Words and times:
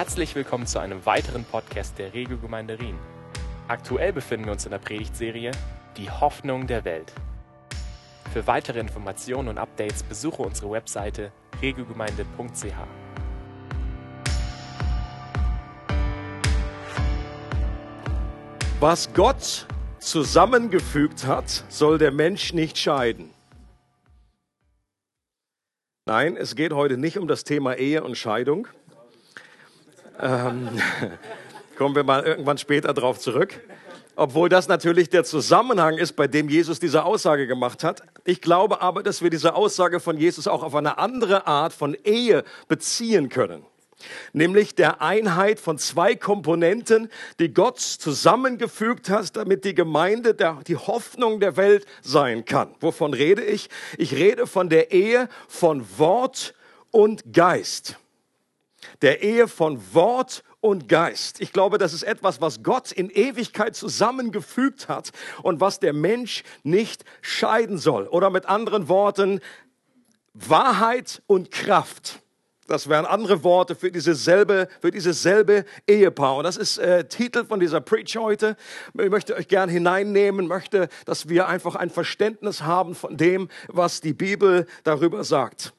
Herzlich 0.00 0.34
willkommen 0.34 0.66
zu 0.66 0.78
einem 0.78 1.04
weiteren 1.04 1.44
Podcast 1.44 1.98
der 1.98 2.14
Regelgemeinde 2.14 2.78
Rien. 2.78 2.96
Aktuell 3.68 4.14
befinden 4.14 4.46
wir 4.46 4.52
uns 4.52 4.64
in 4.64 4.70
der 4.70 4.78
Predigtserie 4.78 5.52
Die 5.98 6.10
Hoffnung 6.10 6.66
der 6.66 6.86
Welt. 6.86 7.12
Für 8.32 8.46
weitere 8.46 8.80
Informationen 8.80 9.48
und 9.48 9.58
Updates 9.58 10.02
besuche 10.02 10.40
unsere 10.40 10.70
Webseite 10.70 11.32
regelgemeinde.ch. 11.60 12.72
Was 18.80 19.12
Gott 19.12 19.66
zusammengefügt 19.98 21.26
hat, 21.26 21.64
soll 21.68 21.98
der 21.98 22.10
Mensch 22.10 22.54
nicht 22.54 22.78
scheiden. 22.78 23.34
Nein, 26.06 26.38
es 26.38 26.56
geht 26.56 26.72
heute 26.72 26.96
nicht 26.96 27.18
um 27.18 27.28
das 27.28 27.44
Thema 27.44 27.74
Ehe 27.74 28.02
und 28.02 28.16
Scheidung. 28.16 28.66
Ähm, 30.20 30.68
kommen 31.76 31.94
wir 31.94 32.04
mal 32.04 32.24
irgendwann 32.24 32.58
später 32.58 32.92
darauf 32.92 33.18
zurück. 33.18 33.60
Obwohl 34.16 34.48
das 34.48 34.68
natürlich 34.68 35.08
der 35.08 35.24
Zusammenhang 35.24 35.96
ist, 35.96 36.12
bei 36.14 36.26
dem 36.26 36.48
Jesus 36.48 36.78
diese 36.78 37.04
Aussage 37.04 37.46
gemacht 37.46 37.84
hat. 37.84 38.02
Ich 38.24 38.42
glaube 38.42 38.82
aber, 38.82 39.02
dass 39.02 39.22
wir 39.22 39.30
diese 39.30 39.54
Aussage 39.54 39.98
von 39.98 40.18
Jesus 40.18 40.46
auch 40.46 40.62
auf 40.62 40.74
eine 40.74 40.98
andere 40.98 41.46
Art 41.46 41.72
von 41.72 41.94
Ehe 42.04 42.44
beziehen 42.68 43.28
können 43.28 43.64
nämlich 44.32 44.74
der 44.74 45.02
Einheit 45.02 45.60
von 45.60 45.78
zwei 45.78 46.14
Komponenten, 46.14 47.10
die 47.38 47.52
Gott 47.52 47.80
zusammengefügt 47.80 49.10
hat, 49.10 49.36
damit 49.36 49.64
die 49.64 49.74
Gemeinde 49.74 50.34
der, 50.34 50.60
die 50.66 50.76
Hoffnung 50.76 51.40
der 51.40 51.56
Welt 51.56 51.86
sein 52.02 52.44
kann. 52.44 52.74
Wovon 52.80 53.14
rede 53.14 53.42
ich? 53.42 53.68
Ich 53.98 54.14
rede 54.14 54.46
von 54.46 54.68
der 54.68 54.92
Ehe 54.92 55.28
von 55.48 55.86
Wort 55.98 56.54
und 56.90 57.32
Geist. 57.32 57.96
Der 59.02 59.22
Ehe 59.22 59.48
von 59.48 59.80
Wort 59.92 60.42
und 60.60 60.88
Geist. 60.88 61.40
Ich 61.40 61.52
glaube, 61.52 61.78
das 61.78 61.92
ist 61.92 62.02
etwas, 62.02 62.40
was 62.40 62.62
Gott 62.62 62.92
in 62.92 63.10
Ewigkeit 63.10 63.74
zusammengefügt 63.74 64.88
hat 64.88 65.10
und 65.42 65.60
was 65.60 65.80
der 65.80 65.92
Mensch 65.92 66.42
nicht 66.62 67.04
scheiden 67.22 67.78
soll. 67.78 68.06
Oder 68.06 68.30
mit 68.30 68.46
anderen 68.46 68.88
Worten, 68.88 69.40
Wahrheit 70.34 71.22
und 71.26 71.50
Kraft. 71.50 72.20
Das 72.70 72.88
wären 72.88 73.04
andere 73.04 73.42
Worte 73.42 73.74
für 73.74 73.90
dieses 73.90 74.24
selbe, 74.24 74.68
für 74.80 74.92
dieses 74.92 75.26
Ehepaar. 75.88 76.36
Und 76.36 76.44
das 76.44 76.56
ist 76.56 76.78
äh, 76.78 77.04
Titel 77.08 77.44
von 77.44 77.58
dieser 77.58 77.80
Preach 77.80 78.16
heute. 78.16 78.56
Ich 78.96 79.10
möchte 79.10 79.34
euch 79.34 79.48
gern 79.48 79.68
hineinnehmen, 79.68 80.46
möchte, 80.46 80.88
dass 81.04 81.28
wir 81.28 81.48
einfach 81.48 81.74
ein 81.74 81.90
Verständnis 81.90 82.62
haben 82.62 82.94
von 82.94 83.16
dem, 83.16 83.48
was 83.66 84.00
die 84.00 84.12
Bibel 84.12 84.66
darüber 84.84 85.24
sagt. 85.24 85.72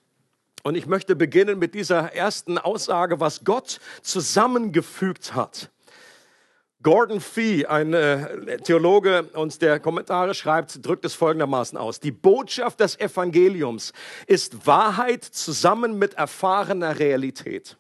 Und 0.63 0.75
ich 0.75 0.85
möchte 0.85 1.15
beginnen 1.15 1.59
mit 1.59 1.73
dieser 1.73 2.13
ersten 2.13 2.57
Aussage, 2.57 3.19
was 3.19 3.43
Gott 3.43 3.79
zusammengefügt 4.01 5.33
hat. 5.33 5.69
Gordon 6.83 7.21
Fee, 7.21 7.65
ein 7.67 7.93
äh, 7.93 8.57
Theologe 8.57 9.23
und 9.33 9.61
der 9.61 9.79
Kommentare 9.79 10.33
schreibt, 10.33 10.83
drückt 10.83 11.05
es 11.05 11.13
folgendermaßen 11.13 11.77
aus. 11.77 11.99
Die 11.99 12.11
Botschaft 12.11 12.79
des 12.79 12.99
Evangeliums 12.99 13.93
ist 14.25 14.65
Wahrheit 14.65 15.23
zusammen 15.23 15.99
mit 15.99 16.15
erfahrener 16.15 16.97
Realität. 16.97 17.77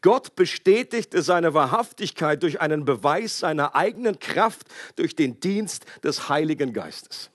Gott 0.00 0.36
bestätigte 0.36 1.22
seine 1.22 1.54
Wahrhaftigkeit 1.54 2.42
durch 2.42 2.60
einen 2.60 2.84
Beweis 2.84 3.40
seiner 3.40 3.74
eigenen 3.74 4.18
Kraft 4.18 4.68
durch 4.94 5.16
den 5.16 5.40
Dienst 5.40 5.84
des 6.04 6.28
Heiligen 6.28 6.72
Geistes. 6.72 7.30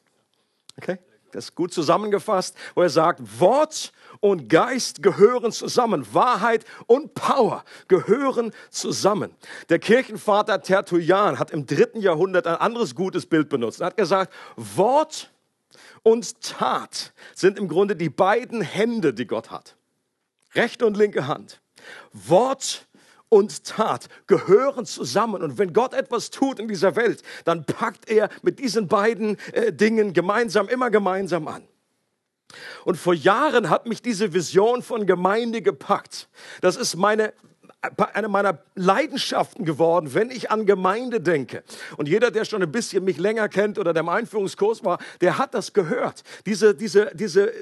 Okay? 0.77 0.99
Das 1.31 1.45
ist 1.45 1.55
gut 1.55 1.73
zusammengefasst, 1.73 2.55
wo 2.73 2.81
er 2.81 2.89
sagt, 2.89 3.39
Wort 3.39 3.91
und 4.19 4.49
Geist 4.49 5.01
gehören 5.01 5.51
zusammen. 5.51 6.05
Wahrheit 6.13 6.65
und 6.87 7.13
Power 7.13 7.63
gehören 7.87 8.51
zusammen. 8.69 9.31
Der 9.69 9.79
Kirchenvater 9.79 10.61
Tertullian 10.61 11.39
hat 11.39 11.51
im 11.51 11.65
dritten 11.65 12.01
Jahrhundert 12.01 12.47
ein 12.47 12.55
anderes 12.55 12.95
gutes 12.95 13.25
Bild 13.25 13.49
benutzt. 13.49 13.81
Er 13.81 13.87
hat 13.87 13.97
gesagt, 13.97 14.33
Wort 14.55 15.31
und 16.03 16.41
Tat 16.41 17.13
sind 17.35 17.57
im 17.57 17.67
Grunde 17.67 17.95
die 17.95 18.09
beiden 18.09 18.61
Hände, 18.61 19.13
die 19.13 19.27
Gott 19.27 19.51
hat. 19.51 19.75
Rechte 20.55 20.85
und 20.85 20.97
linke 20.97 21.27
Hand. 21.27 21.61
Wort 22.11 22.87
und 23.29 23.63
Tat 23.63 24.07
gehören 24.27 24.85
zusammen. 24.85 25.43
Und 25.43 25.57
wenn 25.57 25.73
Gott 25.73 25.93
etwas 25.93 26.31
tut 26.31 26.59
in 26.59 26.67
dieser 26.67 26.95
Welt, 26.95 27.23
dann 27.45 27.63
packt 27.63 28.09
er 28.09 28.29
mit 28.41 28.59
diesen 28.59 28.87
beiden 28.87 29.37
äh, 29.53 29.71
Dingen 29.71 30.13
gemeinsam, 30.13 30.67
immer 30.67 30.89
gemeinsam 30.89 31.47
an. 31.47 31.67
Und 32.85 32.97
vor 32.97 33.13
Jahren 33.13 33.69
hat 33.69 33.85
mich 33.85 34.01
diese 34.01 34.33
Vision 34.33 34.81
von 34.81 35.05
Gemeinde 35.05 35.61
gepackt. 35.61 36.27
Das 36.61 36.75
ist 36.75 36.95
meine 36.95 37.33
eine 38.13 38.27
meiner 38.27 38.59
Leidenschaften 38.75 39.63
geworden, 39.63 40.13
wenn 40.13 40.31
ich 40.31 40.51
an 40.51 40.65
Gemeinde 40.65 41.21
denke. 41.21 41.63
Und 41.97 42.09
jeder, 42.09 42.29
der 42.29 42.43
schon 42.43 42.61
ein 42.61 42.71
bisschen 42.71 43.05
mich 43.05 43.17
länger 43.17 43.47
kennt 43.47 43.79
oder 43.79 43.93
der 43.93 44.01
im 44.01 44.09
Einführungskurs 44.09 44.83
war, 44.83 44.99
der 45.21 45.37
hat 45.37 45.53
das 45.53 45.71
gehört. 45.71 46.23
Diese, 46.45 46.75
diese, 46.75 47.11
diese 47.13 47.53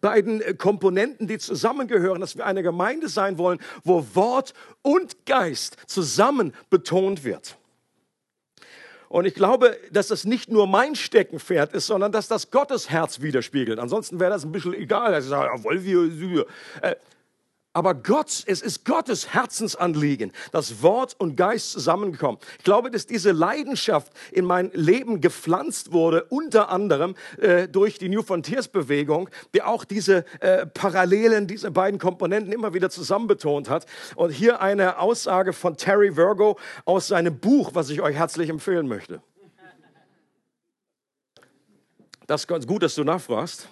beiden 0.00 0.42
Komponenten, 0.58 1.28
die 1.28 1.38
zusammengehören, 1.38 2.20
dass 2.20 2.36
wir 2.36 2.46
eine 2.46 2.62
Gemeinde 2.62 3.08
sein 3.08 3.38
wollen, 3.38 3.60
wo 3.84 4.04
Wort 4.14 4.54
und 4.82 5.24
Geist 5.24 5.76
zusammen 5.86 6.52
betont 6.68 7.22
wird. 7.22 7.56
Und 9.10 9.24
ich 9.24 9.34
glaube, 9.34 9.76
dass 9.90 10.06
das 10.06 10.24
nicht 10.24 10.50
nur 10.50 10.68
mein 10.68 10.94
Steckenpferd 10.94 11.72
ist, 11.72 11.88
sondern 11.88 12.12
dass 12.12 12.28
das 12.28 12.52
Gottes 12.52 12.90
Herz 12.90 13.20
widerspiegelt. 13.20 13.80
Ansonsten 13.80 14.20
wäre 14.20 14.30
das 14.30 14.44
ein 14.44 14.52
bisschen 14.52 14.72
egal. 14.72 15.12
Also, 15.12 15.34
ja, 15.34 15.64
wollen 15.64 15.84
wir, 15.84 16.46
äh, 16.80 16.94
aber 17.72 17.94
Gott, 17.94 18.42
es 18.46 18.62
ist 18.62 18.84
Gottes 18.84 19.32
Herzensanliegen, 19.32 20.32
dass 20.50 20.82
Wort 20.82 21.14
und 21.18 21.36
Geist 21.36 21.70
zusammenkommen. 21.70 22.38
Ich 22.58 22.64
glaube, 22.64 22.90
dass 22.90 23.06
diese 23.06 23.30
Leidenschaft 23.30 24.12
in 24.32 24.44
mein 24.44 24.70
Leben 24.74 25.20
gepflanzt 25.20 25.92
wurde, 25.92 26.24
unter 26.24 26.70
anderem 26.70 27.14
äh, 27.38 27.68
durch 27.68 27.98
die 27.98 28.08
New 28.08 28.22
Frontiers 28.22 28.66
Bewegung, 28.68 29.30
die 29.54 29.62
auch 29.62 29.84
diese 29.84 30.24
äh, 30.40 30.66
Parallelen, 30.66 31.46
diese 31.46 31.70
beiden 31.70 32.00
Komponenten 32.00 32.52
immer 32.52 32.74
wieder 32.74 32.90
zusammen 32.90 33.28
betont 33.28 33.70
hat. 33.70 33.86
Und 34.16 34.30
hier 34.30 34.60
eine 34.60 34.98
Aussage 34.98 35.52
von 35.52 35.76
Terry 35.76 36.16
Virgo 36.16 36.58
aus 36.84 37.08
seinem 37.08 37.38
Buch, 37.38 37.70
was 37.74 37.90
ich 37.90 38.00
euch 38.00 38.16
herzlich 38.16 38.50
empfehlen 38.50 38.88
möchte. 38.88 39.22
Das 42.26 42.42
ist 42.42 42.46
ganz 42.48 42.66
gut, 42.66 42.82
dass 42.82 42.94
du 42.94 43.04
nachfragst. 43.04 43.68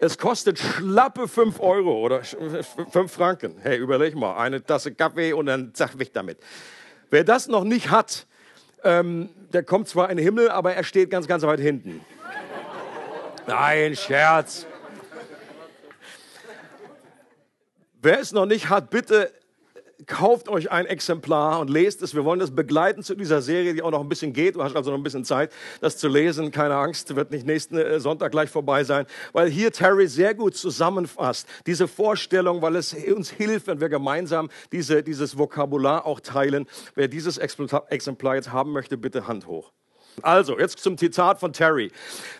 Es 0.00 0.16
kostet 0.16 0.58
schlappe 0.58 1.26
5 1.26 1.58
Euro 1.60 1.98
oder 1.98 2.22
5 2.22 3.10
Franken. 3.10 3.56
Hey, 3.60 3.78
überleg 3.78 4.14
mal, 4.14 4.36
eine 4.36 4.62
Tasse 4.62 4.94
Kaffee 4.94 5.32
und 5.32 5.46
dann 5.46 5.72
sag 5.74 5.98
weg 5.98 6.12
damit. 6.12 6.38
Wer 7.10 7.24
das 7.24 7.48
noch 7.48 7.64
nicht 7.64 7.90
hat, 7.90 8.26
ähm, 8.84 9.30
der 9.52 9.64
kommt 9.64 9.88
zwar 9.88 10.08
in 10.10 10.18
den 10.18 10.24
Himmel, 10.24 10.50
aber 10.50 10.74
er 10.74 10.84
steht 10.84 11.10
ganz, 11.10 11.26
ganz 11.26 11.42
weit 11.42 11.58
hinten. 11.58 12.00
Nein, 13.46 13.96
Scherz. 13.96 14.66
Wer 18.00 18.20
es 18.20 18.30
noch 18.30 18.46
nicht 18.46 18.68
hat, 18.68 18.90
bitte 18.90 19.32
kauft 20.06 20.48
euch 20.48 20.70
ein 20.70 20.86
Exemplar 20.86 21.60
und 21.60 21.70
lest 21.70 22.02
es. 22.02 22.14
Wir 22.14 22.24
wollen 22.24 22.40
das 22.40 22.50
begleiten 22.50 23.02
zu 23.02 23.14
dieser 23.14 23.42
Serie, 23.42 23.74
die 23.74 23.82
auch 23.82 23.90
noch 23.90 24.00
ein 24.00 24.08
bisschen 24.08 24.32
geht. 24.32 24.56
Du 24.56 24.62
hast 24.62 24.76
also 24.76 24.90
noch 24.90 24.98
ein 24.98 25.02
bisschen 25.02 25.24
Zeit, 25.24 25.52
das 25.80 25.96
zu 25.96 26.08
lesen. 26.08 26.50
Keine 26.50 26.76
Angst, 26.76 27.14
wird 27.16 27.30
nicht 27.30 27.46
nächsten 27.46 27.76
äh, 27.76 28.00
Sonntag 28.00 28.32
gleich 28.32 28.50
vorbei 28.50 28.84
sein, 28.84 29.06
weil 29.32 29.48
hier 29.48 29.72
Terry 29.72 30.06
sehr 30.06 30.34
gut 30.34 30.56
zusammenfasst. 30.56 31.48
Diese 31.66 31.88
Vorstellung, 31.88 32.62
weil 32.62 32.76
es 32.76 32.94
uns 32.94 33.30
hilft, 33.30 33.66
wenn 33.66 33.80
wir 33.80 33.88
gemeinsam 33.88 34.50
diese, 34.72 35.02
dieses 35.02 35.36
Vokabular 35.36 36.06
auch 36.06 36.20
teilen. 36.20 36.66
Wer 36.94 37.08
dieses 37.08 37.38
Exemplar 37.38 38.34
jetzt 38.34 38.52
haben 38.52 38.72
möchte, 38.72 38.96
bitte 38.96 39.26
Hand 39.26 39.46
hoch. 39.46 39.72
Also, 40.22 40.58
jetzt 40.58 40.78
zum 40.78 40.98
Zitat 40.98 41.40
von 41.40 41.52
Terry. 41.52 41.90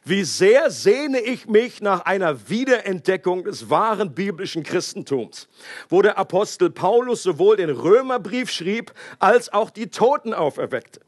Wie 0.05 0.25
sehr 0.25 0.71
sehne 0.71 1.21
ich 1.21 1.47
mich 1.47 1.81
nach 1.81 2.05
einer 2.05 2.49
Wiederentdeckung 2.49 3.45
des 3.45 3.71
wahren 3.71 4.15
biblischen 4.15 4.63
Christentums, 4.63 5.49
wo 5.89 6.03
der 6.03 6.19
Apostel 6.19 6.71
Paulus 6.71 7.23
sowohl 7.23 7.57
den 7.57 7.71
Römerbrief 7.71 8.51
schrieb, 8.51 8.93
als 9.19 9.53
auch 9.53 9.71
die 9.71 9.89
Toten 9.91 10.35
auferweckte. 10.35 11.01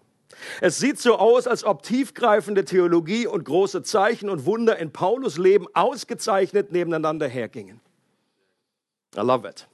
Es 0.60 0.78
sieht 0.78 0.98
so 0.98 1.16
aus, 1.16 1.46
als 1.46 1.64
ob 1.64 1.82
tiefgreifende 1.82 2.64
Theologie 2.64 3.26
und 3.26 3.44
große 3.44 3.82
Zeichen 3.82 4.30
und 4.30 4.46
Wunder 4.46 4.78
in 4.78 4.92
Paulus 4.92 5.38
Leben 5.38 5.66
ausgezeichnet 5.74 6.72
nebeneinander 6.72 7.28
hergingen. 7.28 7.80
I 9.16 9.20
love 9.20 9.46
it. 9.46 9.66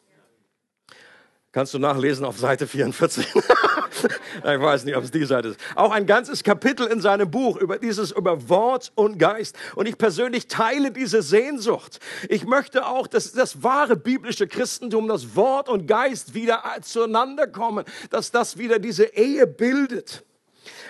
Kannst 1.56 1.72
du 1.72 1.78
nachlesen 1.78 2.26
auf 2.26 2.36
Seite 2.36 2.66
44. 2.66 3.28
ich 3.34 4.44
weiß 4.44 4.84
nicht, 4.84 4.94
ob 4.94 5.04
es 5.04 5.10
die 5.10 5.24
Seite 5.24 5.48
ist. 5.48 5.60
Auch 5.74 5.90
ein 5.90 6.04
ganzes 6.04 6.44
Kapitel 6.44 6.86
in 6.86 7.00
seinem 7.00 7.30
Buch 7.30 7.56
über 7.56 7.78
dieses, 7.78 8.10
über 8.10 8.50
Wort 8.50 8.92
und 8.94 9.18
Geist. 9.18 9.56
Und 9.74 9.88
ich 9.88 9.96
persönlich 9.96 10.48
teile 10.48 10.90
diese 10.90 11.22
Sehnsucht. 11.22 11.98
Ich 12.28 12.44
möchte 12.44 12.86
auch, 12.86 13.06
dass 13.06 13.32
das 13.32 13.62
wahre 13.62 13.96
biblische 13.96 14.46
Christentum, 14.46 15.08
das 15.08 15.34
Wort 15.34 15.70
und 15.70 15.86
Geist 15.86 16.34
wieder 16.34 16.62
zueinander 16.82 17.46
kommen, 17.46 17.86
dass 18.10 18.30
das 18.30 18.58
wieder 18.58 18.78
diese 18.78 19.04
Ehe 19.04 19.46
bildet. 19.46 20.26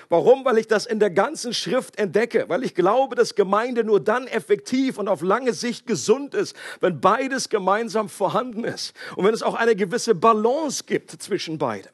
Warum? 0.08 0.44
Weil 0.44 0.58
ich 0.58 0.67
das 0.67 0.87
in 0.87 1.00
der 1.00 1.11
ganzen 1.11 1.53
Schrift 1.53 1.99
entdecke, 1.99 2.49
weil 2.49 2.64
ich 2.64 2.75
glaube, 2.75 3.17
dass 3.17 3.35
Gemeinde 3.35 3.85
nur 3.85 4.00
dann 4.00 4.26
effektiv 4.26 4.99
und 4.99 5.08
auf 5.08 5.23
lange 5.23 5.53
Sicht 5.53 5.87
gesund 5.87 6.35
ist, 6.35 6.56
wenn 6.81 7.00
beides 7.00 7.49
gemeinsam 7.49 8.08
vorhanden 8.08 8.64
ist 8.64 8.94
und 9.17 9.25
wenn 9.25 9.35
es 9.35 9.43
auch 9.43 9.55
eine 9.55 9.75
gewisse 9.75 10.14
Balance 10.14 10.85
gibt 10.87 11.11
zwischen 11.23 11.58
beidem. 11.58 11.93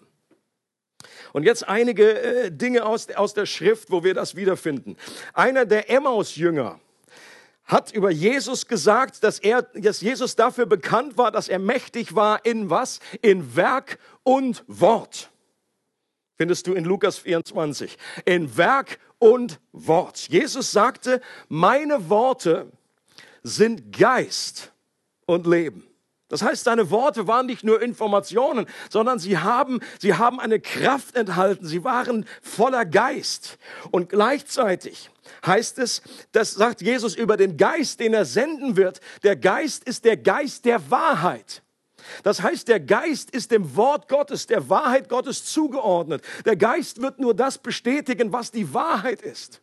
Und 1.33 1.45
jetzt 1.45 1.67
einige 1.67 2.21
äh, 2.21 2.51
Dinge 2.51 2.85
aus, 2.85 3.09
aus 3.11 3.33
der 3.33 3.47
Schrift, 3.47 3.91
wo 3.91 4.05
wir 4.05 4.13
das 4.13 4.37
wiederfinden. 4.37 4.97
Einer 5.33 5.65
der 5.65 5.89
Emmaus-Jünger, 5.89 6.79
hat 7.65 7.93
über 7.93 8.11
Jesus 8.11 8.67
gesagt, 8.67 9.25
dass 9.25 9.39
er, 9.39 9.63
dass 9.63 10.01
Jesus 10.01 10.37
dafür 10.37 10.67
bekannt 10.67 11.17
war, 11.17 11.31
dass 11.31 11.49
er 11.49 11.59
mächtig 11.59 12.15
war 12.15 12.45
in 12.45 12.71
was? 12.71 13.01
In 13.23 13.57
Werk 13.57 13.99
und 14.25 14.65
Wort. 14.67 15.32
Findest 16.43 16.67
du 16.67 16.73
in 16.75 16.83
Lukas 16.83 17.19
24. 17.19 17.97
In 18.25 18.57
Werk 18.57 18.99
und 19.21 19.61
Wort. 19.71 20.27
Jesus 20.29 20.73
sagte, 20.73 21.21
meine 21.49 22.11
Worte 22.11 22.73
sind 23.45 23.97
Geist 23.97 24.73
und 25.25 25.47
Leben. 25.47 25.87
Das 26.29 26.43
heißt, 26.43 26.65
seine 26.65 26.91
Worte 26.91 27.29
waren 27.29 27.47
nicht 27.47 27.63
nur 27.63 27.81
Informationen, 27.81 28.67
sondern 28.91 29.21
sie 29.21 29.39
haben, 29.39 29.79
sie 30.01 30.15
haben 30.15 30.41
eine 30.41 30.59
Kraft 30.59 31.15
enthalten. 31.15 31.65
Sie 31.65 31.85
waren 31.85 32.27
voller 32.43 32.87
Geist. 32.87 33.57
Und 33.93 34.09
gleichzeitig 34.09 35.11
heißt 35.47 35.79
es, 35.79 36.03
das 36.33 36.55
sagt 36.55 36.83
Jesus 36.83 37.15
über 37.15 37.37
den 37.37 37.57
Geist, 37.57 38.01
den 38.01 38.15
er 38.15 38.25
senden 38.25 38.77
wird. 38.77 39.01
Der 39.23 39.37
Geist 39.37 39.85
ist 39.85 40.05
der 40.05 40.17
Geist 40.17 40.65
der 40.65 40.91
Wahrheit. 40.91 41.63
Das 42.23 42.43
heißt, 42.43 42.69
der 42.69 42.81
Geist 42.81 43.31
ist 43.31 43.51
dem 43.51 43.77
Wort 43.77 44.09
Gottes, 44.09 44.47
der 44.47 44.69
Wahrheit 44.69 45.09
Gottes 45.09 45.45
zugeordnet. 45.45 46.23
Der 46.45 46.57
Geist 46.57 47.01
wird 47.03 47.19
nur 47.19 47.35
das 47.35 47.59
bestätigen, 47.59 48.33
was 48.33 48.51
die 48.51 48.73
Wahrheit 48.75 49.23
ist. 49.23 49.63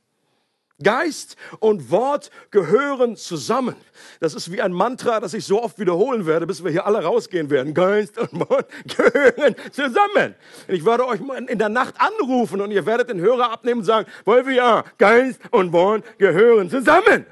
Geist 0.81 1.35
und 1.59 1.91
Wort 1.91 2.31
gehören 2.51 3.17
zusammen. 3.17 3.75
Das 4.21 4.33
ist 4.33 4.51
wie 4.51 4.61
ein 4.61 4.71
Mantra, 4.71 5.19
das 5.19 5.33
ich 5.33 5.45
so 5.45 5.61
oft 5.61 5.77
wiederholen 5.77 6.25
werde, 6.25 6.47
bis 6.47 6.63
wir 6.63 6.71
hier 6.71 6.85
alle 6.85 7.03
rausgehen 7.03 7.49
werden. 7.49 7.73
Geist 7.73 8.17
und 8.17 8.49
Wort 8.49 8.69
gehören 8.97 9.55
zusammen. 9.71 10.35
Ich 10.67 10.85
werde 10.85 11.05
euch 11.05 11.19
in 11.47 11.59
der 11.59 11.69
Nacht 11.69 11.95
anrufen 11.97 12.61
und 12.61 12.71
ihr 12.71 12.85
werdet 12.85 13.09
den 13.09 13.19
Hörer 13.19 13.51
abnehmen 13.51 13.81
und 13.81 13.85
sagen, 13.85 14.09
ja, 14.53 14.85
Geist 14.97 15.41
und 15.51 15.73
Wort 15.73 16.05
gehören 16.17 16.69
zusammen. 16.69 17.25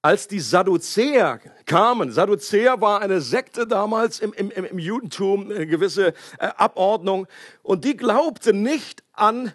Als 0.00 0.28
die 0.28 0.40
Sadduzäer 0.40 1.40
kamen, 1.66 2.12
Sadduzäer 2.12 2.80
war 2.80 3.00
eine 3.00 3.20
Sekte 3.20 3.66
damals 3.66 4.20
im, 4.20 4.32
im, 4.32 4.50
im 4.50 4.78
Judentum, 4.78 5.50
eine 5.50 5.66
gewisse 5.66 6.08
äh, 6.38 6.48
Abordnung, 6.56 7.26
und 7.62 7.84
die 7.84 7.96
glaubten 7.96 8.62
nicht 8.62 9.02
an 9.12 9.52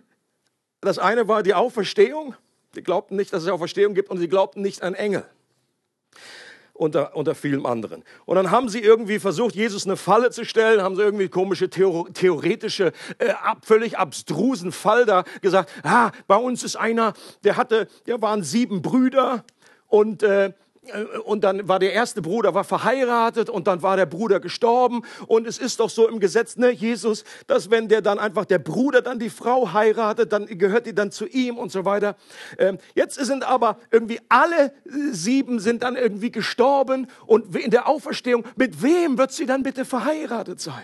das 0.84 1.00
eine 1.00 1.28
war 1.28 1.44
die 1.44 1.54
Auferstehung. 1.54 2.36
Sie 2.74 2.84
glaubten 2.84 3.16
nicht, 3.16 3.32
dass 3.32 3.44
es 3.44 3.50
Auferstehung 3.50 3.94
gibt 3.94 4.10
und 4.10 4.18
sie 4.18 4.28
glaubten 4.28 4.62
nicht 4.62 4.84
an 4.84 4.94
Engel. 4.94 5.26
Unter, 6.76 7.16
unter 7.16 7.36
vielem 7.36 7.68
anderen. 7.68 8.04
Und 8.26 8.36
dann 8.36 8.50
haben 8.50 8.68
sie 8.68 8.80
irgendwie 8.80 9.20
versucht, 9.20 9.54
Jesus 9.54 9.86
eine 9.86 9.96
Falle 9.96 10.32
zu 10.32 10.44
stellen, 10.44 10.82
haben 10.82 10.96
sie 10.96 11.04
irgendwie 11.04 11.30
komische 11.30 11.70
theoretische, 11.70 12.92
äh, 13.20 13.30
ab, 13.30 13.60
völlig 13.64 14.00
abstrusen 14.00 14.72
Fall 14.72 15.06
da 15.06 15.24
gesagt, 15.42 15.70
ah, 15.84 16.12
bei 16.26 16.36
uns 16.36 16.64
ist 16.64 16.76
einer, 16.76 17.14
der 17.44 17.58
hatte, 17.58 17.88
der 18.08 18.22
waren 18.24 18.42
sieben 18.42 18.82
Brüder 18.82 19.46
und 19.94 20.24
äh, 20.24 20.54
äh, 20.88 21.04
und 21.20 21.44
dann 21.44 21.68
war 21.68 21.78
der 21.78 21.94
erste 21.94 22.24
Bruder 22.24 22.56
war 22.56 22.64
verheiratet 22.64 23.48
und 23.48 23.68
dann 23.68 23.84
war 23.84 23.96
der 23.96 24.08
Bruder 24.08 24.40
gestorben 24.40 25.04
und 25.28 25.46
es 25.48 25.60
ist 25.60 25.80
doch 25.80 25.90
so 25.90 26.08
im 26.08 26.20
Gesetz, 26.20 26.58
ne, 26.58 26.72
Jesus, 26.72 27.24
dass 27.46 27.70
wenn 27.70 27.90
der 27.90 28.02
dann 28.02 28.18
einfach 28.18 28.46
der 28.46 28.58
Bruder 28.58 29.04
dann 29.04 29.20
die 29.20 29.30
Frau 29.30 29.72
heiratet, 29.72 30.34
dann 30.34 30.48
gehört 30.48 30.88
die 30.88 30.96
dann 30.96 31.12
zu 31.12 31.28
ihm 31.28 31.60
und 31.60 31.72
so 31.72 31.86
weiter. 31.86 32.16
Ähm, 32.58 32.80
jetzt 32.96 33.24
sind 33.24 33.44
aber 33.44 33.78
irgendwie 33.92 34.20
alle 34.30 34.74
sieben 35.12 35.60
sind 35.60 35.84
dann 35.84 35.96
irgendwie 35.96 36.32
gestorben 36.32 37.08
und 37.28 37.56
in 37.56 37.70
der 37.70 37.88
Auferstehung, 37.88 38.46
mit 38.56 38.82
wem 38.82 39.20
wird 39.20 39.32
sie 39.32 39.46
dann 39.46 39.62
bitte 39.62 39.86
verheiratet 39.86 40.60
sein? 40.60 40.84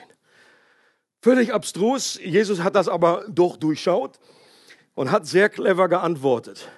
Völlig 1.22 1.52
abstrus. 1.52 2.20
Jesus 2.24 2.62
hat 2.62 2.76
das 2.76 2.88
aber 2.88 3.26
doch 3.28 3.58
durchschaut 3.58 4.20
und 4.94 5.12
hat 5.12 5.26
sehr 5.26 5.50
clever 5.50 5.90
geantwortet 5.90 6.70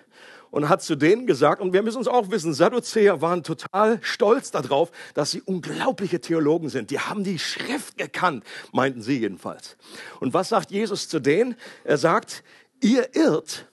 und 0.51 0.69
hat 0.69 0.83
zu 0.83 0.95
denen 0.95 1.25
gesagt, 1.25 1.61
und 1.61 1.73
wir 1.73 1.81
müssen 1.81 1.97
uns 1.97 2.07
auch 2.07 2.29
wissen, 2.29 2.53
Sadduzäer 2.53 3.21
waren 3.21 3.43
total 3.43 3.99
stolz 4.03 4.51
darauf, 4.51 4.91
dass 5.13 5.31
sie 5.31 5.41
unglaubliche 5.41 6.21
Theologen 6.21 6.69
sind. 6.69 6.91
Die 6.91 6.99
haben 6.99 7.23
die 7.23 7.39
Schrift 7.39 7.97
gekannt, 7.97 8.43
meinten 8.71 9.01
sie 9.01 9.17
jedenfalls. 9.19 9.77
Und 10.19 10.33
was 10.33 10.49
sagt 10.49 10.69
Jesus 10.71 11.07
zu 11.07 11.19
denen? 11.19 11.55
Er 11.83 11.97
sagt, 11.97 12.43
ihr 12.81 13.15
irrt, 13.15 13.67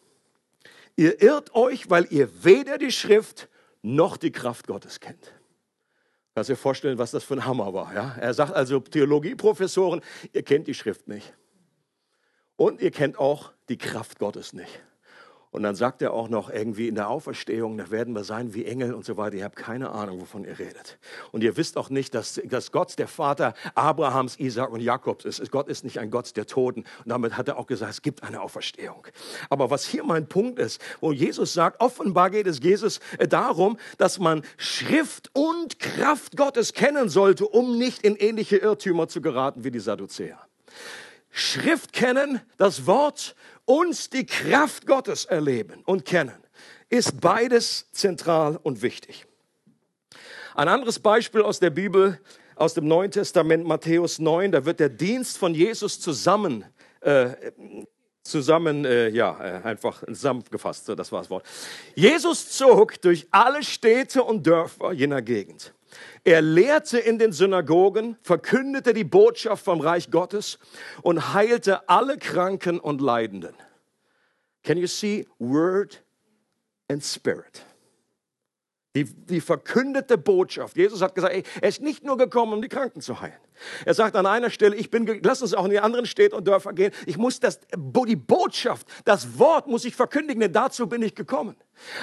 ihr 0.97 1.21
irrt 1.21 1.55
euch, 1.55 1.91
weil 1.91 2.07
ihr 2.11 2.45
weder 2.45 2.79
die 2.79 2.93
Schrift 2.93 3.49
noch 3.83 4.17
die 4.17 4.33
Kraft 4.33 4.67
Gottes 4.67 5.01
kennt. 5.01 5.33
Kannst 6.35 6.51
dir 6.51 6.57
vorstellen, 6.57 6.99
was 6.99 7.11
das 7.11 7.25
für 7.25 7.35
ein 7.35 7.45
Hammer 7.45 7.75
war. 7.75 7.93
Ja? 7.95 8.15
Er 8.21 8.33
sagt 8.33 8.53
also, 8.53 8.79
Theologieprofessoren, 8.79 10.01
ihr 10.33 10.45
kennt 10.45 10.69
die 10.69 10.75
Schrift 10.75 11.09
nicht. 11.09 11.35
Und 12.55 12.81
ihr 12.81 12.93
kennt 12.93 13.19
auch 13.19 13.53
die 13.69 13.77
Kraft 13.77 14.21
Gottes 14.21 14.53
nicht. 14.53 14.81
Und 15.51 15.63
dann 15.63 15.75
sagt 15.75 16.03
er 16.03 16.13
auch 16.13 16.29
noch 16.29 16.51
irgendwie 16.51 16.89
in 16.89 16.95
der 16.95 17.09
Auferstehung, 17.09 17.79
da 17.79 17.91
werden 17.91 18.15
wir 18.15 18.25
sein 18.25 18.55
wie 18.55 18.67
Engel 18.67 18.93
und 18.93 19.05
so 19.05 19.17
weiter. 19.17 19.37
Ihr 19.37 19.45
habt 19.45 19.57
keine 19.57 19.91
Ahnung, 19.91 20.21
wovon 20.21 20.45
ihr 20.45 20.59
redet. 20.59 20.99
Und 21.33 21.43
ihr 21.43 21.57
wisst 21.57 21.77
auch 21.77 21.89
nicht, 21.91 22.15
dass, 22.15 22.41
dass 22.45 22.71
Gott 22.71 22.99
der 22.99 23.09
Vater 23.09 23.55
Abrahams, 23.75 24.39
Isaac 24.39 24.71
und 24.71 24.81
Jakobs 24.81 25.25
ist. 25.25 25.51
Gott 25.51 25.69
ist 25.69 25.85
nicht 25.85 25.99
ein 25.99 26.11
Gott 26.11 26.37
der 26.37 26.47
Toten. 26.47 26.81
Und 26.81 27.09
damit 27.09 27.37
hat 27.37 27.49
er 27.49 27.59
auch 27.59 27.67
gesagt, 27.67 27.93
es 27.93 28.03
gibt 28.03 28.23
eine 28.23 28.41
Auferstehung. 28.43 29.07
Aber 29.49 29.71
was 29.71 29.87
hier 29.87 30.05
mein 30.05 30.29
Punkt 30.29 30.59
ist, 30.59 30.83
wo 31.01 31.13
Jesus 31.13 31.55
sagt, 31.55 31.81
offenbar 31.81 32.31
geht 32.31 32.47
es 32.47 32.61
Jesus 32.61 33.01
äh, 33.19 33.27
darum, 33.27 33.79
dass 33.97 34.19
man 34.19 34.43
Schrift 34.57 35.31
und 35.33 35.79
Kraft 35.79 36.37
Gottes 36.37 36.75
kennen 36.75 37.09
sollte, 37.09 37.47
um 37.47 37.79
nicht 37.79 38.03
in 38.03 38.17
ähnliche 38.17 38.57
Irrtümer 38.57 39.09
zu 39.09 39.21
geraten 39.21 39.65
wie 39.65 39.71
die 39.71 39.81
Sadduzäer. 39.81 40.39
Schrift 41.39 41.93
kennen, 41.93 42.41
das 42.57 42.87
Wort 42.87 43.35
uns 43.65 44.11
die 44.11 44.27
Kraft 44.27 44.87
Gottes 44.87 45.25
erleben 45.25 45.83
und 45.85 46.05
kennen, 46.05 46.35
ist 46.89 47.21
beides 47.21 47.91
zentral 47.93 48.59
und 48.63 48.83
wichtig. 48.83 49.27
Ein 50.55 50.69
anderes 50.69 50.99
Beispiel 50.99 51.43
aus 51.43 51.61
der 51.61 51.71
Bibel, 51.71 52.21
aus 52.57 52.75
dem 52.75 52.89
Neuen 52.89 53.11
Testament, 53.11 53.65
Matthäus 53.67 54.19
9, 54.19 54.53
da 54.53 54.65
wird 54.65 54.81
der 54.81 54.89
Dienst 54.89 55.39
von 55.39 55.55
Jesus 55.55 56.01
zusammen, 56.01 56.65
äh, 57.01 57.53
zusammen, 58.23 58.85
äh, 58.85 59.09
ja, 59.09 59.39
äh, 59.39 59.63
einfach 59.63 60.03
zusammengefasst, 60.05 60.87
so, 60.87 60.95
das 60.95 61.13
war 61.13 61.21
das 61.21 61.31
Wort. 61.31 61.47
Jesus 61.95 62.51
zog 62.51 63.01
durch 63.01 63.29
alle 63.31 63.63
Städte 63.63 64.25
und 64.25 64.47
Dörfer 64.47 64.93
jener 64.93 65.23
Gegend 65.23 65.73
er 66.25 66.43
lehrte 66.43 66.99
in 66.99 67.19
den 67.19 67.33
Synagogen, 67.33 68.17
verkündete 68.23 68.93
die 68.93 69.05
Botschaft 69.05 69.65
vom 69.65 69.81
Reich 69.81 70.11
Gottes 70.11 70.59
und 71.03 71.35
heilte 71.35 71.89
alle 71.89 72.19
Kranken 72.19 72.81
und 72.81 73.01
Leidenden. 73.01 73.55
Can 74.63 74.77
you 74.77 74.87
see 74.87 75.27
Word 75.39 76.03
and 76.89 77.03
Spirit? 77.03 77.65
Die, 78.99 79.05
die 79.05 79.41
verkündete 79.41 80.19
Botschaft. 80.19 80.77
Jesus 80.77 81.03
hat 81.03 81.15
gesagt, 81.15 81.33
ey, 81.33 81.45
er 81.61 81.69
ist 81.69 81.81
nicht 81.81 82.03
nur 82.03 82.17
gekommen, 82.17 82.53
um 82.53 82.61
die 82.61 82.69
Kranken 82.69 83.01
zu 83.01 83.21
heilen. 83.21 83.39
Er 83.85 83.95
sagt 83.95 84.17
an 84.17 84.27
einer 84.27 84.51
Stelle, 84.51 84.75
ich 84.75 84.91
bin, 84.91 85.21
lass 85.23 85.41
uns 85.43 85.55
auch 85.55 85.65
in 85.65 85.71
die 85.71 85.79
anderen 85.79 86.07
Städte 86.07 86.35
und 86.35 86.47
Dörfer 86.47 86.73
gehen. 86.73 86.93
Ich 87.07 87.17
muss 87.17 87.39
das, 87.39 87.61
die 87.77 88.17
Botschaft, 88.17 88.87
das 89.05 89.39
Wort 89.39 89.69
muss 89.69 89.85
ich 89.85 89.95
verkündigen, 89.95 90.41
denn 90.41 90.53
dazu 90.53 90.89
bin 90.89 91.03
ich 91.03 91.15
gekommen. 91.15 91.55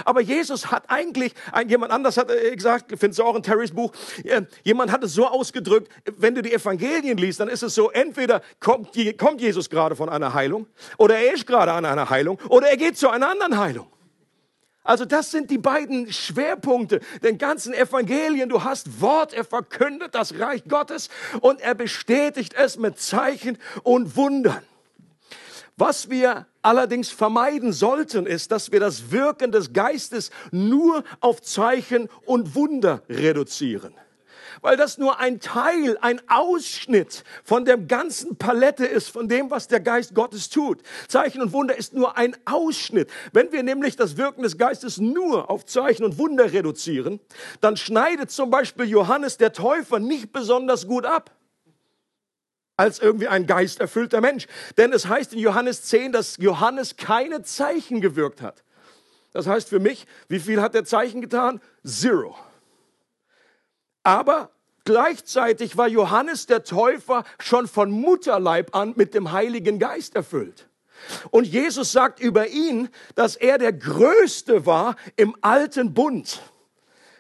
Aber 0.06 0.22
Jesus 0.22 0.72
hat 0.72 0.86
eigentlich, 0.88 1.34
jemand 1.68 1.92
anders 1.92 2.16
hat 2.16 2.32
äh, 2.32 2.56
gesagt, 2.56 2.94
findest 2.98 3.20
du 3.20 3.24
auch 3.24 3.36
in 3.36 3.44
Terrys 3.44 3.72
Buch, 3.72 3.92
äh, 4.24 4.44
jemand 4.64 4.90
hat 4.92 5.04
es 5.04 5.14
so 5.14 5.28
ausgedrückt, 5.28 5.92
wenn 6.18 6.34
du 6.34 6.42
die 6.42 6.54
Evangelien 6.54 7.18
liest, 7.18 7.42
dann 7.42 7.50
ist 7.50 7.62
es 7.62 7.76
so, 7.76 7.92
entweder 7.92 8.42
kommt, 8.62 8.92
kommt 9.18 9.42
Jesus 9.42 9.70
gerade 9.70 9.98
von 9.98 10.08
einer 10.08 10.34
Heilung, 10.34 10.68
oder 10.98 11.18
er 11.18 11.34
ist 11.34 11.46
gerade 11.46 11.74
an 11.74 11.84
einer 11.84 12.10
Heilung, 12.10 12.40
oder 12.48 12.70
er 12.70 12.78
geht 12.78 12.98
zu 12.98 13.10
einer 13.10 13.30
anderen 13.30 13.58
Heilung. 13.58 13.88
Also 14.86 15.04
das 15.04 15.32
sind 15.32 15.50
die 15.50 15.58
beiden 15.58 16.14
Schwerpunkte 16.14 17.02
den 17.24 17.40
ganzen 17.40 17.74
Evangelien. 17.74 18.50
Du 18.50 18.64
hast 18.64 19.02
Wort, 19.02 19.34
er 19.34 19.44
verkündet 19.44 20.14
das 20.14 20.40
Reich 20.40 20.64
Gottes 20.66 21.10
und 21.42 21.60
er 21.60 21.74
bestätigt 21.74 22.54
es 22.54 22.78
mit 22.78 23.00
Zeichen 23.00 23.58
und 23.82 24.16
Wundern. 24.16 24.62
Was 25.76 26.10
wir 26.10 26.46
allerdings 26.62 27.10
vermeiden 27.10 27.74
sollten, 27.74 28.28
ist, 28.28 28.52
dass 28.52 28.72
wir 28.72 28.80
das 28.80 29.12
Wirken 29.12 29.52
des 29.52 29.74
Geistes 29.74 30.30
nur 30.52 31.04
auf 31.20 31.42
Zeichen 31.42 32.08
und 32.26 32.56
Wunder 32.56 33.02
reduzieren 33.10 33.94
weil 34.66 34.78
das 34.78 34.98
nur 34.98 35.20
ein 35.20 35.40
Teil, 35.40 35.96
ein 36.02 36.20
Ausschnitt 36.28 37.24
von 37.44 37.66
der 37.66 37.78
ganzen 37.78 38.36
Palette 38.36 38.84
ist, 38.84 39.10
von 39.10 39.30
dem, 39.30 39.52
was 39.52 39.68
der 39.68 39.80
Geist 39.80 40.16
Gottes 40.16 40.50
tut. 40.50 40.82
Zeichen 41.08 41.40
und 41.40 41.54
Wunder 41.54 41.78
ist 41.78 41.94
nur 41.94 42.18
ein 42.18 42.36
Ausschnitt. 42.46 43.12
Wenn 43.32 43.52
wir 43.52 43.62
nämlich 43.62 43.96
das 43.96 44.18
Wirken 44.18 44.42
des 44.42 44.58
Geistes 44.58 44.98
nur 44.98 45.52
auf 45.52 45.68
Zeichen 45.68 46.04
und 46.04 46.18
Wunder 46.18 46.52
reduzieren, 46.52 47.20
dann 47.62 47.78
schneidet 47.78 48.32
zum 48.32 48.50
Beispiel 48.50 48.86
Johannes 48.86 49.38
der 49.38 49.54
Täufer 49.54 50.00
nicht 50.00 50.34
besonders 50.34 50.88
gut 50.88 51.06
ab. 51.06 51.30
als 52.76 53.00
irgendwie 53.00 53.28
ein 53.28 53.46
geisterfüllter 53.46 54.20
Mensch. 54.20 54.48
Denn 54.78 54.92
es 54.92 55.08
heißt 55.08 55.32
in 55.34 55.40
Johannes 55.40 55.84
10, 55.84 56.12
dass 56.12 56.38
Johannes 56.38 56.98
keine 56.98 57.44
Zeichen 57.44 58.02
gewirkt 58.02 58.42
hat. 58.42 58.64
Das 59.32 59.46
heißt 59.46 59.70
für 59.70 59.80
mich, 59.80 60.08
wie 60.28 60.40
viel 60.40 60.60
hat 60.60 60.74
der 60.74 60.86
Zeichen 60.86 61.22
getan? 61.22 61.62
Zero. 61.86 62.36
Aber 64.04 64.55
gleichzeitig 64.86 65.78
war 65.78 65.88
Johannes 65.88 66.46
der 66.46 66.64
Täufer 66.64 67.24
schon 67.40 67.68
von 67.68 67.92
Mutterleib 67.92 68.76
an 68.76 68.94
mit 68.96 69.14
dem 69.14 69.32
Heiligen 69.32 69.80
Geist 69.80 70.16
erfüllt. 70.16 70.68
Und 71.32 71.46
Jesus 71.46 71.92
sagt 71.92 72.20
über 72.20 72.48
ihn, 72.48 72.90
dass 73.16 73.36
er 73.36 73.58
der 73.58 73.74
Größte 73.74 74.66
war 74.66 74.96
im 75.16 75.36
alten 75.42 75.94
Bund. 75.94 76.42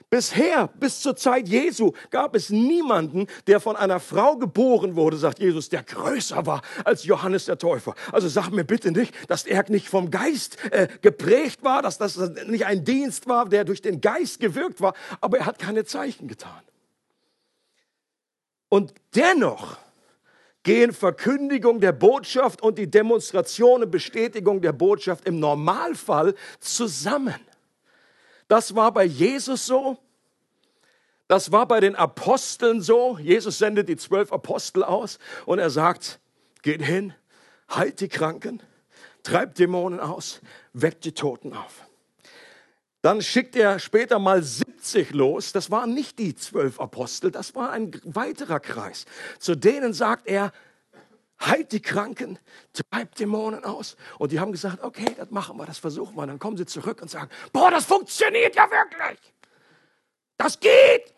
Bisher, 0.09 0.69
bis 0.79 1.01
zur 1.01 1.15
Zeit 1.15 1.49
Jesu, 1.49 1.91
gab 2.11 2.35
es 2.35 2.49
niemanden, 2.49 3.27
der 3.47 3.59
von 3.59 3.75
einer 3.75 3.99
Frau 3.99 4.37
geboren 4.37 4.95
wurde, 4.95 5.17
sagt 5.17 5.39
Jesus, 5.39 5.69
der 5.69 5.83
größer 5.83 6.45
war 6.45 6.61
als 6.85 7.03
Johannes 7.05 7.45
der 7.45 7.57
Täufer. 7.57 7.95
Also 8.11 8.29
sag 8.29 8.51
mir 8.51 8.63
bitte 8.63 8.91
nicht, 8.91 9.13
dass 9.29 9.45
er 9.45 9.69
nicht 9.69 9.89
vom 9.89 10.11
Geist 10.11 10.57
äh, 10.71 10.87
geprägt 11.01 11.63
war, 11.63 11.81
dass 11.81 11.97
das 11.97 12.17
nicht 12.47 12.65
ein 12.65 12.85
Dienst 12.85 13.27
war, 13.27 13.49
der 13.49 13.65
durch 13.65 13.81
den 13.81 13.99
Geist 13.99 14.39
gewirkt 14.39 14.79
war, 14.79 14.93
aber 15.21 15.39
er 15.39 15.47
hat 15.47 15.59
keine 15.59 15.85
Zeichen 15.85 16.27
getan. 16.27 16.61
Und 18.69 18.93
dennoch 19.15 19.77
gehen 20.63 20.93
Verkündigung 20.93 21.79
der 21.79 21.91
Botschaft 21.91 22.61
und 22.61 22.77
die 22.77 22.89
Demonstration 22.89 23.83
und 23.83 23.91
Bestätigung 23.91 24.61
der 24.61 24.73
Botschaft 24.73 25.27
im 25.27 25.39
Normalfall 25.39 26.33
zusammen. 26.59 27.39
Das 28.47 28.75
war 28.75 28.91
bei 28.91 29.05
Jesus 29.05 29.65
so. 29.65 29.97
Das 31.27 31.51
war 31.51 31.67
bei 31.67 31.79
den 31.79 31.95
Aposteln 31.95 32.81
so. 32.81 33.17
Jesus 33.19 33.57
sendet 33.57 33.89
die 33.89 33.95
zwölf 33.95 34.31
Apostel 34.31 34.83
aus 34.83 35.19
und 35.45 35.59
er 35.59 35.69
sagt, 35.69 36.19
geht 36.61 36.81
hin, 36.81 37.13
heilt 37.73 37.99
die 37.99 38.07
Kranken, 38.07 38.61
treibt 39.23 39.59
Dämonen 39.59 39.99
aus, 39.99 40.41
weckt 40.73 41.05
die 41.05 41.13
Toten 41.13 41.53
auf. 41.53 41.84
Dann 43.05 43.21
schickt 43.21 43.55
er 43.55 43.77
später 43.77 44.17
mal 44.17 44.41
70 44.41 45.11
los. 45.11 45.51
Das 45.51 45.69
waren 45.69 45.93
nicht 45.93 46.17
die 46.17 46.33
zwölf 46.33 46.79
Apostel, 46.79 47.29
das 47.29 47.53
war 47.53 47.69
ein 47.69 47.91
weiterer 48.03 48.59
Kreis. 48.59 49.05
Zu 49.37 49.53
denen 49.53 49.93
sagt 49.93 50.25
er, 50.25 50.51
heilt 51.39 51.71
die 51.71 51.83
Kranken, 51.83 52.39
treibt 52.73 53.19
Dämonen 53.19 53.63
aus. 53.63 53.95
Und 54.17 54.31
die 54.31 54.39
haben 54.39 54.51
gesagt, 54.51 54.83
okay, 54.83 55.05
das 55.15 55.29
machen 55.29 55.55
wir, 55.55 55.67
das 55.67 55.77
versuchen 55.77 56.15
wir. 56.15 56.25
Dann 56.25 56.39
kommen 56.39 56.57
sie 56.57 56.65
zurück 56.65 56.99
und 56.99 57.11
sagen, 57.11 57.29
boah, 57.53 57.69
das 57.69 57.85
funktioniert 57.85 58.55
ja 58.55 58.67
wirklich. 58.71 59.19
Das 60.37 60.59
geht. 60.59 61.13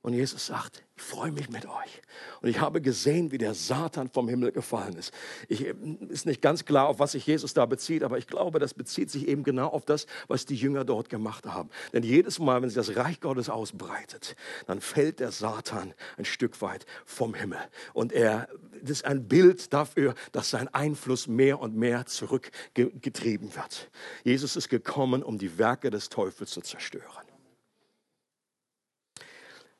Und 0.00 0.14
Jesus 0.14 0.46
sagt, 0.46 0.82
ich 0.98 1.04
freue 1.04 1.30
mich 1.30 1.48
mit 1.48 1.64
euch. 1.64 2.02
Und 2.40 2.48
ich 2.48 2.60
habe 2.60 2.80
gesehen, 2.80 3.30
wie 3.30 3.38
der 3.38 3.54
Satan 3.54 4.08
vom 4.08 4.28
Himmel 4.28 4.50
gefallen 4.50 4.96
ist. 4.96 5.14
Ich, 5.46 5.64
ist 5.64 6.26
nicht 6.26 6.42
ganz 6.42 6.64
klar, 6.64 6.88
auf 6.88 6.98
was 6.98 7.12
sich 7.12 7.24
Jesus 7.24 7.54
da 7.54 7.66
bezieht, 7.66 8.02
aber 8.02 8.18
ich 8.18 8.26
glaube, 8.26 8.58
das 8.58 8.74
bezieht 8.74 9.08
sich 9.08 9.28
eben 9.28 9.44
genau 9.44 9.68
auf 9.68 9.84
das, 9.84 10.06
was 10.26 10.44
die 10.44 10.56
Jünger 10.56 10.84
dort 10.84 11.08
gemacht 11.08 11.46
haben. 11.46 11.70
Denn 11.92 12.02
jedes 12.02 12.40
Mal, 12.40 12.60
wenn 12.60 12.68
sich 12.68 12.74
das 12.74 12.96
Reich 12.96 13.20
Gottes 13.20 13.48
ausbreitet, 13.48 14.34
dann 14.66 14.80
fällt 14.80 15.20
der 15.20 15.30
Satan 15.30 15.94
ein 16.16 16.24
Stück 16.24 16.60
weit 16.62 16.84
vom 17.04 17.32
Himmel. 17.32 17.60
Und 17.92 18.12
er, 18.12 18.48
das 18.82 18.90
ist 18.90 19.04
ein 19.04 19.28
Bild 19.28 19.72
dafür, 19.72 20.16
dass 20.32 20.50
sein 20.50 20.66
Einfluss 20.74 21.28
mehr 21.28 21.60
und 21.60 21.76
mehr 21.76 22.06
zurückgetrieben 22.06 23.54
wird. 23.54 23.90
Jesus 24.24 24.56
ist 24.56 24.68
gekommen, 24.68 25.22
um 25.22 25.38
die 25.38 25.58
Werke 25.58 25.90
des 25.90 26.08
Teufels 26.08 26.50
zu 26.50 26.60
zerstören. 26.60 27.28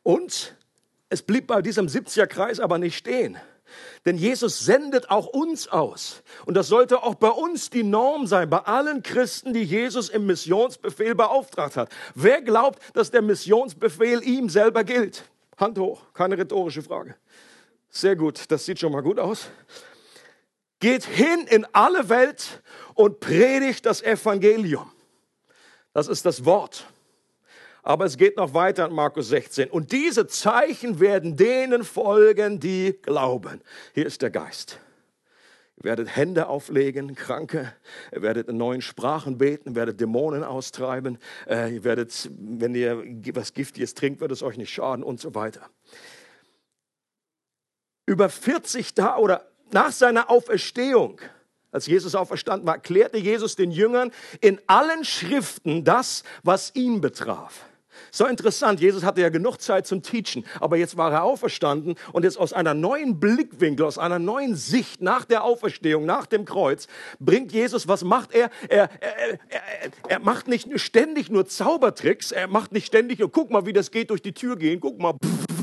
Und 0.04 0.56
es 1.08 1.22
blieb 1.22 1.46
bei 1.46 1.62
diesem 1.62 1.86
70er-Kreis 1.86 2.60
aber 2.60 2.78
nicht 2.78 2.96
stehen. 2.96 3.38
Denn 4.06 4.16
Jesus 4.16 4.60
sendet 4.60 5.10
auch 5.10 5.26
uns 5.26 5.68
aus. 5.68 6.22
Und 6.46 6.54
das 6.54 6.68
sollte 6.68 7.02
auch 7.02 7.14
bei 7.14 7.28
uns 7.28 7.70
die 7.70 7.82
Norm 7.82 8.26
sein, 8.26 8.48
bei 8.48 8.58
allen 8.58 9.02
Christen, 9.02 9.52
die 9.52 9.62
Jesus 9.62 10.08
im 10.08 10.26
Missionsbefehl 10.26 11.14
beauftragt 11.14 11.76
hat. 11.76 11.90
Wer 12.14 12.40
glaubt, 12.42 12.80
dass 12.94 13.10
der 13.10 13.22
Missionsbefehl 13.22 14.22
ihm 14.22 14.48
selber 14.48 14.84
gilt? 14.84 15.24
Hand 15.58 15.78
hoch, 15.78 16.02
keine 16.14 16.38
rhetorische 16.38 16.82
Frage. 16.82 17.16
Sehr 17.90 18.16
gut, 18.16 18.50
das 18.50 18.64
sieht 18.64 18.78
schon 18.78 18.92
mal 18.92 19.02
gut 19.02 19.18
aus. 19.18 19.48
Geht 20.80 21.04
hin 21.04 21.46
in 21.48 21.66
alle 21.72 22.08
Welt 22.08 22.62
und 22.94 23.20
predigt 23.20 23.84
das 23.84 24.02
Evangelium. 24.02 24.90
Das 25.92 26.06
ist 26.06 26.24
das 26.24 26.44
Wort. 26.44 26.86
Aber 27.88 28.04
es 28.04 28.18
geht 28.18 28.36
noch 28.36 28.52
weiter 28.52 28.84
in 28.84 28.92
Markus 28.92 29.30
16. 29.30 29.70
Und 29.70 29.92
diese 29.92 30.26
Zeichen 30.26 31.00
werden 31.00 31.38
denen 31.38 31.84
folgen, 31.84 32.60
die 32.60 32.98
glauben. 33.00 33.62
Hier 33.94 34.04
ist 34.04 34.20
der 34.20 34.28
Geist. 34.28 34.78
Ihr 35.78 35.84
werdet 35.84 36.14
Hände 36.14 36.48
auflegen, 36.48 37.14
Kranke. 37.14 37.72
Ihr 38.12 38.20
werdet 38.20 38.46
in 38.48 38.58
neuen 38.58 38.82
Sprachen 38.82 39.38
beten, 39.38 39.74
werdet 39.74 40.02
Dämonen 40.02 40.44
austreiben. 40.44 41.16
Äh, 41.48 41.76
ihr 41.76 41.84
werdet, 41.84 42.28
wenn 42.38 42.74
ihr 42.74 43.02
was 43.32 43.54
Giftiges 43.54 43.94
trinkt, 43.94 44.20
wird 44.20 44.32
es 44.32 44.42
euch 44.42 44.58
nicht 44.58 44.70
schaden 44.70 45.02
und 45.02 45.18
so 45.18 45.34
weiter. 45.34 45.62
Über 48.04 48.28
40 48.28 48.92
Tage 48.92 49.22
oder 49.22 49.50
nach 49.72 49.92
seiner 49.92 50.28
Auferstehung 50.28 51.22
als 51.70 51.86
Jesus 51.86 52.14
auferstanden 52.14 52.66
war, 52.66 52.74
erklärte 52.74 53.16
Jesus 53.16 53.56
den 53.56 53.70
Jüngern 53.70 54.12
in 54.42 54.60
allen 54.66 55.06
Schriften 55.06 55.84
das, 55.84 56.22
was 56.42 56.74
ihn 56.74 57.00
betraf. 57.00 57.64
So 58.10 58.26
interessant, 58.26 58.80
Jesus 58.80 59.04
hatte 59.04 59.20
ja 59.20 59.28
genug 59.28 59.60
Zeit 59.60 59.86
zum 59.86 60.02
Teachen, 60.02 60.44
aber 60.60 60.76
jetzt 60.76 60.96
war 60.96 61.12
er 61.12 61.24
auferstanden 61.24 61.94
und 62.12 62.24
jetzt 62.24 62.38
aus 62.38 62.52
einer 62.52 62.74
neuen 62.74 63.20
Blickwinkel, 63.20 63.86
aus 63.86 63.98
einer 63.98 64.18
neuen 64.18 64.54
Sicht 64.54 65.02
nach 65.02 65.24
der 65.24 65.44
Auferstehung, 65.44 66.06
nach 66.06 66.26
dem 66.26 66.44
Kreuz, 66.44 66.86
bringt 67.18 67.52
Jesus, 67.52 67.88
was 67.88 68.04
macht 68.04 68.34
er? 68.34 68.50
Er, 68.68 68.88
er, 69.00 69.32
er, 69.48 69.60
er 70.08 70.18
macht 70.20 70.48
nicht 70.48 70.80
ständig 70.80 71.30
nur 71.30 71.46
Zaubertricks, 71.46 72.32
er 72.32 72.48
macht 72.48 72.72
nicht 72.72 72.86
ständig 72.86 73.18
nur, 73.18 73.30
guck 73.30 73.50
mal, 73.50 73.66
wie 73.66 73.72
das 73.72 73.90
geht, 73.90 74.10
durch 74.10 74.22
die 74.22 74.32
Tür 74.32 74.56
gehen, 74.56 74.80
guck 74.80 74.98
mal, 74.98 75.12
pff, 75.12 75.57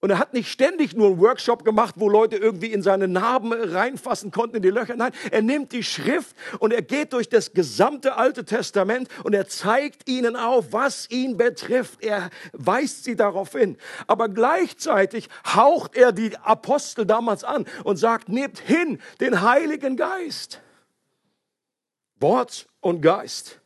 und 0.00 0.10
er 0.10 0.18
hat 0.18 0.32
nicht 0.32 0.50
ständig 0.50 0.94
nur 0.94 1.08
einen 1.08 1.20
Workshop 1.20 1.64
gemacht, 1.64 1.96
wo 1.98 2.08
Leute 2.08 2.36
irgendwie 2.36 2.72
in 2.72 2.82
seine 2.82 3.08
Narben 3.08 3.52
reinfassen 3.52 4.30
konnten, 4.30 4.56
in 4.56 4.62
die 4.62 4.70
Löcher. 4.70 4.94
Nein, 4.94 5.10
er 5.32 5.42
nimmt 5.42 5.72
die 5.72 5.82
Schrift 5.82 6.36
und 6.60 6.72
er 6.72 6.82
geht 6.82 7.12
durch 7.12 7.28
das 7.28 7.52
gesamte 7.52 8.16
Alte 8.16 8.44
Testament 8.44 9.08
und 9.24 9.34
er 9.34 9.48
zeigt 9.48 10.08
ihnen 10.08 10.36
auf, 10.36 10.72
was 10.72 11.10
ihn 11.10 11.36
betrifft. 11.36 12.04
Er 12.04 12.30
weist 12.52 13.04
sie 13.04 13.16
darauf 13.16 13.52
hin. 13.52 13.76
Aber 14.06 14.28
gleichzeitig 14.28 15.28
haucht 15.44 15.96
er 15.96 16.12
die 16.12 16.36
Apostel 16.36 17.04
damals 17.04 17.42
an 17.42 17.66
und 17.82 17.96
sagt, 17.96 18.28
nehmt 18.28 18.60
hin 18.60 19.00
den 19.20 19.42
Heiligen 19.42 19.96
Geist. 19.96 20.60
Wort 22.20 22.68
und 22.80 23.00
Geist. 23.00 23.60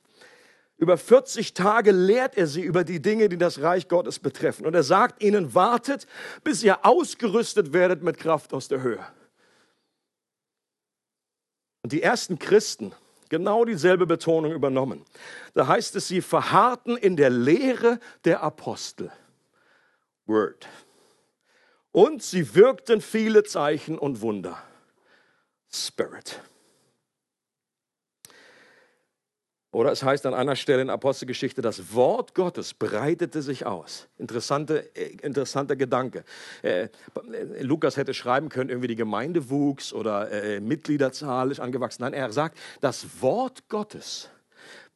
Über 0.83 0.99
40 0.99 1.55
Tage 1.55 1.93
lehrt 1.93 2.37
er 2.37 2.49
sie 2.49 2.63
über 2.63 2.83
die 2.83 3.01
Dinge, 3.01 3.29
die 3.29 3.39
das 3.39 3.63
Reich 3.63 3.87
Gottes 3.87 4.19
betreffen. 4.19 4.67
Und 4.67 4.75
er 4.75 4.83
sagt 4.83 5.23
ihnen, 5.23 5.55
wartet, 5.55 6.09
bis 6.43 6.65
ihr 6.65 6.85
ausgerüstet 6.85 7.73
werdet 7.73 8.03
mit 8.03 8.19
Kraft 8.19 8.53
aus 8.53 8.67
der 8.67 8.83
Höhe. 8.83 9.07
Und 11.85 11.93
die 11.93 12.03
ersten 12.03 12.37
Christen, 12.37 12.93
genau 13.29 13.65
dieselbe 13.65 14.07
Betonung 14.07 14.51
übernommen. 14.51 15.05
Da 15.55 15.69
heißt 15.69 15.95
es, 15.95 16.09
sie 16.09 16.21
verharrten 16.21 16.97
in 16.97 17.15
der 17.15 17.31
Lehre 17.31 18.01
der 18.25 18.43
Apostel. 18.43 19.13
Word. 20.27 20.67
Und 21.93 22.25
sie 22.25 22.57
wirkten 22.57 23.01
viele 23.01 23.45
Zeichen 23.45 24.01
und 24.01 24.21
Wunder. 24.21 24.61
Spirit. 25.71 26.41
Oder 29.73 29.91
es 29.91 30.03
heißt 30.03 30.27
an 30.27 30.35
einer 30.35 30.55
Stelle 30.55 30.83
in 30.83 30.91
Apostelgeschichte, 30.91 31.63
das 31.63 31.95
Wort 31.95 32.35
Gottes 32.35 32.75
breitete 32.75 33.41
sich 33.41 33.65
aus. 33.65 34.07
Interessante, 34.19 34.95
äh, 34.95 35.17
interessanter 35.23 35.77
Gedanke. 35.77 36.25
Äh, 36.61 36.89
Lukas 37.61 37.97
hätte 37.97 38.13
schreiben 38.13 38.51
können, 38.51 38.69
irgendwie 38.69 38.89
die 38.89 38.97
Gemeinde 38.97 39.49
wuchs 39.49 39.95
oder 39.95 40.31
äh, 40.31 40.61
Mitgliederzahl 40.61 41.51
ist 41.51 41.59
angewachsen. 41.59 42.03
Nein, 42.03 42.13
er 42.13 42.31
sagt, 42.33 42.59
das 42.83 43.23
Wort 43.23 43.67
Gottes 43.71 44.29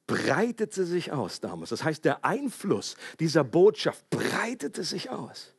breitete 0.06 0.84
sich 0.84 1.10
aus 1.10 1.40
damals. 1.40 1.70
Das 1.70 1.82
heißt, 1.82 2.04
der 2.04 2.24
Einfluss 2.24 2.96
dieser 3.18 3.44
Botschaft 3.44 4.08
breitete 4.10 4.84
sich 4.84 5.08
aus. 5.08 5.55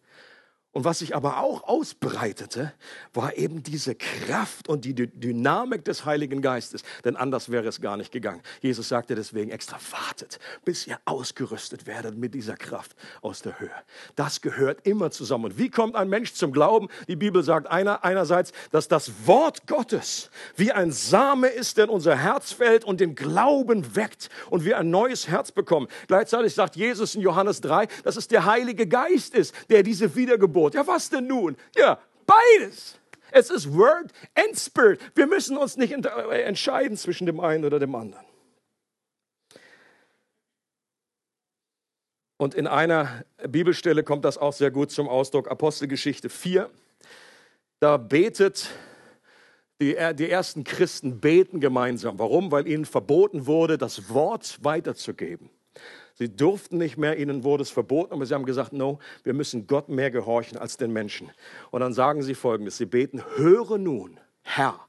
Und 0.78 0.84
was 0.84 1.00
sich 1.00 1.16
aber 1.16 1.40
auch 1.40 1.64
ausbreitete, 1.64 2.72
war 3.12 3.36
eben 3.36 3.64
diese 3.64 3.96
Kraft 3.96 4.70
und 4.70 4.86
die 4.86 4.94
Dynamik 4.94 5.84
des 5.86 6.06
Heiligen 6.06 6.40
Geistes. 6.40 6.84
Denn 7.04 7.16
anders 7.16 7.50
wäre 7.50 7.68
es 7.68 7.82
gar 7.82 7.98
nicht 7.98 8.12
gegangen. 8.12 8.44
Jesus 8.62 8.88
sagte 8.88 9.16
deswegen 9.16 9.50
extra, 9.50 9.80
wartet, 9.90 10.38
bis 10.66 10.86
ihr 10.86 11.00
ausgerüstet 11.06 11.88
werdet 11.88 12.16
mit 12.16 12.36
dieser 12.36 12.56
Kraft 12.56 12.96
aus 13.24 13.42
der 13.42 13.60
Höhe. 13.60 13.72
Das 14.16 14.42
gehört 14.42 14.86
immer 14.86 15.10
zusammen. 15.10 15.46
Und 15.46 15.58
wie 15.58 15.72
kommt 15.72 15.96
ein 15.96 16.10
Mensch 16.10 16.34
zum 16.34 16.52
Glauben? 16.52 16.90
Die 17.08 17.16
Bibel 17.16 17.42
sagt 17.42 17.66
einer, 17.66 18.06
einerseits, 18.06 18.52
dass 18.70 18.88
das 18.88 19.26
Wort 19.26 19.66
Gottes 19.66 20.30
wie 20.58 20.72
ein 20.72 20.92
Same 20.92 21.48
ist, 21.48 21.78
der 21.78 21.86
in 21.86 21.90
unser 21.90 22.16
Herz 22.16 22.52
fällt 22.52 22.86
und 22.86 23.00
den 23.00 23.16
Glauben 23.16 23.96
weckt 23.96 24.30
und 24.52 24.64
wir 24.64 24.78
ein 24.78 24.92
neues 24.92 25.28
Herz 25.28 25.52
bekommen. 25.52 25.88
Gleichzeitig 26.06 26.54
sagt 26.54 26.76
Jesus 26.76 27.16
in 27.16 27.22
Johannes 27.22 27.62
3, 27.62 27.88
dass 28.04 28.16
es 28.16 28.28
der 28.28 28.46
Heilige 28.46 28.86
Geist 28.86 29.34
ist, 29.34 29.56
der 29.72 29.82
diese 29.82 30.16
Wiedergeburt 30.16 30.67
Gebot. 30.72 30.88
Ja, 30.88 30.94
was 30.94 31.10
denn 31.10 31.28
nun? 31.28 31.56
Ja, 31.76 32.00
Beides. 32.28 33.00
Es 33.32 33.50
ist 33.50 33.74
Word 33.74 34.12
and 34.36 34.58
Spirit. 34.58 35.00
Wir 35.16 35.28
müssen 35.28 35.58
uns 35.58 35.78
nicht 35.78 35.94
entscheiden 35.94 36.98
zwischen 36.98 37.26
dem 37.26 37.40
einen 37.40 37.66
oder 37.66 37.80
dem 37.80 37.96
anderen. 37.96 38.26
Und 42.38 42.54
in 42.54 42.68
einer 42.68 43.26
Bibelstelle 43.48 44.04
kommt 44.04 44.24
das 44.24 44.38
auch 44.38 44.54
sehr 44.54 44.70
gut 44.70 44.92
zum 44.92 45.10
Ausdruck, 45.10 45.50
Apostelgeschichte 45.50 46.30
4. 46.30 46.70
Da 47.80 47.98
betet 47.98 48.70
die, 49.82 49.98
die 50.14 50.30
ersten 50.30 50.64
Christen 50.64 51.20
beten 51.20 51.60
gemeinsam. 51.60 52.20
Warum? 52.20 52.52
Weil 52.52 52.68
ihnen 52.68 52.86
verboten 52.86 53.48
wurde, 53.48 53.78
das 53.78 54.10
Wort 54.10 54.64
weiterzugeben. 54.64 55.50
Sie 56.18 56.36
durften 56.36 56.78
nicht 56.78 56.98
mehr, 56.98 57.20
ihnen 57.20 57.44
wurde 57.44 57.62
es 57.62 57.70
verboten, 57.70 58.12
aber 58.12 58.26
sie 58.26 58.34
haben 58.34 58.46
gesagt, 58.46 58.74
no, 58.74 58.98
wir 59.24 59.36
müssen 59.36 59.68
Gott 59.68 59.88
mehr 59.88 60.10
gehorchen 60.10 60.58
als 60.58 60.76
den 60.76 60.92
Menschen. 60.92 61.30
Und 61.70 61.82
dann 61.82 61.94
sagen 61.94 62.24
sie 62.24 62.34
folgendes, 62.34 62.78
sie 62.78 62.88
beten, 62.88 63.24
höre 63.36 63.78
nun, 63.78 64.20
Herr, 64.42 64.80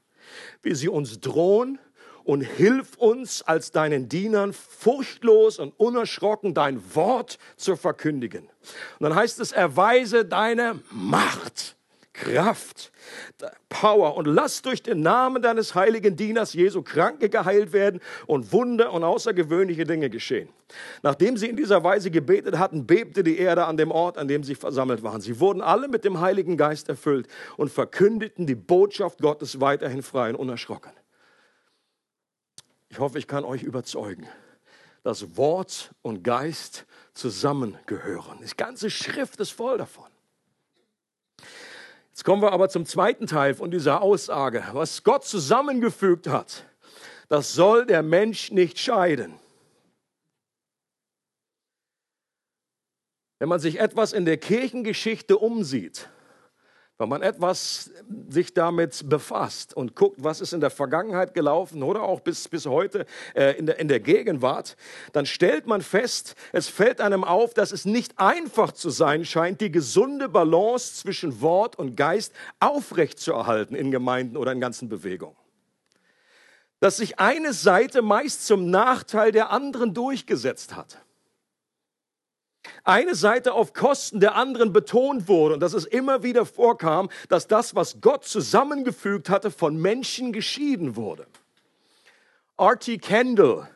wie 0.63 0.73
sie 0.73 0.89
uns 0.89 1.19
drohen 1.19 1.77
und 2.23 2.41
hilf 2.41 2.97
uns 2.97 3.43
als 3.43 3.69
deinen 3.69 4.09
Dienern 4.09 4.53
furchtlos 4.53 5.59
und 5.59 5.79
unerschrocken 5.79 6.55
dein 6.55 6.95
Wort 6.95 7.37
zu 7.57 7.75
verkündigen. 7.75 8.49
Und 8.99 9.03
dann 9.03 9.13
heißt 9.13 9.39
es, 9.39 9.51
erweise 9.51 10.25
deine 10.25 10.79
Macht 10.89 11.75
Kraft, 12.19 12.91
Power 13.69 14.17
und 14.17 14.25
lass 14.25 14.61
durch 14.61 14.83
den 14.83 15.01
Namen 15.01 15.41
deines 15.41 15.73
heiligen 15.73 16.15
Dieners 16.15 16.53
Jesu 16.53 16.81
Kranke 16.81 17.29
geheilt 17.29 17.71
werden 17.71 18.01
und 18.27 18.51
Wunder 18.51 18.91
und 18.91 19.03
außergewöhnliche 19.03 19.85
Dinge 19.85 20.09
geschehen. 20.09 20.49
Nachdem 21.01 21.37
sie 21.37 21.47
in 21.47 21.55
dieser 21.55 21.83
Weise 21.83 22.11
gebetet 22.11 22.59
hatten, 22.59 22.85
bebte 22.85 23.23
die 23.23 23.37
Erde 23.37 23.65
an 23.65 23.77
dem 23.77 23.91
Ort, 23.91 24.17
an 24.17 24.27
dem 24.27 24.43
sie 24.43 24.55
versammelt 24.55 25.01
waren. 25.01 25.21
Sie 25.21 25.39
wurden 25.39 25.61
alle 25.61 25.87
mit 25.87 26.03
dem 26.03 26.19
Heiligen 26.19 26.57
Geist 26.57 26.89
erfüllt 26.89 27.27
und 27.55 27.71
verkündeten 27.71 28.45
die 28.45 28.55
Botschaft 28.55 29.19
Gottes 29.19 29.61
weiterhin 29.61 30.03
frei 30.03 30.31
und 30.31 30.35
unerschrocken. 30.35 30.91
Ich 32.89 32.99
hoffe, 32.99 33.17
ich 33.17 33.27
kann 33.27 33.45
euch 33.45 33.63
überzeugen, 33.63 34.27
dass 35.03 35.37
Wort 35.37 35.91
und 36.01 36.23
Geist 36.23 36.85
zusammengehören. 37.13 38.39
Die 38.41 38.57
ganze 38.57 38.89
Schrift 38.89 39.39
ist 39.39 39.51
voll 39.51 39.77
davon. 39.77 40.08
Jetzt 42.19 42.25
kommen 42.25 42.41
wir 42.41 42.51
aber 42.51 42.67
zum 42.67 42.85
zweiten 42.85 43.27
Teil 43.27 43.53
von 43.53 43.71
dieser 43.71 44.01
Aussage. 44.01 44.61
Was 44.73 45.05
Gott 45.05 45.23
zusammengefügt 45.23 46.27
hat, 46.27 46.65
das 47.29 47.53
soll 47.53 47.85
der 47.85 48.03
Mensch 48.03 48.51
nicht 48.51 48.77
scheiden. 48.77 49.39
Wenn 53.37 53.47
man 53.47 53.61
sich 53.61 53.79
etwas 53.79 54.11
in 54.11 54.25
der 54.25 54.35
Kirchengeschichte 54.35 55.37
umsieht, 55.37 56.09
wenn 56.99 57.07
man 57.07 57.21
etwas 57.21 57.91
sich 58.27 58.53
damit 58.53 59.07
befasst 59.07 59.73
und 59.73 59.95
guckt, 59.95 60.17
was 60.21 60.41
ist 60.41 60.51
in 60.51 60.59
der 60.59 60.69
Vergangenheit 60.69 61.33
gelaufen 61.33 61.81
oder 61.81 62.03
auch 62.03 62.19
bis, 62.19 62.49
bis 62.49 62.65
heute 62.65 63.05
äh, 63.33 63.57
in, 63.57 63.67
der, 63.67 63.79
in 63.79 63.87
der 63.87 64.01
Gegenwart, 64.01 64.75
dann 65.13 65.25
stellt 65.25 65.65
man 65.65 65.81
fest, 65.81 66.35
es 66.51 66.67
fällt 66.67 66.99
einem 66.99 67.23
auf, 67.23 67.53
dass 67.53 67.71
es 67.71 67.85
nicht 67.85 68.19
einfach 68.19 68.73
zu 68.73 68.89
sein 68.89 69.23
scheint, 69.23 69.61
die 69.61 69.71
gesunde 69.71 70.27
Balance 70.27 70.95
zwischen 70.95 71.39
Wort 71.39 71.77
und 71.77 71.95
Geist 71.95 72.33
aufrechtzuerhalten 72.59 73.77
in 73.77 73.91
Gemeinden 73.91 74.35
oder 74.35 74.51
in 74.51 74.59
ganzen 74.59 74.89
Bewegungen. 74.89 75.37
Dass 76.81 76.97
sich 76.97 77.17
eine 77.17 77.53
Seite 77.53 78.01
meist 78.01 78.45
zum 78.45 78.69
Nachteil 78.69 79.31
der 79.31 79.51
anderen 79.51 79.93
durchgesetzt 79.93 80.75
hat 80.75 80.99
eine 82.83 83.15
Seite 83.15 83.53
auf 83.53 83.73
Kosten 83.73 84.19
der 84.19 84.35
anderen 84.35 84.73
betont 84.73 85.27
wurde 85.27 85.55
und 85.55 85.59
dass 85.59 85.73
es 85.73 85.85
immer 85.85 86.23
wieder 86.23 86.45
vorkam, 86.45 87.09
dass 87.27 87.47
das, 87.47 87.75
was 87.75 88.01
Gott 88.01 88.25
zusammengefügt 88.25 89.29
hatte, 89.29 89.51
von 89.51 89.77
Menschen 89.77 90.33
geschieden 90.33 90.95
wurde. 90.95 91.25
R.T. 92.57 92.97
Kendall 92.97 93.69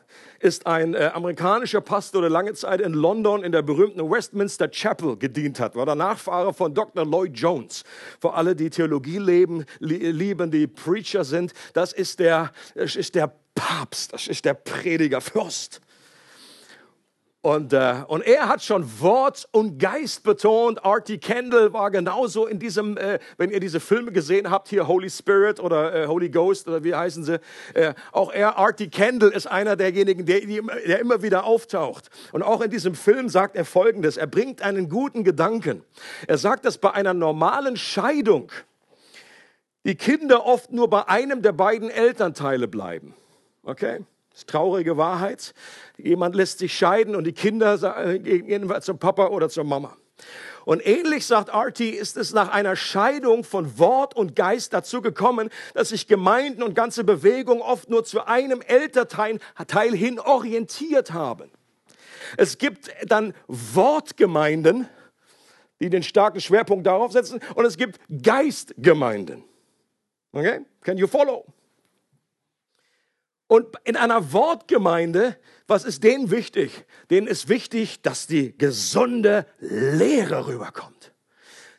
ist 0.44 0.66
ein 0.66 0.92
äh, 0.92 1.10
amerikanischer 1.14 1.80
Pastor, 1.80 2.20
der 2.20 2.28
lange 2.28 2.52
Zeit 2.52 2.82
in 2.82 2.92
London 2.92 3.42
in 3.42 3.50
der 3.50 3.62
berühmten 3.62 4.10
Westminster 4.10 4.68
Chapel 4.68 5.16
gedient 5.16 5.58
hat, 5.58 5.74
war 5.74 5.86
der 5.86 5.94
Nachfahre 5.94 6.52
von 6.52 6.74
Dr. 6.74 7.06
Lloyd 7.06 7.32
Jones. 7.34 7.82
Für 8.20 8.34
alle, 8.34 8.54
die 8.54 8.68
Theologie 8.68 9.16
leben, 9.16 9.64
lieben, 9.78 10.50
die 10.50 10.66
Preacher 10.66 11.24
sind, 11.24 11.54
das 11.72 11.94
ist 11.94 12.18
der, 12.18 12.52
das 12.74 12.94
ist 12.94 13.14
der 13.14 13.32
Papst, 13.54 14.12
das 14.12 14.26
ist 14.26 14.44
der 14.44 14.52
Prediger, 14.52 15.22
Fürst. 15.22 15.80
Und, 17.44 17.74
äh, 17.74 17.96
und 18.08 18.26
er 18.26 18.48
hat 18.48 18.62
schon 18.62 19.00
Wort 19.00 19.46
und 19.52 19.78
Geist 19.78 20.22
betont. 20.22 20.82
Artie 20.82 21.18
Kendall 21.18 21.74
war 21.74 21.90
genauso 21.90 22.46
in 22.46 22.58
diesem, 22.58 22.96
äh, 22.96 23.18
wenn 23.36 23.50
ihr 23.50 23.60
diese 23.60 23.80
Filme 23.80 24.12
gesehen 24.12 24.50
habt, 24.50 24.68
hier 24.68 24.88
Holy 24.88 25.10
Spirit 25.10 25.60
oder 25.60 25.94
äh, 25.94 26.06
Holy 26.06 26.30
Ghost 26.30 26.66
oder 26.68 26.82
wie 26.84 26.94
heißen 26.94 27.22
sie, 27.22 27.40
äh, 27.74 27.92
auch 28.12 28.32
er, 28.32 28.56
Artie 28.56 28.88
Kendall, 28.88 29.28
ist 29.28 29.46
einer 29.46 29.76
derjenigen, 29.76 30.24
der, 30.24 30.40
der 30.40 31.00
immer 31.00 31.20
wieder 31.20 31.44
auftaucht. 31.44 32.08
Und 32.32 32.42
auch 32.42 32.62
in 32.62 32.70
diesem 32.70 32.94
Film 32.94 33.28
sagt 33.28 33.56
er 33.56 33.66
Folgendes, 33.66 34.16
er 34.16 34.26
bringt 34.26 34.62
einen 34.62 34.88
guten 34.88 35.22
Gedanken. 35.22 35.84
Er 36.26 36.38
sagt, 36.38 36.64
dass 36.64 36.78
bei 36.78 36.92
einer 36.92 37.12
normalen 37.12 37.76
Scheidung 37.76 38.52
die 39.84 39.96
Kinder 39.96 40.46
oft 40.46 40.72
nur 40.72 40.88
bei 40.88 41.08
einem 41.08 41.42
der 41.42 41.52
beiden 41.52 41.90
Elternteile 41.90 42.68
bleiben. 42.68 43.14
Okay? 43.64 43.98
Das 44.34 44.40
ist 44.40 44.48
traurige 44.48 44.96
Wahrheit. 44.96 45.54
Jemand 45.96 46.34
lässt 46.34 46.58
sich 46.58 46.76
scheiden 46.76 47.14
und 47.14 47.24
die 47.24 47.32
Kinder 47.32 47.78
gehen 48.18 48.72
zum 48.80 48.98
Papa 48.98 49.28
oder 49.28 49.48
zur 49.48 49.64
Mama. 49.64 49.96
Und 50.64 50.84
ähnlich 50.86 51.26
sagt 51.26 51.50
Artie, 51.50 51.90
ist 51.90 52.16
es 52.16 52.32
nach 52.32 52.48
einer 52.48 52.74
Scheidung 52.74 53.44
von 53.44 53.78
Wort 53.78 54.16
und 54.16 54.34
Geist 54.34 54.72
dazu 54.72 55.02
gekommen, 55.02 55.50
dass 55.74 55.90
sich 55.90 56.06
Gemeinden 56.06 56.62
und 56.62 56.74
ganze 56.74 57.04
Bewegungen 57.04 57.60
oft 57.60 57.90
nur 57.90 58.04
zu 58.04 58.26
einem 58.26 58.62
Elternteil 58.62 59.94
hin 59.94 60.18
orientiert 60.18 61.12
haben. 61.12 61.50
Es 62.36 62.56
gibt 62.56 62.90
dann 63.06 63.34
Wortgemeinden, 63.46 64.88
die 65.80 65.90
den 65.90 66.02
starken 66.02 66.40
Schwerpunkt 66.40 66.86
darauf 66.86 67.12
setzen, 67.12 67.40
und 67.54 67.66
es 67.66 67.76
gibt 67.76 68.00
Geistgemeinden. 68.22 69.44
Okay? 70.32 70.60
Can 70.80 70.96
you 70.96 71.06
follow? 71.06 71.44
Und 73.46 73.66
in 73.84 73.96
einer 73.96 74.32
Wortgemeinde, 74.32 75.36
was 75.66 75.84
ist 75.84 76.04
denen 76.04 76.30
wichtig? 76.30 76.84
Denen 77.10 77.26
ist 77.26 77.48
wichtig, 77.48 78.02
dass 78.02 78.26
die 78.26 78.56
gesunde 78.56 79.46
Lehre 79.60 80.46
rüberkommt. 80.46 81.12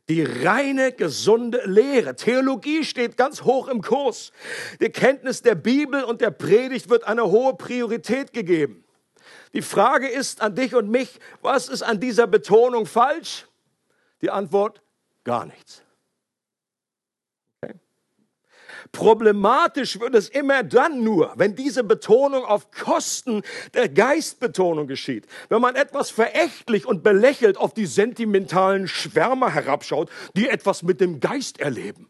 Die 0.10 0.24
reine, 0.24 0.92
gesunde 0.92 1.62
Lehre. 1.66 2.16
Theologie 2.16 2.84
steht 2.84 3.18
ganz 3.18 3.42
hoch 3.44 3.68
im 3.68 3.82
Kurs. 3.82 4.32
Die 4.80 4.90
Kenntnis 4.90 5.42
der 5.42 5.56
Bibel 5.56 6.04
und 6.04 6.22
der 6.22 6.32
Predigt 6.32 6.90
wird 6.90 7.06
eine 7.06 7.26
hohe 7.26 7.56
Priorität 7.56 8.34
gegeben. 8.34 8.84
Die 9.54 9.62
Frage 9.64 10.08
ist 10.08 10.42
an 10.42 10.54
dich 10.54 10.76
und 10.76 10.90
mich, 10.90 11.20
was 11.42 11.70
ist 11.70 11.82
an 11.82 12.00
dieser 12.00 12.28
Betonung 12.28 12.86
falsch? 12.86 13.48
Die 14.22 14.30
Antwort, 14.30 14.82
gar 15.24 15.46
nichts. 15.46 15.85
Problematisch 18.96 20.00
wird 20.00 20.16
es 20.16 20.30
immer 20.30 20.64
dann 20.64 21.04
nur, 21.04 21.34
wenn 21.36 21.54
diese 21.54 21.84
Betonung 21.84 22.46
auf 22.46 22.72
Kosten 22.72 23.44
der 23.74 23.90
Geistbetonung 23.90 24.88
geschieht. 24.88 25.28
Wenn 25.50 25.62
man 25.62 25.76
etwas 25.76 26.10
verächtlich 26.10 26.86
und 26.86 27.04
belächelt 27.04 27.58
auf 27.58 27.74
die 27.74 27.88
sentimentalen 27.88 28.88
Schwärmer 28.88 29.50
herabschaut, 29.54 30.10
die 30.38 30.48
etwas 30.48 30.82
mit 30.82 31.02
dem 31.02 31.20
Geist 31.20 31.60
erleben. 31.60 32.08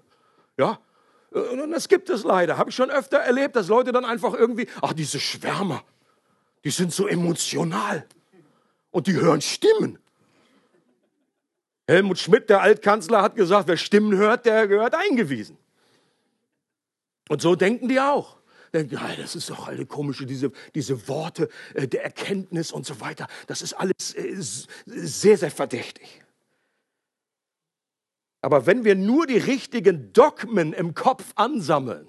Ja, 0.57 0.79
und 1.31 1.71
das 1.71 1.89
gibt 1.89 2.11
es 2.11 2.23
leider. 2.23 2.59
Habe 2.59 2.69
ich 2.69 2.75
schon 2.75 2.91
öfter 2.91 3.17
erlebt, 3.17 3.55
dass 3.55 3.67
Leute 3.67 3.91
dann 3.91 4.05
einfach 4.05 4.35
irgendwie, 4.35 4.67
ach, 4.81 4.93
diese 4.93 5.19
Schwärmer, 5.19 5.83
die 6.63 6.69
sind 6.69 6.93
so 6.93 7.07
emotional 7.07 8.05
und 8.91 9.07
die 9.07 9.15
hören 9.15 9.41
Stimmen. 9.41 9.97
Helmut 11.87 12.19
Schmidt, 12.19 12.49
der 12.51 12.61
Altkanzler, 12.61 13.23
hat 13.23 13.35
gesagt, 13.35 13.67
wer 13.67 13.77
Stimmen 13.77 14.15
hört, 14.15 14.45
der 14.45 14.67
gehört 14.67 14.93
eingewiesen. 14.93 15.57
Und 17.29 17.41
so 17.41 17.55
denken 17.55 17.87
die 17.87 17.99
auch. 17.99 18.37
Denken, 18.73 18.95
ja, 18.95 19.15
das 19.17 19.35
ist 19.35 19.49
doch 19.49 19.67
alle 19.67 19.85
komische, 19.85 20.25
diese, 20.25 20.51
diese 20.73 21.07
Worte 21.07 21.49
äh, 21.73 21.87
der 21.87 22.03
Erkenntnis 22.03 22.71
und 22.71 22.85
so 22.85 22.99
weiter. 22.99 23.27
Das 23.47 23.61
ist 23.61 23.73
alles 23.73 24.13
äh, 24.15 24.35
sehr, 24.85 25.37
sehr 25.37 25.51
verdächtig. 25.51 26.21
Aber 28.41 28.67
wenn 28.67 28.83
wir 28.83 28.95
nur 28.95 29.25
die 29.25 29.37
richtigen 29.37 30.13
Dogmen 30.13 30.73
im 30.73 30.93
Kopf 30.93 31.23
ansammeln, 31.35 32.07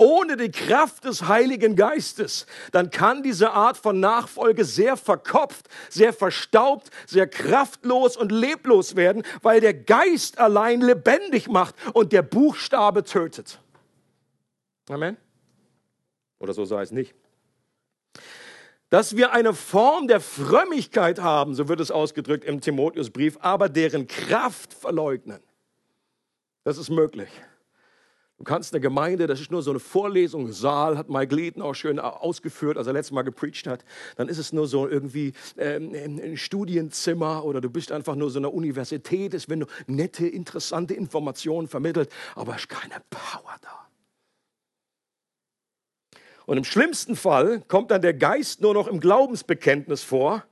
ohne 0.00 0.38
die 0.38 0.50
Kraft 0.50 1.04
des 1.04 1.28
Heiligen 1.28 1.76
Geistes, 1.76 2.46
dann 2.72 2.90
kann 2.90 3.22
diese 3.22 3.50
Art 3.50 3.76
von 3.76 4.00
Nachfolge 4.00 4.64
sehr 4.64 4.96
verkopft, 4.96 5.68
sehr 5.90 6.14
verstaubt, 6.14 6.90
sehr 7.06 7.26
kraftlos 7.26 8.16
und 8.16 8.32
leblos 8.32 8.96
werden, 8.96 9.24
weil 9.42 9.60
der 9.60 9.74
Geist 9.74 10.38
allein 10.38 10.80
lebendig 10.80 11.48
macht 11.48 11.74
und 11.92 12.12
der 12.12 12.22
Buchstabe 12.22 13.04
tötet. 13.04 13.60
Amen. 14.90 15.16
Oder 16.40 16.52
so 16.52 16.64
sei 16.64 16.82
es 16.82 16.90
nicht. 16.90 17.14
Dass 18.88 19.16
wir 19.16 19.32
eine 19.32 19.54
Form 19.54 20.08
der 20.08 20.20
Frömmigkeit 20.20 21.20
haben, 21.20 21.54
so 21.54 21.68
wird 21.68 21.78
es 21.78 21.92
ausgedrückt 21.92 22.44
im 22.44 22.60
Timotheusbrief, 22.60 23.38
aber 23.40 23.68
deren 23.68 24.08
Kraft 24.08 24.74
verleugnen. 24.74 25.40
Das 26.64 26.76
ist 26.76 26.90
möglich. 26.90 27.28
Du 28.38 28.44
kannst 28.44 28.72
eine 28.72 28.80
Gemeinde, 28.80 29.26
das 29.26 29.40
ist 29.40 29.52
nur 29.52 29.62
so 29.62 29.70
eine 29.70 29.78
Vorlesung, 29.78 30.50
Saal, 30.50 30.98
hat 30.98 31.08
Mike 31.08 31.28
Glieden 31.28 31.62
auch 31.62 31.74
schön 31.74 32.00
ausgeführt, 32.00 32.78
als 32.78 32.86
er 32.86 32.94
letztes 32.94 33.12
Mal 33.12 33.22
gepreacht 33.22 33.66
hat. 33.66 33.84
Dann 34.16 34.28
ist 34.28 34.38
es 34.38 34.52
nur 34.52 34.66
so 34.66 34.88
irgendwie 34.88 35.34
ähm, 35.56 35.92
ein 35.94 36.36
Studienzimmer 36.36 37.44
oder 37.44 37.60
du 37.60 37.70
bist 37.70 37.92
einfach 37.92 38.16
nur 38.16 38.30
so 38.30 38.38
eine 38.38 38.48
Universität, 38.48 39.34
es 39.34 39.48
werden 39.48 39.60
nur 39.60 39.68
nette, 39.86 40.26
interessante 40.26 40.94
Informationen 40.94 41.68
vermittelt, 41.68 42.10
aber 42.34 42.54
es 42.56 42.62
ist 42.62 42.70
keine 42.70 43.02
Power 43.10 43.56
da. 43.60 43.89
Und 46.50 46.56
im 46.56 46.64
schlimmsten 46.64 47.14
Fall 47.14 47.62
kommt 47.68 47.92
dann 47.92 48.02
der 48.02 48.12
Geist 48.12 48.60
nur 48.60 48.74
noch 48.74 48.88
im 48.88 48.98
Glaubensbekenntnis 48.98 50.02
vor 50.02 50.42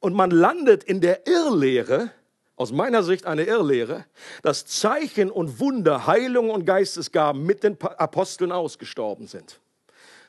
und 0.00 0.12
man 0.12 0.30
landet 0.30 0.84
in 0.84 1.00
der 1.00 1.26
Irrlehre, 1.26 2.10
aus 2.56 2.72
meiner 2.72 3.02
Sicht 3.02 3.24
eine 3.24 3.44
Irrlehre, 3.44 4.04
dass 4.42 4.66
Zeichen 4.66 5.30
und 5.30 5.60
Wunder, 5.60 6.06
Heilung 6.06 6.50
und 6.50 6.66
Geistesgaben 6.66 7.42
mit 7.42 7.64
den 7.64 7.80
Aposteln 7.80 8.52
ausgestorben 8.52 9.28
sind. 9.28 9.60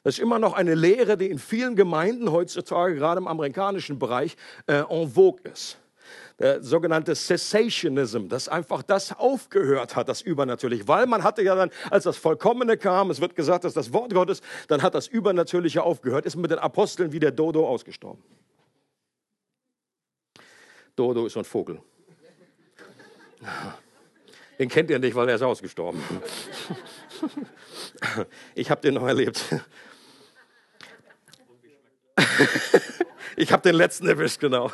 Das 0.06 0.14
ist 0.14 0.20
immer 0.20 0.40
noch 0.40 0.54
eine 0.54 0.76
Lehre, 0.76 1.18
die 1.18 1.30
in 1.30 1.40
vielen 1.40 1.76
Gemeinden 1.76 2.32
heutzutage, 2.32 2.96
gerade 2.96 3.20
im 3.20 3.28
amerikanischen 3.28 4.00
Bereich, 4.00 4.38
äh, 4.68 4.76
en 4.90 5.10
vogue 5.10 5.42
ist. 5.44 5.78
Der 6.40 6.64
sogenannte 6.64 7.14
Cessationism, 7.16 8.28
dass 8.28 8.48
einfach 8.48 8.84
das 8.84 9.18
aufgehört 9.18 9.96
hat, 9.96 10.10
das 10.10 10.22
Übernatürliche. 10.22 10.88
Weil 10.88 11.06
man 11.06 11.24
hatte 11.24 11.42
ja 11.42 11.56
dann, 11.56 11.70
als 11.90 12.04
das 12.06 12.18
Vollkommene 12.18 12.78
kam, 12.78 13.12
es 13.12 13.22
wird 13.22 13.36
gesagt, 13.36 13.64
dass 13.64 13.74
das 13.74 13.94
Wort 13.94 14.14
Gottes, 14.14 14.42
dann 14.68 14.82
hat 14.82 14.96
das 14.96 15.08
Übernatürliche 15.08 15.84
aufgehört, 15.84 16.26
ist 16.26 16.36
mit 16.36 16.52
den 16.52 16.60
Aposteln 16.60 17.12
wie 17.12 17.20
der 17.20 17.32
Dodo 17.32 17.68
ausgestorben. 17.68 18.24
Dodo 20.96 21.26
ist 21.26 21.34
so 21.34 21.40
ein 21.40 21.46
Vogel. 21.46 21.82
Den 24.60 24.70
kennt 24.70 24.90
ihr 24.90 25.00
nicht, 25.00 25.16
weil 25.16 25.28
er 25.30 25.36
ist 25.36 25.42
ausgestorben. 25.42 26.02
Ich 28.56 28.70
habe 28.70 28.82
den 28.82 28.96
noch 28.96 29.08
erlebt. 29.08 29.42
Ich 33.36 33.52
habe 33.52 33.64
den 33.64 33.76
letzten 33.76 34.08
erwischt, 34.08 34.40
genau. 34.40 34.72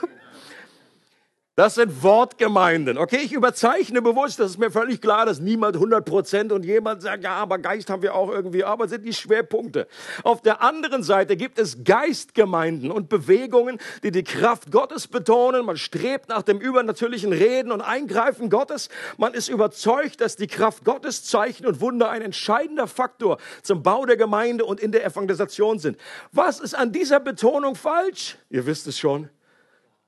Das 1.60 1.76
sind 1.76 2.04
Wortgemeinden. 2.04 2.98
Okay, 2.98 3.20
ich 3.22 3.34
überzeichne 3.34 4.02
bewusst, 4.02 4.40
das 4.40 4.52
ist 4.52 4.60
mir 4.60 4.72
völlig 4.72 5.02
klar, 5.02 5.26
dass 5.26 5.42
niemand 5.42 5.76
100 5.76 6.06
Prozent 6.06 6.54
und 6.54 6.64
jemand 6.64 7.02
sagt, 7.02 7.26
ja, 7.26 7.34
aber 7.34 7.58
Geist 7.58 7.90
haben 7.90 8.02
wir 8.02 8.16
auch 8.16 8.32
irgendwie, 8.32 8.64
aber 8.64 8.88
sind 8.88 9.06
die 9.06 9.12
Schwerpunkte. 9.12 9.90
Auf 10.24 10.42
der 10.42 10.62
anderen 10.62 11.04
Seite 11.04 11.36
gibt 11.36 11.60
es 11.60 11.84
Geistgemeinden 11.84 12.92
und 12.92 13.10
Bewegungen, 13.10 13.78
die 14.04 14.12
die 14.12 14.24
Kraft 14.24 14.72
Gottes 14.72 15.10
betonen. 15.10 15.66
Man 15.66 15.76
strebt 15.76 16.30
nach 16.30 16.44
dem 16.44 16.62
übernatürlichen 16.62 17.34
Reden 17.34 17.74
und 17.74 17.82
Eingreifen 17.82 18.50
Gottes. 18.50 18.88
Man 19.18 19.34
ist 19.34 19.50
überzeugt, 19.50 20.22
dass 20.22 20.38
die 20.38 20.48
Kraft 20.48 20.86
Gottes, 20.86 21.26
Zeichen 21.26 21.66
und 21.66 21.82
Wunder 21.82 22.10
ein 22.10 22.22
entscheidender 22.22 22.88
Faktor 22.88 23.38
zum 23.64 23.84
Bau 23.84 24.06
der 24.06 24.16
Gemeinde 24.16 24.64
und 24.64 24.80
in 24.80 24.94
der 24.94 25.04
Evangelisation 25.04 25.78
sind. 25.78 25.98
Was 26.32 26.62
ist 26.62 26.74
an 26.74 26.94
dieser 26.94 27.20
Betonung 27.20 27.76
falsch? 27.76 28.38
Ihr 28.50 28.66
wisst 28.66 28.88
es 28.88 28.98
schon. 28.98 29.28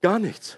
Gar 0.02 0.20
nichts. 0.20 0.58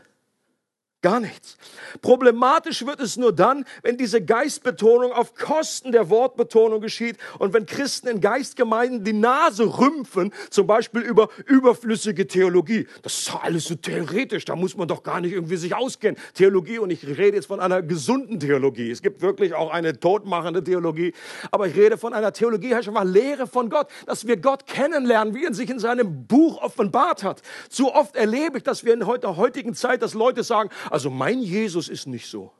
Gar 1.03 1.19
nichts. 1.19 1.57
Problematisch 2.01 2.85
wird 2.85 3.01
es 3.01 3.17
nur 3.17 3.33
dann, 3.33 3.65
wenn 3.81 3.97
diese 3.97 4.23
Geistbetonung 4.23 5.11
auf 5.11 5.35
Kosten 5.35 5.91
der 5.91 6.09
Wortbetonung 6.09 6.79
geschieht 6.79 7.17
und 7.39 7.53
wenn 7.53 7.65
Christen 7.65 8.07
in 8.07 8.21
Geistgemeinden 8.21 9.03
die 9.03 9.11
Nase 9.11 9.65
rümpfen, 9.65 10.33
zum 10.49 10.65
Beispiel 10.65 11.01
über 11.01 11.27
überflüssige 11.45 12.25
Theologie. 12.25 12.87
Das 13.01 13.19
ist 13.19 13.35
alles 13.35 13.65
so 13.65 13.75
theoretisch, 13.75 14.45
da 14.45 14.55
muss 14.55 14.77
man 14.77 14.87
doch 14.87 15.03
gar 15.03 15.19
nicht 15.19 15.33
irgendwie 15.33 15.57
sich 15.57 15.75
auskennen. 15.75 16.17
Theologie, 16.35 16.79
und 16.79 16.89
ich 16.89 17.05
rede 17.05 17.35
jetzt 17.35 17.47
von 17.47 17.59
einer 17.59 17.81
gesunden 17.81 18.39
Theologie. 18.39 18.89
Es 18.89 19.01
gibt 19.01 19.21
wirklich 19.21 19.53
auch 19.53 19.71
eine 19.71 19.99
todmachende 19.99 20.63
Theologie, 20.63 21.13
aber 21.51 21.67
ich 21.67 21.75
rede 21.75 21.97
von 21.97 22.13
einer 22.13 22.31
Theologie, 22.31 22.75
heißt 22.75 22.89
mal 22.91 23.05
Lehre 23.05 23.45
von 23.45 23.69
Gott, 23.69 23.87
dass 24.05 24.25
wir 24.25 24.37
Gott 24.37 24.67
kennenlernen, 24.67 25.35
wie 25.35 25.43
er 25.43 25.53
sich 25.53 25.69
in 25.69 25.79
seinem 25.79 26.27
Buch 26.27 26.61
offenbart 26.61 27.23
hat. 27.23 27.41
Zu 27.67 27.93
oft 27.93 28.15
erlebe 28.15 28.59
ich, 28.59 28.63
dass 28.63 28.85
wir 28.85 28.93
in 28.93 29.01
der 29.01 29.35
heutigen 29.35 29.73
Zeit, 29.73 30.01
dass 30.01 30.13
Leute 30.13 30.43
sagen, 30.43 30.69
also 30.93 31.09
mein 31.09 31.41
Jesus 31.41 31.89
ist 31.89 32.05
nicht 32.05 32.27
so. 32.27 32.51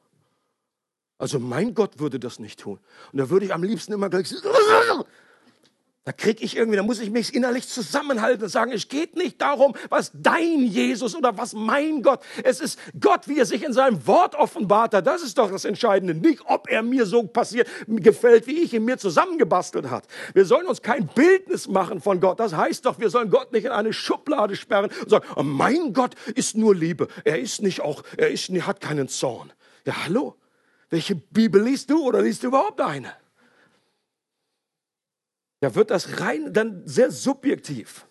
Also 1.19 1.38
mein 1.38 1.76
Gott 1.76 2.00
würde 2.00 2.19
das 2.19 2.39
nicht 2.39 2.60
tun. 2.60 2.80
Und 3.12 3.19
da 3.19 3.30
würde 3.30 3.46
ich 3.46 3.54
am 3.54 3.62
liebsten 3.62 3.93
immer 3.93 4.10
gleich 4.10 4.28
da 6.06 6.12
kriege 6.12 6.44
ich 6.44 6.58
irgendwie, 6.58 6.76
da 6.76 6.84
muss 6.84 7.00
ich 7.00 7.12
mich 7.12 7.34
innerlich 7.34 7.70
zusammenhalten 7.70 8.44
und 8.44 8.50
sagen, 8.50 8.74
es 8.74 8.89
geht 8.89 9.16
nicht 9.16 9.42
darum, 9.42 9.74
was 9.89 10.12
dein 10.13 10.66
Jesus 10.66 11.16
oder 11.16 11.38
was 11.38 11.54
mein 11.54 12.02
Gott. 12.02 12.20
Es 12.44 12.60
ist 12.60 12.78
Gott, 13.00 13.30
wie 13.30 13.39
er 13.39 13.46
sich 13.46 13.63
in 13.63 13.72
seinem 13.72 14.06
Wort 14.06 14.36
offenbart 14.36 14.94
hat. 14.94 15.08
Das 15.08 15.24
ist 15.24 15.38
doch 15.38 15.50
das 15.50 15.63
Entscheidende. 15.63 16.13
Nicht, 16.13 16.42
ob 16.46 16.70
er 16.70 16.84
mir 16.84 17.06
so 17.06 17.24
passiert, 17.24 17.70
gefällt, 17.88 18.48
wie 18.48 18.63
ich 18.63 18.74
ihn 18.74 18.84
mir 18.84 18.98
zusammengebastelt 18.98 19.89
hat. 19.89 20.06
Wir 20.34 20.44
sollen 20.44 20.68
uns 20.68 20.82
kein 20.82 21.08
Bildnis 21.08 21.70
machen 21.70 22.02
von 22.02 22.20
Gott. 22.20 22.38
Das 22.38 22.54
heißt 22.54 22.86
doch, 22.86 23.00
wir 23.00 23.10
sollen 23.10 23.30
Gott 23.30 23.54
nicht 23.54 23.63
in 23.63 23.72
eine 23.72 23.94
Schublade 23.94 24.58
sperren 24.58 24.92
und 25.02 25.10
sagen, 25.10 25.26
oh, 25.38 25.44
mein 25.44 25.94
Gott 25.94 26.16
ist 26.36 26.58
nur 26.58 26.76
Liebe. 26.76 27.08
Er 27.24 27.39
ist 27.39 27.62
nicht 27.62 27.80
auch, 27.80 28.04
er 28.18 28.30
ist, 28.30 28.50
hat 28.50 28.82
keinen 28.82 29.08
Zorn. 29.08 29.54
Ja, 29.86 30.04
hallo? 30.04 30.36
Welche 30.89 31.16
Bibel 31.16 31.63
liest 31.63 31.89
du 31.89 32.04
oder 32.06 32.22
liest 32.22 32.44
du 32.44 32.48
überhaupt 32.48 32.82
eine? 32.82 33.13
Da 35.63 35.76
wird 35.76 35.91
das 35.91 36.19
rein 36.19 36.52
dann 36.52 36.82
sehr 36.84 37.10
subjektiv. 37.10 38.06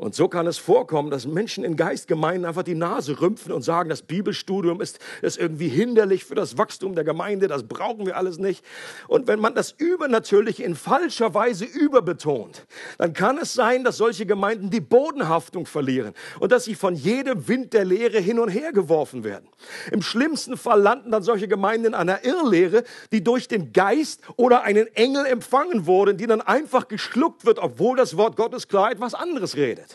Und 0.00 0.14
so 0.14 0.28
kann 0.28 0.46
es 0.46 0.56
vorkommen, 0.56 1.10
dass 1.10 1.26
Menschen 1.26 1.62
in 1.62 1.76
Geistgemeinden 1.76 2.46
einfach 2.46 2.62
die 2.62 2.74
Nase 2.74 3.20
rümpfen 3.20 3.52
und 3.52 3.60
sagen, 3.60 3.90
das 3.90 4.00
Bibelstudium 4.00 4.80
ist, 4.80 4.98
ist 5.20 5.36
irgendwie 5.36 5.68
hinderlich 5.68 6.24
für 6.24 6.34
das 6.34 6.56
Wachstum 6.56 6.94
der 6.94 7.04
Gemeinde, 7.04 7.48
das 7.48 7.64
brauchen 7.64 8.06
wir 8.06 8.16
alles 8.16 8.38
nicht. 8.38 8.64
Und 9.08 9.28
wenn 9.28 9.40
man 9.40 9.54
das 9.54 9.72
Übernatürliche 9.72 10.62
in 10.64 10.74
falscher 10.74 11.34
Weise 11.34 11.66
überbetont, 11.66 12.66
dann 12.96 13.12
kann 13.12 13.36
es 13.36 13.52
sein, 13.52 13.84
dass 13.84 13.98
solche 13.98 14.24
Gemeinden 14.24 14.70
die 14.70 14.80
Bodenhaftung 14.80 15.66
verlieren 15.66 16.14
und 16.38 16.50
dass 16.50 16.64
sie 16.64 16.76
von 16.76 16.94
jedem 16.94 17.46
Wind 17.46 17.74
der 17.74 17.84
Lehre 17.84 18.20
hin 18.20 18.38
und 18.38 18.48
her 18.48 18.72
geworfen 18.72 19.22
werden. 19.22 19.50
Im 19.92 20.00
schlimmsten 20.00 20.56
Fall 20.56 20.80
landen 20.80 21.10
dann 21.10 21.22
solche 21.22 21.46
Gemeinden 21.46 21.88
in 21.88 21.94
einer 21.94 22.24
Irrlehre, 22.24 22.84
die 23.12 23.22
durch 23.22 23.48
den 23.48 23.74
Geist 23.74 24.22
oder 24.36 24.62
einen 24.62 24.86
Engel 24.96 25.26
empfangen 25.26 25.84
wurden, 25.84 26.16
die 26.16 26.26
dann 26.26 26.40
einfach 26.40 26.88
geschluckt 26.88 27.44
wird, 27.44 27.58
obwohl 27.58 27.98
das 27.98 28.16
Wort 28.16 28.36
Gottes 28.36 28.66
klar 28.66 28.90
etwas 28.90 29.12
anderes 29.12 29.56
redet. 29.56 29.89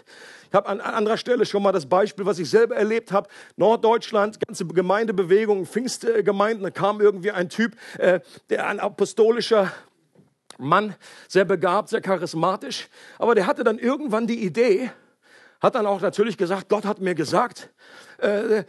Ich 0.50 0.56
habe 0.56 0.68
an, 0.68 0.80
anderer 0.82 1.18
Stelle 1.18 1.46
schon 1.46 1.64
mal 1.64 1.72
das 1.72 1.86
Beispiel, 1.86 2.26
was 2.26 2.40
ich 2.40 2.50
selber 2.50 2.76
erlebt 2.76 3.12
habe. 3.12 3.30
Norddeutschland, 3.56 4.40
ganze 4.46 4.66
Gemeindebewegung, 4.66 5.66
Pfingstgemeinden, 5.66 6.64
da 6.64 6.70
kam 6.70 7.02
irgendwie 7.02 7.32
ein 7.32 7.50
Typ, 7.50 7.76
äh, 7.98 8.20
der 8.50 8.68
ein 8.68 8.80
apostolischer 8.80 9.72
Mann, 10.58 10.96
sehr 11.28 11.46
begabt, 11.46 11.90
sehr 11.90 12.02
charismatisch, 12.02 12.88
aber 13.20 13.36
der 13.36 13.48
hatte 13.48 13.64
dann 13.64 13.80
irgendwann 13.80 14.28
die 14.28 14.46
Idee, 14.46 14.92
hat 15.62 15.76
dann 15.76 15.86
auch 15.86 16.02
natürlich 16.02 16.38
gesagt, 16.38 16.70
Gott 16.70 16.86
hat 16.86 17.00
mir 17.02 17.16
gesagt, 17.16 17.74
äh, 18.22 18.60
äh 18.60 18.64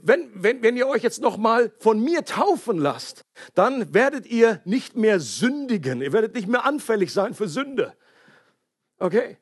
wenn, 0.00 0.30
wenn, 0.34 0.62
wenn 0.62 0.76
ihr 0.76 0.86
euch 0.86 1.02
jetzt 1.02 1.20
noch 1.20 1.36
mal 1.36 1.72
von 1.80 2.00
mir 2.00 2.24
taufen 2.24 2.78
lasst, 2.78 3.24
dann 3.54 3.92
werdet 3.92 4.26
ihr 4.26 4.60
nicht 4.64 4.94
mehr 4.94 5.18
sündigen, 5.18 6.02
ihr 6.02 6.12
werdet 6.12 6.36
nicht 6.36 6.46
mehr 6.46 6.64
anfällig 6.64 7.12
sein 7.12 7.34
für 7.34 7.48
Sünde. 7.48 7.92
Okay? 8.98 9.38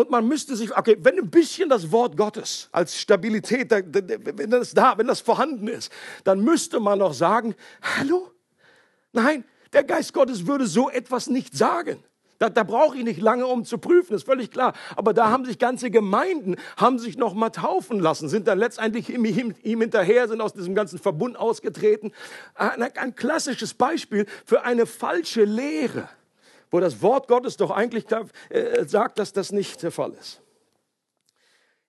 Und 0.00 0.08
man 0.08 0.26
müsste 0.26 0.56
sich, 0.56 0.74
okay, 0.74 0.96
wenn 1.00 1.18
ein 1.18 1.28
bisschen 1.28 1.68
das 1.68 1.92
Wort 1.92 2.16
Gottes 2.16 2.70
als 2.72 2.98
Stabilität, 2.98 3.70
wenn 3.70 4.50
das 4.50 4.72
da, 4.72 4.96
wenn 4.96 5.06
das 5.06 5.20
vorhanden 5.20 5.68
ist, 5.68 5.92
dann 6.24 6.40
müsste 6.40 6.80
man 6.80 7.00
noch 7.00 7.12
sagen, 7.12 7.54
hallo? 7.98 8.30
Nein, 9.12 9.44
der 9.74 9.84
Geist 9.84 10.14
Gottes 10.14 10.46
würde 10.46 10.66
so 10.66 10.88
etwas 10.88 11.28
nicht 11.28 11.54
sagen. 11.54 12.02
Da, 12.38 12.48
da 12.48 12.62
brauche 12.62 12.96
ich 12.96 13.04
nicht 13.04 13.20
lange, 13.20 13.46
um 13.46 13.66
zu 13.66 13.76
prüfen, 13.76 14.14
ist 14.14 14.24
völlig 14.24 14.50
klar. 14.50 14.72
Aber 14.96 15.12
da 15.12 15.28
haben 15.28 15.44
sich 15.44 15.58
ganze 15.58 15.90
Gemeinden, 15.90 16.56
haben 16.78 16.98
sich 16.98 17.18
noch 17.18 17.34
mal 17.34 17.50
taufen 17.50 18.00
lassen, 18.00 18.30
sind 18.30 18.48
dann 18.48 18.58
letztendlich 18.58 19.10
ihm, 19.10 19.26
ihm, 19.26 19.54
ihm 19.62 19.80
hinterher, 19.82 20.28
sind 20.28 20.40
aus 20.40 20.54
diesem 20.54 20.74
ganzen 20.74 20.98
Verbund 20.98 21.38
ausgetreten. 21.38 22.12
Ein, 22.54 22.82
ein 22.96 23.14
klassisches 23.14 23.74
Beispiel 23.74 24.24
für 24.46 24.62
eine 24.62 24.86
falsche 24.86 25.44
Lehre 25.44 26.08
wo 26.70 26.80
das 26.80 27.02
Wort 27.02 27.28
Gottes 27.28 27.56
doch 27.56 27.70
eigentlich 27.70 28.06
äh, 28.50 28.84
sagt, 28.84 29.18
dass 29.18 29.32
das 29.32 29.52
nicht 29.52 29.82
der 29.82 29.90
Fall 29.90 30.12
ist. 30.18 30.40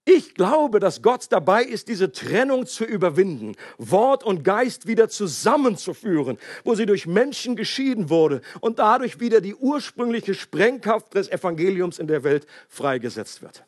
Ich 0.04 0.34
glaube, 0.34 0.80
dass 0.80 1.04
Gott 1.04 1.28
dabei 1.30 1.64
ist, 1.64 1.88
diese 1.88 2.12
Trennung 2.12 2.66
zu 2.66 2.84
überwinden, 2.84 3.56
Wort 3.78 4.24
und 4.24 4.44
Geist 4.44 4.88
wieder 4.88 5.10
zusammenzuführen, 5.10 6.40
wo 6.64 6.74
sie 6.74 6.88
durch 6.88 7.06
Menschen 7.06 7.56
geschieden 7.56 8.10
wurde 8.10 8.42
und 8.62 8.80
dadurch 8.80 9.20
wieder 9.20 9.42
die 9.42 9.54
ursprüngliche 9.54 10.34
Sprengkraft 10.34 11.14
des 11.14 11.30
Evangeliums 11.30 12.00
in 12.00 12.08
der 12.08 12.24
Welt 12.24 12.48
freigesetzt 12.68 13.44
wird. 13.44 13.64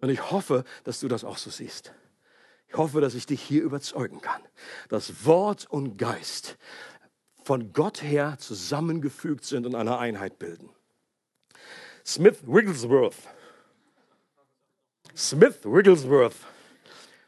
Und 0.00 0.10
ich 0.10 0.30
hoffe, 0.30 0.64
dass 0.84 1.00
du 1.00 1.08
das 1.08 1.24
auch 1.24 1.38
so 1.38 1.50
siehst. 1.50 1.92
Ich 2.68 2.76
hoffe, 2.76 3.00
dass 3.00 3.14
ich 3.14 3.26
dich 3.26 3.42
hier 3.42 3.62
überzeugen 3.62 4.20
kann, 4.20 4.40
dass 4.88 5.26
Wort 5.26 5.66
und 5.68 5.98
Geist 5.98 6.56
von 7.44 7.72
Gott 7.72 8.02
her 8.02 8.36
zusammengefügt 8.38 9.44
sind 9.44 9.66
und 9.66 9.74
eine 9.74 9.98
Einheit 9.98 10.38
bilden. 10.38 10.70
Smith 12.04 12.38
Wigglesworth. 12.46 13.16
Smith 15.14 15.58
Wigglesworth 15.64 16.36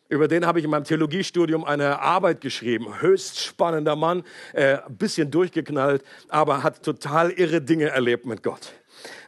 Über 0.08 0.28
den 0.28 0.46
habe 0.46 0.58
ich 0.58 0.64
in 0.64 0.70
meinem 0.70 0.84
Theologiestudium 0.84 1.64
eine 1.64 2.00
Arbeit 2.00 2.40
geschrieben. 2.40 3.00
Höchst 3.00 3.40
spannender 3.40 3.96
Mann, 3.96 4.24
äh, 4.52 4.78
bisschen 4.88 5.30
durchgeknallt, 5.30 6.02
aber 6.28 6.62
hat 6.62 6.82
total 6.82 7.30
irre 7.30 7.60
Dinge 7.60 7.86
erlebt 7.86 8.26
mit 8.26 8.42
Gott. 8.42 8.72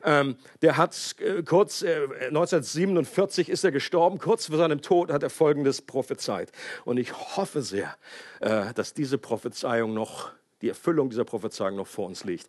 Ähm, 0.05 0.37
der 0.63 0.77
hat 0.77 1.17
äh, 1.19 1.43
kurz, 1.43 1.83
äh, 1.83 2.09
1947 2.29 3.49
ist 3.49 3.65
er 3.65 3.73
gestorben, 3.73 4.19
kurz 4.19 4.47
vor 4.47 4.57
seinem 4.57 4.83
Tod 4.83 5.11
hat 5.11 5.23
er 5.23 5.31
Folgendes 5.31 5.83
prophezeit. 5.83 6.53
Und 6.85 6.99
ich 6.99 7.13
hoffe 7.37 7.63
sehr, 7.63 7.95
äh, 8.41 8.73
dass 8.75 8.95
diese 8.95 9.19
Prophezeiung 9.19 9.95
noch, 9.95 10.31
die 10.63 10.69
Erfüllung 10.69 11.11
dieser 11.11 11.25
Prophezeiung 11.25 11.77
noch 11.77 11.87
vor 11.87 12.07
uns 12.07 12.25
liegt. 12.25 12.49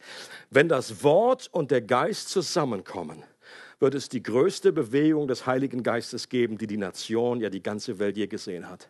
Wenn 0.50 0.70
das 0.70 1.04
Wort 1.04 1.50
und 1.52 1.72
der 1.72 1.82
Geist 1.82 2.30
zusammenkommen, 2.30 3.24
wird 3.80 3.96
es 3.96 4.10
die 4.10 4.24
größte 4.24 4.72
Bewegung 4.72 5.28
des 5.28 5.46
Heiligen 5.46 5.84
Geistes 5.84 6.30
geben, 6.30 6.58
die 6.58 6.68
die 6.68 6.78
Nation, 6.78 7.40
ja 7.40 7.50
die 7.50 7.62
ganze 7.62 8.00
Welt 8.00 8.18
je 8.18 8.28
gesehen 8.28 8.70
hat. 8.70 8.90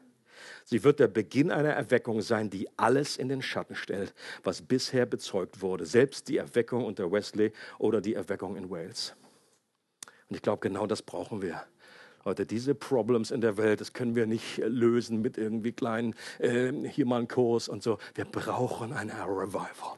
Sie 0.63 0.83
wird 0.83 0.99
der 0.99 1.07
Beginn 1.07 1.51
einer 1.51 1.69
Erweckung 1.69 2.21
sein, 2.21 2.49
die 2.49 2.67
alles 2.77 3.17
in 3.17 3.29
den 3.29 3.41
Schatten 3.41 3.75
stellt, 3.75 4.13
was 4.43 4.61
bisher 4.61 5.05
bezeugt 5.05 5.61
wurde. 5.61 5.85
Selbst 5.85 6.27
die 6.27 6.37
Erweckung 6.37 6.85
unter 6.85 7.11
Wesley 7.11 7.51
oder 7.79 8.01
die 8.01 8.13
Erweckung 8.13 8.55
in 8.55 8.69
Wales. 8.69 9.15
Und 10.29 10.35
ich 10.35 10.41
glaube, 10.41 10.59
genau 10.59 10.85
das 10.85 11.01
brauchen 11.01 11.41
wir. 11.41 11.65
Heute 12.27 12.45
diese 12.45 12.75
Problems 12.75 13.31
in 13.31 13.39
der 13.39 13.55
Welt, 13.55 13.79
das 13.79 13.93
können 13.93 14.13
wir 14.13 14.27
nicht 14.27 14.57
lösen 14.57 15.21
mit 15.21 15.37
irgendwie 15.37 15.71
kleinen, 15.71 16.13
äh, 16.39 16.73
hier 16.89 17.05
mal 17.05 17.19
einen 17.19 17.29
Kurs 17.29 17.69
und 17.69 17.81
so. 17.81 17.99
Wir 18.15 18.25
brauchen 18.25 18.91
eine 18.91 19.13
Revival. 19.13 19.97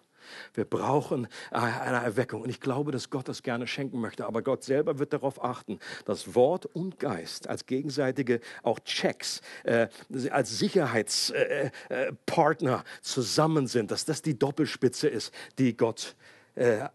Wir 0.54 0.66
brauchen 0.66 1.28
eine 1.50 2.06
Erweckung. 2.06 2.44
Und 2.44 2.52
ich 2.52 2.60
glaube, 2.60 2.92
dass 2.92 3.10
Gott 3.10 3.28
das 3.28 3.42
gerne 3.42 3.66
schenken 3.66 4.00
möchte. 4.00 4.28
Aber 4.28 4.44
Gott 4.44 4.64
selber 4.64 5.00
wird 5.00 5.12
darauf 5.12 5.44
achten, 5.44 5.80
dass 6.06 6.36
Wort 6.36 6.68
und 6.68 7.00
Geist 7.00 7.50
als 7.50 7.66
gegenseitige 7.66 8.42
auch 8.62 8.78
Checks, 8.82 9.42
äh, 9.64 9.88
als 10.30 10.60
Sicherheitspartner 10.60 12.76
äh, 12.76 12.82
äh, 12.82 13.02
zusammen 13.02 13.66
sind. 13.66 13.90
Dass 13.90 14.06
das 14.06 14.22
die 14.22 14.38
Doppelspitze 14.38 15.08
ist, 15.08 15.34
die 15.58 15.76
Gott 15.76 16.16
äh, 16.54 16.90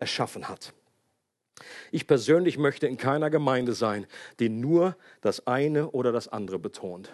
erschaffen 0.00 0.48
hat. 0.48 0.74
Ich 1.90 2.06
persönlich 2.06 2.58
möchte 2.58 2.86
in 2.86 2.96
keiner 2.96 3.30
Gemeinde 3.30 3.74
sein, 3.74 4.06
die 4.40 4.48
nur 4.48 4.96
das 5.20 5.46
eine 5.46 5.90
oder 5.90 6.12
das 6.12 6.28
andere 6.28 6.58
betont. 6.58 7.10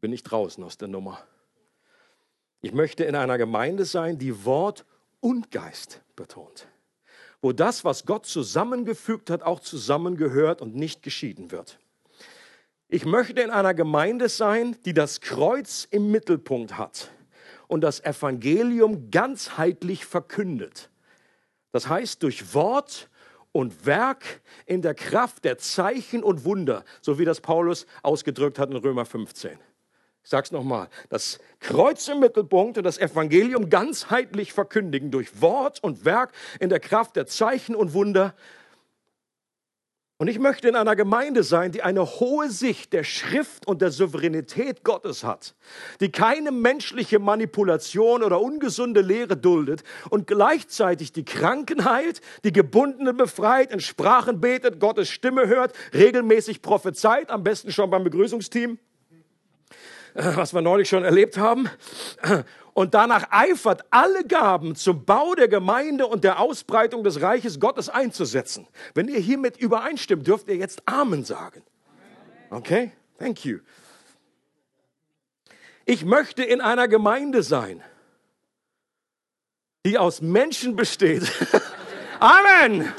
Bin 0.00 0.12
ich 0.12 0.22
draußen 0.22 0.62
aus 0.62 0.76
der 0.78 0.88
Nummer. 0.88 1.22
Ich 2.60 2.72
möchte 2.72 3.04
in 3.04 3.14
einer 3.14 3.38
Gemeinde 3.38 3.84
sein, 3.84 4.18
die 4.18 4.44
Wort 4.44 4.84
und 5.20 5.50
Geist 5.50 6.02
betont. 6.16 6.66
Wo 7.42 7.52
das, 7.52 7.84
was 7.84 8.06
Gott 8.06 8.26
zusammengefügt 8.26 9.28
hat, 9.28 9.42
auch 9.42 9.60
zusammengehört 9.60 10.62
und 10.62 10.74
nicht 10.74 11.02
geschieden 11.02 11.50
wird. 11.50 11.78
Ich 12.88 13.04
möchte 13.04 13.40
in 13.40 13.50
einer 13.50 13.74
Gemeinde 13.74 14.28
sein, 14.28 14.76
die 14.84 14.94
das 14.94 15.20
Kreuz 15.20 15.86
im 15.90 16.10
Mittelpunkt 16.10 16.78
hat 16.78 17.10
und 17.66 17.80
das 17.80 18.00
Evangelium 18.04 19.10
ganzheitlich 19.10 20.04
verkündet. 20.04 20.90
Das 21.72 21.88
heißt, 21.88 22.22
durch 22.22 22.54
Wort 22.54 23.10
und 23.54 23.86
Werk 23.86 24.42
in 24.66 24.82
der 24.82 24.94
Kraft 24.94 25.44
der 25.44 25.58
Zeichen 25.58 26.24
und 26.24 26.44
Wunder, 26.44 26.84
so 27.00 27.20
wie 27.20 27.24
das 27.24 27.40
Paulus 27.40 27.86
ausgedrückt 28.02 28.58
hat 28.58 28.70
in 28.70 28.76
Römer 28.76 29.06
15. 29.06 29.52
Ich 30.24 30.30
sage 30.30 30.46
es 30.46 30.52
nochmal, 30.52 30.88
das 31.08 31.38
Kreuz 31.60 32.08
im 32.08 32.18
Mittelpunkt 32.18 32.78
und 32.78 32.84
das 32.84 32.98
Evangelium 32.98 33.70
ganzheitlich 33.70 34.52
verkündigen 34.52 35.12
durch 35.12 35.40
Wort 35.40 35.82
und 35.84 36.04
Werk 36.04 36.32
in 36.58 36.68
der 36.68 36.80
Kraft 36.80 37.14
der 37.14 37.26
Zeichen 37.26 37.76
und 37.76 37.94
Wunder. 37.94 38.34
Und 40.24 40.30
ich 40.30 40.38
möchte 40.38 40.68
in 40.68 40.74
einer 40.74 40.96
Gemeinde 40.96 41.42
sein, 41.42 41.70
die 41.70 41.82
eine 41.82 42.02
hohe 42.18 42.48
Sicht 42.48 42.94
der 42.94 43.04
Schrift 43.04 43.66
und 43.66 43.82
der 43.82 43.90
Souveränität 43.90 44.82
Gottes 44.82 45.22
hat, 45.22 45.54
die 46.00 46.10
keine 46.10 46.50
menschliche 46.50 47.18
Manipulation 47.18 48.22
oder 48.22 48.40
ungesunde 48.40 49.02
Lehre 49.02 49.36
duldet 49.36 49.84
und 50.08 50.26
gleichzeitig 50.26 51.12
die 51.12 51.26
Kranken 51.26 51.84
heilt, 51.84 52.22
die 52.42 52.54
Gebundenen 52.54 53.18
befreit, 53.18 53.70
in 53.70 53.80
Sprachen 53.80 54.40
betet, 54.40 54.80
Gottes 54.80 55.10
Stimme 55.10 55.46
hört, 55.46 55.74
regelmäßig 55.92 56.62
prophezeit, 56.62 57.28
am 57.28 57.44
besten 57.44 57.70
schon 57.70 57.90
beim 57.90 58.04
Begrüßungsteam 58.04 58.78
was 60.14 60.54
wir 60.54 60.62
neulich 60.62 60.88
schon 60.88 61.04
erlebt 61.04 61.36
haben. 61.36 61.68
Und 62.72 62.94
danach 62.94 63.26
eifert, 63.30 63.84
alle 63.90 64.24
Gaben 64.24 64.74
zum 64.74 65.04
Bau 65.04 65.34
der 65.34 65.48
Gemeinde 65.48 66.06
und 66.06 66.24
der 66.24 66.40
Ausbreitung 66.40 67.04
des 67.04 67.20
Reiches 67.20 67.60
Gottes 67.60 67.88
einzusetzen. 67.88 68.66
Wenn 68.94 69.08
ihr 69.08 69.20
hiermit 69.20 69.56
übereinstimmt, 69.56 70.26
dürft 70.26 70.48
ihr 70.48 70.56
jetzt 70.56 70.82
Amen 70.86 71.24
sagen. 71.24 71.62
Okay? 72.50 72.92
Thank 73.18 73.44
you. 73.44 73.58
Ich 75.84 76.04
möchte 76.04 76.42
in 76.42 76.60
einer 76.60 76.88
Gemeinde 76.88 77.42
sein, 77.42 77.82
die 79.84 79.98
aus 79.98 80.20
Menschen 80.20 80.76
besteht. 80.76 81.30
Amen. 82.20 82.92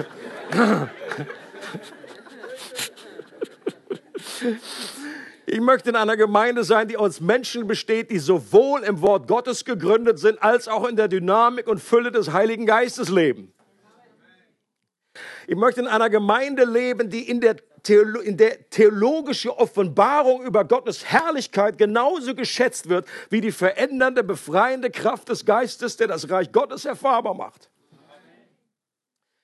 Ich 5.48 5.62
möchte 5.62 5.90
in 5.90 5.96
einer 5.96 6.18
Gemeinde 6.18 6.64
sein, 6.64 6.88
die 6.88 6.98
aus 6.98 7.22
Menschen 7.22 7.68
besteht, 7.68 8.10
die 8.10 8.18
sowohl 8.18 8.82
im 8.82 9.02
Wort 9.02 9.28
Gottes 9.28 9.64
gegründet 9.64 10.18
sind, 10.18 10.42
als 10.42 10.68
auch 10.68 10.88
in 10.88 10.96
der 10.96 11.08
Dynamik 11.08 11.68
und 11.68 11.80
Fülle 11.80 12.12
des 12.12 12.34
Heiligen 12.34 12.66
Geistes 12.66 13.10
leben. 13.10 13.54
Ich 15.48 15.56
möchte 15.56 15.82
in 15.82 15.88
einer 15.88 16.10
Gemeinde 16.10 16.66
leben, 16.66 17.10
die 17.10 17.30
in 17.30 17.42
der, 17.42 17.58
Theolo 17.84 18.20
in 18.22 18.38
der 18.38 18.70
theologische 18.72 19.56
Offenbarung 19.56 20.44
über 20.44 20.66
Gottes 20.66 21.06
Herrlichkeit 21.06 21.78
genauso 21.78 22.34
geschätzt 22.34 22.90
wird 22.90 23.08
wie 23.30 23.42
die 23.42 23.52
verändernde, 23.52 24.24
befreiende 24.24 24.90
Kraft 24.90 25.30
des 25.30 25.46
Geistes, 25.46 25.96
der 25.96 26.08
das 26.08 26.30
Reich 26.30 26.52
Gottes 26.52 26.86
erfahrbar 26.86 27.36
macht. 27.36 27.70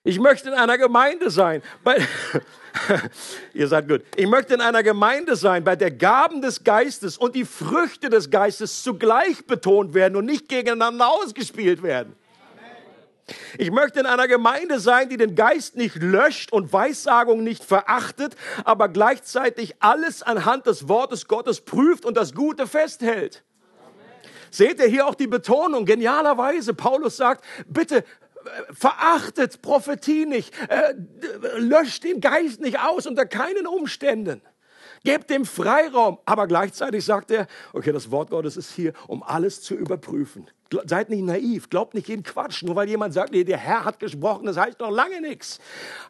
Ich 0.04 0.20
möchte 0.20 0.50
in 0.50 0.56
einer 0.56 0.80
Gemeinde 0.80 1.30
sein, 1.30 1.62
bei, 1.84 1.98
ihr 3.54 3.68
seid 3.68 3.88
gut. 3.88 4.02
Ich 4.16 4.28
möchte 4.28 4.56
in 4.56 4.62
einer 4.62 4.82
Gemeinde 4.82 5.36
sein, 5.36 5.64
bei 5.64 5.76
der 5.76 5.92
Gaben 5.92 6.42
des 6.42 6.64
Geistes 6.64 7.18
und 7.18 7.36
die 7.36 7.46
Früchte 7.46 8.10
des 8.10 8.32
Geistes 8.32 8.82
zugleich 8.82 9.46
betont 9.46 9.94
werden 9.94 10.16
und 10.16 10.26
nicht 10.26 10.50
gegeneinander 10.50 11.08
ausgespielt 11.08 11.84
werden. 11.84 12.16
Ich 13.60 13.70
möchte 13.70 14.00
in 14.00 14.08
einer 14.08 14.28
Gemeinde 14.28 14.80
sein, 14.80 15.08
die 15.08 15.18
den 15.18 15.36
Geist 15.36 15.78
nicht 15.78 15.98
löscht 15.98 16.52
und 16.52 16.74
Weissagung 16.74 17.44
nicht 17.44 17.64
verachtet, 17.64 18.36
aber 18.66 18.90
gleichzeitig 18.90 19.76
alles 19.80 20.24
anhand 20.24 20.66
des 20.66 20.90
Wortes 20.90 21.28
Gottes 21.28 21.62
prüft 21.62 22.06
und 22.06 22.18
das 22.18 22.34
Gute 22.34 22.66
festhält. 22.66 23.44
Seht 24.50 24.80
ihr 24.80 24.88
hier 24.88 25.08
auch 25.08 25.16
die 25.16 25.28
Betonung? 25.28 25.86
Genialerweise, 25.86 26.74
Paulus 26.74 27.16
sagt, 27.16 27.46
bitte 27.68 28.04
verachtet 28.71 29.62
Prophetie 29.62 30.25
nicht, 30.25 30.54
äh, 30.69 30.93
löscht 31.58 32.04
den 32.04 32.21
Geist 32.21 32.62
nicht 32.62 32.80
aus 32.80 33.08
unter 33.08 33.25
keinen 33.25 33.67
Umständen. 33.67 34.41
Gebt 35.04 35.32
dem 35.32 35.45
Freiraum, 35.45 36.19
aber 36.25 36.45
gleichzeitig 36.45 37.04
sagt 37.04 37.32
er, 37.32 37.47
okay, 37.73 37.91
das 37.91 38.12
Wort 38.12 38.30
Gottes 38.30 38.56
ist 38.56 38.71
hier, 38.71 38.93
um 39.08 39.23
alles 39.23 39.62
zu 39.62 39.73
überprüfen. 39.73 40.47
Seid 40.86 41.10
nicht 41.10 41.23
naiv, 41.23 41.69
glaubt 41.69 41.95
nicht 41.95 42.08
jeden 42.08 42.23
Quatsch. 42.23 42.63
Nur 42.63 42.75
weil 42.75 42.88
jemand 42.88 43.13
sagt, 43.13 43.32
nee, 43.32 43.43
der 43.43 43.58
Herr 43.58 43.84
hat 43.84 43.99
gesprochen, 43.99 44.45
das 44.45 44.58
heißt 44.58 44.80
noch 44.80 44.91
lange 44.91 45.19
nichts. 45.19 45.60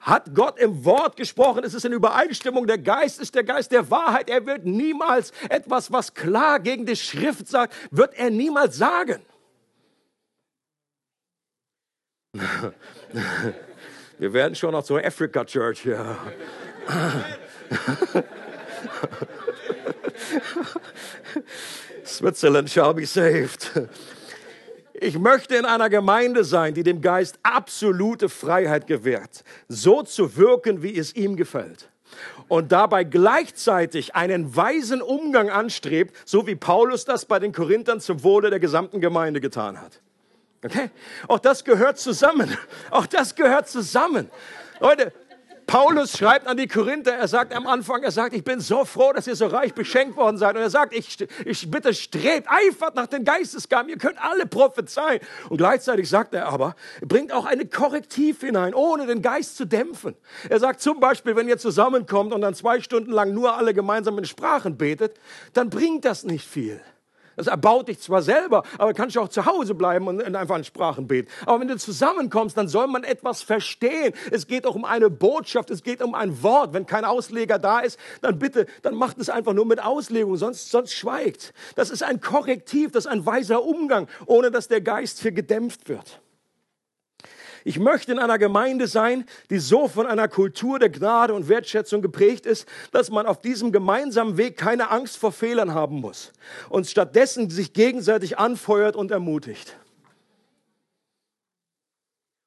Hat 0.01 0.35
Gott 0.35 0.59
im 0.59 0.83
Wort 0.85 1.15
gesprochen, 1.15 1.63
es 1.63 1.73
ist 1.73 1.85
in 1.85 1.93
Übereinstimmung, 1.93 2.67
der 2.67 2.77
Geist 2.77 3.19
ist 3.21 3.33
der 3.33 3.43
Geist 3.43 3.71
der 3.71 3.89
Wahrheit. 3.89 4.29
Er 4.29 4.45
wird 4.45 4.65
niemals 4.65 5.31
etwas, 5.49 5.91
was 5.91 6.13
klar 6.13 6.59
gegen 6.59 6.85
die 6.85 6.95
Schrift 6.95 7.47
sagt, 7.47 7.73
wird 7.91 8.13
er 8.15 8.29
niemals 8.29 8.77
sagen. 8.77 9.21
Wir 14.17 14.31
werden 14.33 14.55
schon 14.55 14.71
noch 14.71 14.83
zur 14.83 15.03
Africa 15.03 15.43
Church 15.43 15.81
hier. 15.81 16.17
Switzerland 22.05 22.69
shall 22.69 22.93
be 22.93 23.05
saved. 23.05 23.71
Ich 24.93 25.17
möchte 25.19 25.55
in 25.55 25.65
einer 25.65 25.89
Gemeinde 25.89 26.45
sein, 26.45 26.73
die 26.73 26.83
dem 26.83 27.01
Geist 27.01 27.37
absolute 27.43 28.29
Freiheit 28.29 28.87
gewährt, 28.87 29.43
so 29.67 30.03
zu 30.03 30.37
wirken, 30.37 30.83
wie 30.83 30.97
es 30.97 31.13
ihm 31.15 31.35
gefällt. 31.35 31.89
Und 32.47 32.71
dabei 32.71 33.03
gleichzeitig 33.03 34.15
einen 34.15 34.55
weisen 34.55 35.01
Umgang 35.01 35.49
anstrebt, 35.49 36.15
so 36.25 36.47
wie 36.47 36.55
Paulus 36.55 37.03
das 37.05 37.25
bei 37.25 37.39
den 37.39 37.51
Korinthern 37.51 37.99
zum 37.99 38.23
Wohle 38.23 38.49
der 38.49 38.59
gesamten 38.59 39.01
Gemeinde 39.01 39.41
getan 39.41 39.81
hat. 39.81 39.99
Okay? 40.63 40.89
Auch 41.27 41.39
das 41.39 41.63
gehört 41.63 41.97
zusammen. 41.97 42.55
Auch 42.91 43.07
das 43.07 43.35
gehört 43.35 43.67
zusammen. 43.67 44.29
Leute, 44.79 45.11
Paulus 45.71 46.17
schreibt 46.17 46.47
an 46.47 46.57
die 46.57 46.67
Korinther, 46.67 47.13
er 47.13 47.29
sagt 47.29 47.53
am 47.53 47.65
Anfang, 47.65 48.03
er 48.03 48.11
sagt, 48.11 48.35
ich 48.35 48.43
bin 48.43 48.59
so 48.59 48.83
froh, 48.83 49.13
dass 49.13 49.25
ihr 49.25 49.37
so 49.37 49.47
reich 49.47 49.73
beschenkt 49.73 50.17
worden 50.17 50.37
seid. 50.37 50.55
Und 50.55 50.61
er 50.61 50.69
sagt, 50.69 50.93
ich, 50.93 51.25
ich 51.45 51.71
bitte 51.71 51.93
strebt, 51.93 52.47
eifert 52.49 52.95
nach 52.95 53.07
den 53.07 53.23
Geistesgaben, 53.23 53.89
ihr 53.89 53.97
könnt 53.97 54.21
alle 54.21 54.45
prophezeien. 54.45 55.21
Und 55.49 55.57
gleichzeitig 55.57 56.09
sagt 56.09 56.33
er 56.33 56.47
aber, 56.47 56.75
bringt 57.01 57.31
auch 57.31 57.45
eine 57.45 57.65
Korrektiv 57.65 58.41
hinein, 58.41 58.73
ohne 58.73 59.05
den 59.05 59.21
Geist 59.21 59.55
zu 59.55 59.65
dämpfen. 59.65 60.15
Er 60.49 60.59
sagt 60.59 60.81
zum 60.81 60.99
Beispiel, 60.99 61.35
wenn 61.35 61.47
ihr 61.47 61.57
zusammenkommt 61.57 62.33
und 62.33 62.41
dann 62.41 62.53
zwei 62.53 62.81
Stunden 62.81 63.11
lang 63.11 63.33
nur 63.33 63.55
alle 63.55 63.73
gemeinsam 63.73 64.17
in 64.17 64.25
Sprachen 64.25 64.77
betet, 64.77 65.17
dann 65.53 65.69
bringt 65.69 66.03
das 66.03 66.23
nicht 66.23 66.45
viel. 66.45 66.81
Das 67.41 67.47
erbaut 67.47 67.87
dich 67.87 67.99
zwar 67.99 68.21
selber, 68.21 68.61
aber 68.77 68.93
kannst 68.93 69.15
du 69.15 69.19
auch 69.19 69.27
zu 69.27 69.47
Hause 69.47 69.73
bleiben 69.73 70.07
und 70.07 70.21
einfach 70.35 70.57
in 70.57 70.63
Sprachen 70.63 71.07
beten. 71.07 71.27
Aber 71.47 71.59
wenn 71.59 71.67
du 71.67 71.75
zusammenkommst, 71.75 72.55
dann 72.55 72.67
soll 72.67 72.85
man 72.85 73.03
etwas 73.03 73.41
verstehen. 73.41 74.13
Es 74.29 74.45
geht 74.45 74.67
auch 74.67 74.75
um 74.75 74.85
eine 74.85 75.09
Botschaft, 75.09 75.71
es 75.71 75.81
geht 75.81 76.03
um 76.03 76.13
ein 76.13 76.43
Wort. 76.43 76.73
Wenn 76.73 76.85
kein 76.85 77.03
Ausleger 77.03 77.57
da 77.57 77.79
ist, 77.79 77.97
dann 78.21 78.37
bitte, 78.37 78.67
dann 78.83 78.93
macht 78.93 79.17
es 79.17 79.31
einfach 79.31 79.53
nur 79.53 79.65
mit 79.65 79.83
Auslegung, 79.83 80.37
sonst, 80.37 80.69
sonst 80.69 80.93
schweigt. 80.93 81.55
Das 81.75 81.89
ist 81.89 82.03
ein 82.03 82.21
Korrektiv, 82.21 82.91
das 82.91 83.05
ist 83.05 83.11
ein 83.11 83.25
weiser 83.25 83.63
Umgang, 83.63 84.07
ohne 84.27 84.51
dass 84.51 84.67
der 84.67 84.81
Geist 84.81 85.23
hier 85.23 85.31
gedämpft 85.31 85.89
wird. 85.89 86.21
Ich 87.63 87.79
möchte 87.79 88.11
in 88.11 88.19
einer 88.19 88.37
Gemeinde 88.37 88.87
sein, 88.87 89.25
die 89.49 89.59
so 89.59 89.87
von 89.87 90.07
einer 90.07 90.27
Kultur 90.27 90.79
der 90.79 90.89
Gnade 90.89 91.33
und 91.33 91.47
Wertschätzung 91.47 92.01
geprägt 92.01 92.45
ist, 92.45 92.67
dass 92.91 93.09
man 93.11 93.25
auf 93.27 93.39
diesem 93.41 93.71
gemeinsamen 93.71 94.37
Weg 94.37 94.57
keine 94.57 94.89
Angst 94.89 95.17
vor 95.17 95.31
Fehlern 95.31 95.73
haben 95.73 96.01
muss 96.01 96.33
und 96.69 96.87
stattdessen 96.87 97.49
sich 97.49 97.73
gegenseitig 97.73 98.39
anfeuert 98.39 98.95
und 98.95 99.11
ermutigt. 99.11 99.77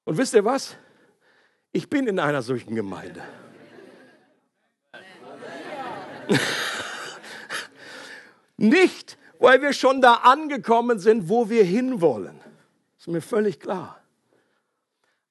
Und 0.05 0.19
wisst 0.19 0.35
ihr 0.35 0.45
was? 0.45 0.77
Ich 1.73 1.89
bin 1.89 2.07
in 2.07 2.19
einer 2.19 2.43
solchen 2.43 2.75
Gemeinde. 2.75 3.23
Nicht, 8.57 9.19
weil 9.39 9.63
wir 9.63 9.73
schon 9.73 10.01
da 10.01 10.15
angekommen 10.15 10.99
sind, 10.99 11.29
wo 11.29 11.49
wir 11.51 11.65
hinwollen. 11.65 12.41
Ist 12.99 13.09
mir 13.09 13.21
völlig 13.21 13.61
klar 13.61 14.04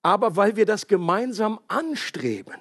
aber 0.03 0.35
weil 0.35 0.55
wir 0.55 0.65
das 0.65 0.87
gemeinsam 0.87 1.59
anstreben. 1.67 2.55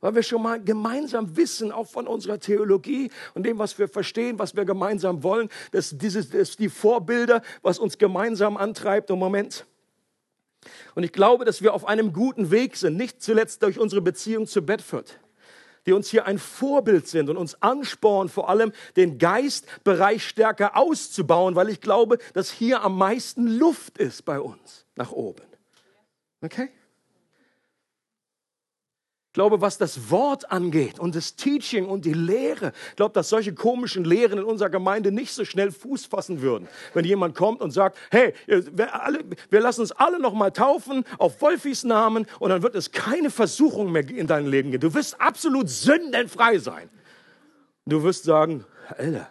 Weil 0.00 0.14
wir 0.14 0.22
schon 0.22 0.42
mal 0.42 0.62
gemeinsam 0.62 1.36
wissen, 1.36 1.72
auch 1.72 1.86
von 1.86 2.06
unserer 2.06 2.40
Theologie 2.40 3.10
und 3.34 3.44
dem, 3.44 3.58
was 3.58 3.78
wir 3.78 3.88
verstehen, 3.88 4.38
was 4.38 4.56
wir 4.56 4.64
gemeinsam 4.64 5.22
wollen, 5.22 5.48
dass 5.72 5.96
dieses, 5.96 6.30
das 6.30 6.56
die 6.56 6.68
Vorbilder, 6.68 7.42
was 7.62 7.78
uns 7.78 7.98
gemeinsam 7.98 8.56
antreibt 8.56 9.10
im 9.10 9.18
Moment. 9.18 9.66
Und 10.94 11.04
ich 11.04 11.12
glaube, 11.12 11.44
dass 11.44 11.62
wir 11.62 11.74
auf 11.74 11.86
einem 11.86 12.12
guten 12.12 12.50
Weg 12.50 12.76
sind, 12.76 12.96
nicht 12.96 13.22
zuletzt 13.22 13.62
durch 13.62 13.78
unsere 13.78 14.00
Beziehung 14.00 14.46
zu 14.46 14.62
Bedford, 14.62 15.20
die 15.86 15.92
uns 15.92 16.08
hier 16.08 16.26
ein 16.26 16.38
Vorbild 16.38 17.06
sind 17.06 17.28
und 17.28 17.36
uns 17.36 17.60
anspornen, 17.62 18.30
vor 18.30 18.48
allem 18.48 18.72
den 18.96 19.18
Geistbereich 19.18 20.26
stärker 20.26 20.76
auszubauen, 20.76 21.54
weil 21.56 21.68
ich 21.68 21.80
glaube, 21.80 22.18
dass 22.32 22.50
hier 22.50 22.82
am 22.82 22.96
meisten 22.96 23.46
Luft 23.46 23.98
ist 23.98 24.24
bei 24.24 24.40
uns 24.40 24.86
nach 24.96 25.12
oben. 25.12 25.44
Okay? 26.42 26.70
Ich 29.30 29.34
glaube, 29.34 29.60
was 29.60 29.78
das 29.78 30.10
Wort 30.10 30.50
angeht 30.50 30.98
und 30.98 31.14
das 31.14 31.36
Teaching 31.36 31.86
und 31.86 32.04
die 32.04 32.14
Lehre, 32.14 32.72
ich 32.88 32.96
glaube, 32.96 33.12
dass 33.12 33.28
solche 33.28 33.54
komischen 33.54 34.04
Lehren 34.04 34.40
in 34.40 34.44
unserer 34.44 34.70
Gemeinde 34.70 35.12
nicht 35.12 35.32
so 35.32 35.44
schnell 35.44 35.70
Fuß 35.70 36.06
fassen 36.06 36.42
würden. 36.42 36.66
Wenn 36.94 37.04
jemand 37.04 37.36
kommt 37.36 37.60
und 37.60 37.70
sagt, 37.70 37.96
hey, 38.10 38.34
wir, 38.48 39.04
alle, 39.04 39.20
wir 39.48 39.60
lassen 39.60 39.82
uns 39.82 39.92
alle 39.92 40.18
noch 40.18 40.34
mal 40.34 40.50
taufen 40.50 41.04
auf 41.16 41.40
Wolfis 41.40 41.84
Namen 41.84 42.26
und 42.40 42.50
dann 42.50 42.64
wird 42.64 42.74
es 42.74 42.90
keine 42.90 43.30
Versuchung 43.30 43.92
mehr 43.92 44.08
in 44.08 44.26
dein 44.26 44.46
Leben 44.46 44.72
geben. 44.72 44.80
Du 44.80 44.94
wirst 44.94 45.20
absolut 45.20 45.68
sündenfrei 45.68 46.58
sein. 46.58 46.90
Du 47.86 48.02
wirst 48.02 48.24
sagen, 48.24 48.64
Alter, 48.98 49.30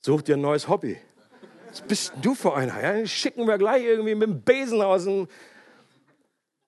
such 0.00 0.22
dir 0.22 0.38
ein 0.38 0.40
neues 0.40 0.66
Hobby. 0.66 0.96
Was 1.68 1.82
bist 1.82 2.14
du 2.22 2.34
für 2.34 2.54
einer? 2.54 2.82
Ja, 2.82 3.06
schicken 3.06 3.46
wir 3.46 3.58
gleich 3.58 3.84
irgendwie 3.84 4.14
mit 4.14 4.30
dem 4.30 4.40
Besen 4.40 4.80
aus 4.80 5.04
dem... 5.04 5.28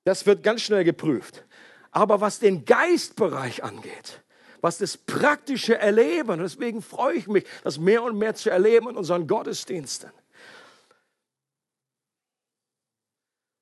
Das 0.04 0.26
wird 0.26 0.42
ganz 0.42 0.60
schnell 0.60 0.84
geprüft. 0.84 1.46
Aber 1.94 2.20
was 2.20 2.40
den 2.40 2.64
Geistbereich 2.64 3.62
angeht, 3.62 4.20
was 4.60 4.78
das 4.78 4.96
praktische 4.96 5.78
Erleben, 5.78 6.40
deswegen 6.40 6.82
freue 6.82 7.14
ich 7.14 7.28
mich, 7.28 7.44
das 7.62 7.78
mehr 7.78 8.02
und 8.02 8.18
mehr 8.18 8.34
zu 8.34 8.50
erleben 8.50 8.88
in 8.88 8.96
unseren 8.96 9.28
Gottesdiensten. 9.28 10.10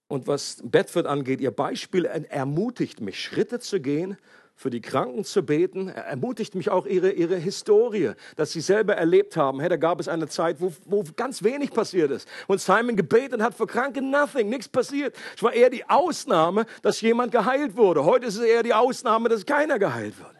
Und 0.09 0.27
was 0.27 0.63
Bedford 0.65 1.07
angeht, 1.07 1.43
ihr 1.43 1.51
Beispiel 1.51 2.07
ermutigt 2.07 3.03
mich, 3.03 3.23
Schritte 3.23 3.61
zu 3.61 3.81
gehen, 3.81 4.17
für 4.55 4.71
die 4.71 4.81
Kranken 4.81 5.25
zu 5.25 5.43
beten. 5.43 5.89
Er 5.89 6.05
ermutigt 6.05 6.55
mich 6.55 6.71
auch 6.71 6.87
ihre, 6.87 7.11
ihre 7.11 7.37
Historie, 7.37 8.13
dass 8.37 8.53
sie 8.53 8.61
selber 8.61 8.95
erlebt 8.95 9.37
haben. 9.37 9.61
Hey, 9.61 9.69
da 9.69 9.77
gab 9.77 10.01
es 10.01 10.09
eine 10.09 10.29
Zeit, 10.29 10.61
wo, 10.61 10.73
wo 10.87 11.05
ganz 11.17 11.43
wenig 11.43 11.73
passiert 11.73 12.11
ist. 12.11 12.29
Und 12.47 12.61
Simon 12.61 12.97
gebetet 12.97 13.43
hat 13.43 13.55
für 13.55 13.67
Kranke, 13.67 14.03
nothing, 14.03 14.49
nichts 14.49 14.69
passiert. 14.69 15.17
Es 15.37 15.43
war 15.43 15.53
eher 15.53 15.71
die 15.71 15.89
Ausnahme, 15.89 16.67
dass 16.83 17.01
jemand 17.01 17.33
geheilt 17.33 17.77
wurde. 17.77 18.05
Heute 18.05 18.27
ist 18.27 18.37
es 18.37 18.45
eher 18.45 18.63
die 18.63 18.75
Ausnahme, 18.75 19.29
dass 19.29 19.47
keiner 19.47 19.79
geheilt 19.79 20.15
wird. 20.19 20.35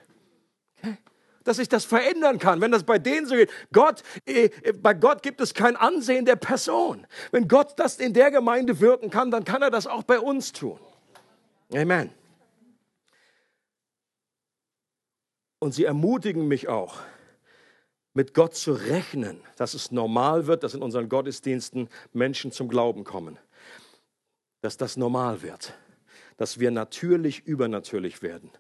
Okay? 0.79 0.99
Dass 1.45 1.57
sich 1.57 1.69
das 1.69 1.85
verändern 1.85 2.39
kann, 2.39 2.61
wenn 2.61 2.71
das 2.71 2.85
bei 2.85 2.99
denen 2.99 3.27
so 3.27 3.35
geht. 3.35 3.51
Gott, 3.73 4.03
äh, 4.27 4.51
bei 4.75 4.95
Gott 4.95 5.23
gibt 5.23 5.41
es 5.41 5.55
kein 5.55 5.75
Ansehen 5.75 6.25
der 6.25 6.37
Person. 6.37 7.07
Wenn 7.33 7.49
Gott 7.49 7.75
das 7.77 7.99
in 7.99 8.13
der 8.13 8.31
Gemeinde 8.31 8.79
wirken 8.79 9.11
kann, 9.11 9.31
dann 9.31 9.45
kann 9.45 9.63
er 9.63 9.71
das 9.71 9.89
auch 9.89 10.05
bei 10.05 10.21
uns 10.21 10.53
tun. 10.53 10.79
Amen. 11.75 12.22
Und 15.63 15.71
sie 15.71 15.85
ermutigen 15.85 16.49
mich 16.49 16.67
auch, 16.67 16.97
mit 18.15 18.35
Gott 18.35 18.57
zu 18.57 18.73
rechnen, 18.73 19.41
dass 19.55 19.75
es 19.75 19.93
normal 19.93 20.49
wird, 20.49 20.65
dass 20.65 20.75
in 20.75 20.83
unseren 20.83 21.09
Gottesdiensten 21.09 21.89
Menschen 22.13 22.51
zum 22.51 22.67
Glauben 22.67 23.05
kommen. 23.05 23.39
Dass 24.61 24.77
das 24.77 24.97
normal 24.97 25.41
wird. 25.43 25.75
Dass 26.37 26.59
wir 26.59 26.73
natürlich 26.73 27.47
übernatürlich 27.47 28.23
werden. 28.23 28.51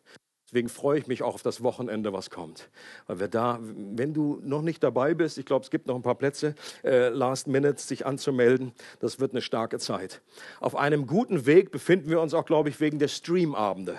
Deswegen 0.47 0.69
freue 0.69 1.01
ich 1.01 1.09
mich 1.09 1.25
auch 1.25 1.35
auf 1.35 1.43
das 1.43 1.65
Wochenende, 1.65 2.13
was 2.13 2.31
kommt. 2.31 2.71
Weil 3.09 3.19
wir 3.19 3.27
da, 3.27 3.59
wenn 3.61 4.15
du 4.15 4.39
noch 4.45 4.63
nicht 4.63 4.85
dabei 4.85 5.15
bist, 5.15 5.39
ich 5.39 5.45
glaube, 5.45 5.65
es 5.65 5.73
gibt 5.73 5.89
noch 5.89 5.97
ein 5.97 6.03
paar 6.03 6.15
Plätze, 6.15 6.55
äh, 6.85 7.09
Last 7.09 7.49
Minutes, 7.49 7.89
sich 7.89 8.07
anzumelden, 8.07 8.71
das 9.01 9.19
wird 9.19 9.33
eine 9.33 9.43
starke 9.43 9.81
Zeit. 9.81 10.23
Auf 10.61 10.77
einem 10.77 11.09
guten 11.09 11.47
Weg 11.47 11.73
befinden 11.73 12.11
wir 12.11 12.21
uns 12.21 12.33
auch, 12.33 12.45
glaube 12.45 12.69
ich, 12.69 12.79
wegen 12.79 13.01
der 13.01 13.09
Streamabende 13.09 13.99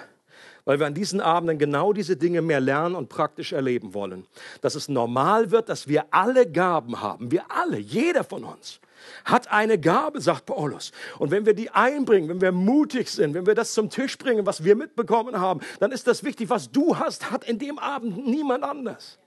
weil 0.65 0.79
wir 0.79 0.87
an 0.87 0.93
diesen 0.93 1.21
Abenden 1.21 1.57
genau 1.57 1.93
diese 1.93 2.15
Dinge 2.15 2.41
mehr 2.41 2.59
lernen 2.59 2.95
und 2.95 3.09
praktisch 3.09 3.53
erleben 3.53 3.93
wollen. 3.93 4.25
Dass 4.61 4.75
es 4.75 4.89
normal 4.89 5.51
wird, 5.51 5.69
dass 5.69 5.87
wir 5.87 6.05
alle 6.11 6.49
Gaben 6.49 7.01
haben. 7.01 7.31
Wir 7.31 7.43
alle, 7.49 7.77
jeder 7.77 8.23
von 8.23 8.43
uns 8.43 8.79
hat 9.25 9.51
eine 9.51 9.77
Gabe, 9.77 10.21
sagt 10.21 10.45
Paulus. 10.45 10.91
Und 11.19 11.31
wenn 11.31 11.45
wir 11.45 11.53
die 11.53 11.69
einbringen, 11.69 12.29
wenn 12.29 12.41
wir 12.41 12.51
mutig 12.51 13.09
sind, 13.09 13.33
wenn 13.33 13.45
wir 13.45 13.55
das 13.55 13.73
zum 13.73 13.89
Tisch 13.89 14.17
bringen, 14.17 14.45
was 14.45 14.63
wir 14.63 14.75
mitbekommen 14.75 15.39
haben, 15.39 15.59
dann 15.79 15.91
ist 15.91 16.07
das 16.07 16.23
wichtig. 16.23 16.49
Was 16.49 16.71
du 16.71 16.97
hast, 16.97 17.31
hat 17.31 17.43
in 17.43 17.59
dem 17.59 17.79
Abend 17.79 18.25
niemand 18.25 18.63
anders. 18.63 19.19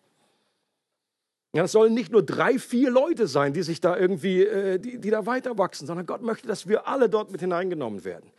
Ja, 1.56 1.64
es 1.64 1.72
sollen 1.72 1.94
nicht 1.94 2.12
nur 2.12 2.22
drei, 2.22 2.58
vier 2.58 2.90
Leute 2.90 3.26
sein, 3.26 3.54
die 3.54 3.62
sich 3.62 3.80
da 3.80 3.96
irgendwie, 3.96 4.42
äh, 4.42 4.78
die, 4.78 4.98
die 4.98 5.08
da 5.08 5.24
weiter 5.24 5.56
wachsen, 5.56 5.86
sondern 5.86 6.04
Gott 6.04 6.20
möchte, 6.20 6.46
dass 6.46 6.68
wir 6.68 6.86
alle 6.86 7.08
dort 7.08 7.32
mit 7.32 7.40
hineingenommen 7.40 8.04
werden. 8.04 8.30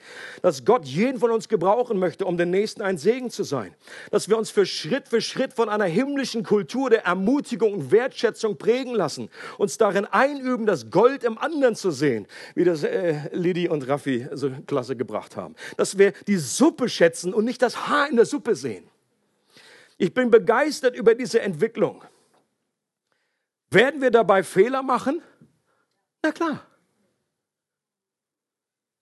Dass 0.43 0.65
Gott 0.65 0.85
jeden 0.85 1.19
von 1.19 1.31
uns 1.31 1.49
gebrauchen 1.49 1.97
möchte, 1.97 2.25
um 2.27 2.37
den 2.37 2.51
Nächsten 2.51 2.83
ein 2.83 2.99
Segen 2.99 3.31
zu 3.31 3.41
sein. 3.41 3.73
Dass 4.11 4.29
wir 4.29 4.37
uns 4.37 4.51
für 4.51 4.67
Schritt 4.67 5.07
für 5.07 5.19
Schritt 5.19 5.53
von 5.53 5.67
einer 5.67 5.85
himmlischen 5.85 6.43
Kultur 6.43 6.91
der 6.91 7.05
Ermutigung 7.05 7.73
und 7.73 7.91
Wertschätzung 7.91 8.59
prägen 8.59 8.93
lassen. 8.93 9.31
Uns 9.57 9.79
darin 9.79 10.05
einüben, 10.05 10.67
das 10.67 10.91
Gold 10.91 11.23
im 11.23 11.39
anderen 11.39 11.75
zu 11.75 11.89
sehen, 11.89 12.27
wie 12.53 12.65
das 12.65 12.83
äh, 12.83 13.15
Lidi 13.31 13.67
und 13.67 13.87
Raffi 13.87 14.27
so 14.33 14.51
klasse 14.67 14.95
gebracht 14.95 15.35
haben. 15.35 15.55
Dass 15.75 15.97
wir 15.97 16.13
die 16.27 16.37
Suppe 16.37 16.87
schätzen 16.87 17.33
und 17.33 17.45
nicht 17.45 17.63
das 17.63 17.87
Haar 17.87 18.11
in 18.11 18.15
der 18.15 18.27
Suppe 18.27 18.53
sehen. 18.53 18.87
Ich 19.97 20.13
bin 20.13 20.29
begeistert 20.29 20.95
über 20.95 21.15
diese 21.15 21.41
Entwicklung. 21.41 22.03
Werden 23.69 24.01
wir 24.01 24.11
dabei 24.11 24.43
Fehler 24.43 24.81
machen? 24.81 25.21
Na 26.23 26.31
klar. 26.31 26.65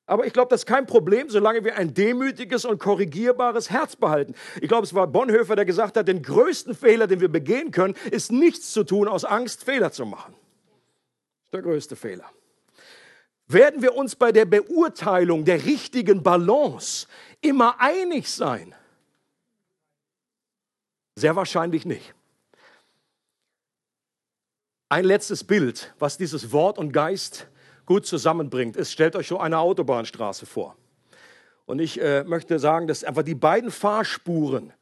Aber 0.08 0.25
ich 0.25 0.34
glaube, 0.34 0.49
das 0.49 0.62
ist 0.62 0.65
kein 0.67 0.86
Problem, 0.86 1.30
solange 1.30 1.63
wir 1.63 1.78
ein 1.78 1.93
demütiges 1.93 2.63
und 2.63 2.80
korrigierbares 2.80 3.71
Herz 3.71 3.95
behalten. 3.95 4.36
Ich 4.62 4.67
glaube, 4.67 4.84
es 4.84 4.93
war 4.93 5.08
Bonhoeffer, 5.08 5.56
der 5.56 5.65
gesagt 5.65 5.97
hat, 5.97 6.08
den 6.08 6.21
größten 6.21 6.75
Fehler, 6.75 7.08
den 7.08 7.21
wir 7.21 7.28
begehen 7.28 7.72
können, 7.72 7.95
ist 8.11 8.32
nichts 8.32 8.72
zu 8.72 8.84
tun 8.84 9.07
aus 9.07 9.26
Angst, 9.26 9.63
Fehler 9.63 9.91
zu 9.91 10.05
machen. 10.05 10.34
Das 10.34 11.45
ist 11.45 11.53
der 11.53 11.61
größte 11.63 11.95
Fehler. 11.95 12.30
Werden 13.47 13.82
wir 13.82 13.95
uns 13.95 14.16
bei 14.16 14.32
der 14.32 14.45
Beurteilung 14.45 15.43
der 15.43 15.66
richtigen 15.66 16.22
Balance 16.22 17.07
immer 17.41 17.80
einig 17.80 18.32
sein? 18.32 18.76
Sehr 21.16 21.36
wahrscheinlich 21.36 21.86
nicht. 21.86 22.13
Ein 24.88 25.06
letztes 25.06 25.44
Bild, 25.44 25.94
was 25.98 26.18
dieses 26.18 26.52
Wort 26.52 26.78
und 26.78 26.92
Geist 26.92 27.48
gut 27.88 28.06
zusammenbringt, 28.06 28.76
ist, 28.76 28.92
stellt 28.92 29.16
euch 29.16 29.28
so 29.28 29.40
eine 29.40 29.58
Autobahnstraße 29.58 30.46
vor. 30.46 30.76
Und 31.66 31.80
ich 31.80 32.00
äh, 32.00 32.24
möchte 32.24 32.60
sagen, 32.60 32.86
dass 32.86 33.04
einfach 33.04 33.24
die 33.24 33.34
beiden 33.34 33.72
Fahrspuren 33.72 34.74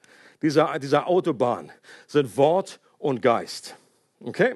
dieser, 0.41 0.77
dieser 0.79 1.07
Autobahn 1.07 1.71
sind 2.05 2.35
Wort 2.35 2.81
und 2.97 3.21
Geist. 3.21 3.75
Okay? 4.19 4.55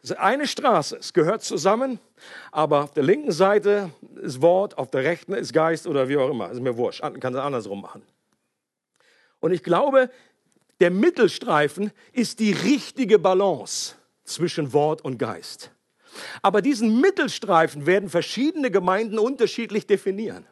Ist 0.00 0.16
eine 0.16 0.46
Straße, 0.46 0.96
es 0.96 1.12
gehört 1.12 1.42
zusammen, 1.42 1.98
aber 2.52 2.84
auf 2.84 2.92
der 2.92 3.02
linken 3.02 3.32
Seite 3.32 3.90
ist 4.20 4.42
Wort, 4.42 4.78
auf 4.78 4.90
der 4.90 5.02
rechten 5.02 5.34
ist 5.34 5.52
Geist 5.52 5.88
oder 5.88 6.08
wie 6.08 6.16
auch 6.16 6.30
immer. 6.30 6.52
Ist 6.52 6.60
mir 6.60 6.76
wurscht, 6.76 7.00
kann 7.00 7.34
es 7.34 7.40
andersrum 7.40 7.80
machen. 7.80 8.02
Und 9.40 9.50
ich 9.50 9.64
glaube, 9.64 10.08
der 10.78 10.92
Mittelstreifen 10.92 11.90
ist 12.12 12.38
die 12.38 12.52
richtige 12.52 13.18
Balance 13.18 13.96
zwischen 14.24 14.72
Wort 14.72 15.02
und 15.02 15.18
Geist. 15.18 15.70
Aber 16.42 16.62
diesen 16.62 17.00
Mittelstreifen 17.00 17.86
werden 17.86 18.08
verschiedene 18.08 18.70
Gemeinden 18.70 19.18
unterschiedlich 19.18 19.86
definieren. 19.86 20.46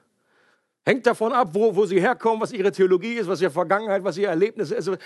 Hängt 0.87 1.07
davon 1.07 1.33
ab, 1.33 1.51
wo, 1.53 1.77
wo 1.77 1.85
sie 1.85 2.01
herkommen, 2.01 2.41
was 2.41 2.53
ihre 2.53 2.73
Theologie 2.73 3.15
ist, 3.15 3.29
was 3.29 3.43
ihre 3.43 3.51
Vergangenheit, 3.51 4.03
was 4.03 4.17
ihr 4.17 4.29
Erlebnis 4.29 4.71
ist. 4.71 4.89
Und 4.89 4.99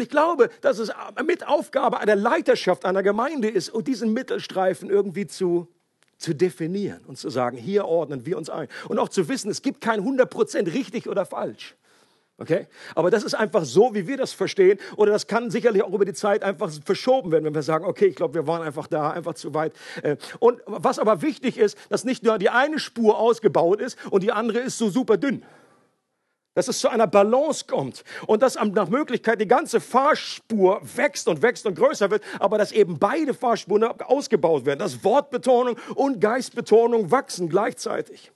ich 0.00 0.08
glaube, 0.08 0.50
dass 0.60 0.78
es 0.78 0.92
mit 1.26 1.46
Aufgabe 1.46 1.98
einer 1.98 2.14
Leiterschaft 2.14 2.84
einer 2.84 3.02
Gemeinde 3.02 3.48
ist, 3.48 3.72
diesen 3.86 4.12
Mittelstreifen 4.12 4.88
irgendwie 4.88 5.26
zu, 5.26 5.66
zu 6.16 6.32
definieren 6.32 7.04
und 7.06 7.18
zu 7.18 7.28
sagen, 7.28 7.56
hier 7.56 7.86
ordnen 7.86 8.24
wir 8.24 8.38
uns 8.38 8.50
ein. 8.50 8.68
Und 8.88 9.00
auch 9.00 9.08
zu 9.08 9.28
wissen, 9.28 9.50
es 9.50 9.62
gibt 9.62 9.80
kein 9.80 10.00
100% 10.00 10.72
richtig 10.72 11.08
oder 11.08 11.26
falsch. 11.26 11.74
Okay? 12.40 12.66
Aber 12.94 13.10
das 13.10 13.22
ist 13.22 13.34
einfach 13.34 13.66
so, 13.66 13.94
wie 13.94 14.06
wir 14.06 14.16
das 14.16 14.32
verstehen. 14.32 14.78
Oder 14.96 15.12
das 15.12 15.26
kann 15.26 15.50
sicherlich 15.50 15.82
auch 15.82 15.92
über 15.92 16.06
die 16.06 16.14
Zeit 16.14 16.42
einfach 16.42 16.72
verschoben 16.86 17.30
werden, 17.30 17.44
wenn 17.44 17.54
wir 17.54 17.62
sagen, 17.62 17.84
okay, 17.84 18.06
ich 18.06 18.16
glaube, 18.16 18.32
wir 18.32 18.46
waren 18.46 18.62
einfach 18.62 18.86
da, 18.86 19.10
einfach 19.10 19.34
zu 19.34 19.52
weit. 19.52 19.74
Äh, 20.02 20.16
und 20.38 20.60
was 20.64 20.98
aber 20.98 21.20
wichtig 21.20 21.58
ist, 21.58 21.76
dass 21.90 22.04
nicht 22.04 22.24
nur 22.24 22.38
die 22.38 22.48
eine 22.48 22.78
Spur 22.78 23.18
ausgebaut 23.18 23.82
ist 23.82 23.98
und 24.10 24.22
die 24.22 24.32
andere 24.32 24.60
ist 24.60 24.78
so 24.78 24.88
super 24.88 25.18
dünn. 25.18 25.44
Dass 26.54 26.66
es 26.66 26.80
zu 26.80 26.88
einer 26.88 27.06
Balance 27.06 27.66
kommt 27.66 28.04
und 28.26 28.42
dass 28.42 28.54
nach 28.54 28.88
Möglichkeit 28.88 29.38
die 29.40 29.46
ganze 29.46 29.78
Fahrspur 29.78 30.80
wächst 30.96 31.28
und 31.28 31.42
wächst 31.42 31.66
und 31.66 31.74
größer 31.74 32.10
wird, 32.10 32.24
aber 32.38 32.56
dass 32.56 32.72
eben 32.72 32.98
beide 32.98 33.34
Fahrspuren 33.34 33.84
ausgebaut 33.84 34.64
werden, 34.64 34.78
dass 34.78 35.04
Wortbetonung 35.04 35.76
und 35.94 36.20
Geistbetonung 36.22 37.10
wachsen 37.10 37.50
gleichzeitig. 37.50 38.32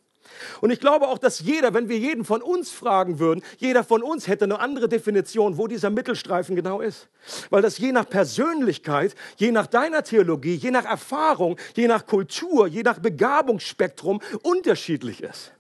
Und 0.61 0.71
ich 0.71 0.81
glaube 0.81 1.09
auch, 1.09 1.19
dass 1.19 1.41
jeder, 1.41 1.75
wenn 1.75 1.89
wir 1.89 1.99
jeden 1.99 2.25
von 2.25 2.43
uns 2.43 2.71
fragen 2.71 3.19
würden, 3.19 3.43
jeder 3.59 3.85
von 3.85 4.03
uns 4.03 4.27
hätte 4.27 4.45
eine 4.45 4.61
andere 4.61 4.89
Definition, 4.89 5.59
wo 5.59 5.67
dieser 5.67 5.91
Mittelstreifen 5.91 6.57
genau 6.57 6.81
ist. 6.81 7.09
Weil 7.51 7.63
das 7.63 7.79
je 7.79 7.93
nach 7.93 8.09
Persönlichkeit, 8.09 9.15
je 9.37 9.51
nach 9.51 9.67
deiner 9.67 10.03
Theologie, 10.03 10.55
je 10.55 10.71
nach 10.71 10.85
Erfahrung, 10.85 11.59
je 11.75 11.87
nach 11.87 12.07
Kultur, 12.07 12.67
je 12.67 12.83
nach 12.83 12.99
Begabungsspektrum 12.99 14.21
unterschiedlich 14.43 15.23
ist. 15.23 15.53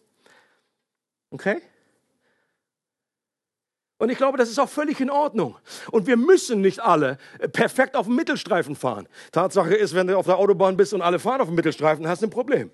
Okay? 1.30 1.60
Und 3.98 4.10
ich 4.10 4.18
glaube, 4.18 4.36
das 4.38 4.50
ist 4.50 4.58
auch 4.58 4.68
völlig 4.68 5.00
in 5.00 5.08
Ordnung. 5.08 5.56
Und 5.90 6.06
wir 6.06 6.16
müssen 6.16 6.60
nicht 6.60 6.80
alle 6.80 7.16
perfekt 7.52 7.96
auf 7.96 8.06
dem 8.06 8.16
Mittelstreifen 8.16 8.76
fahren. 8.76 9.08
Tatsache 9.32 9.74
ist, 9.74 9.94
wenn 9.94 10.08
du 10.08 10.18
auf 10.18 10.26
der 10.26 10.36
Autobahn 10.36 10.76
bist 10.76 10.92
und 10.94 11.00
alle 11.00 11.18
fahren 11.18 11.40
auf 11.40 11.46
dem 11.46 11.54
Mittelstreifen, 11.54 12.06
hast 12.06 12.22
du 12.22 12.26
ein 12.26 12.30
Problem. 12.30 12.70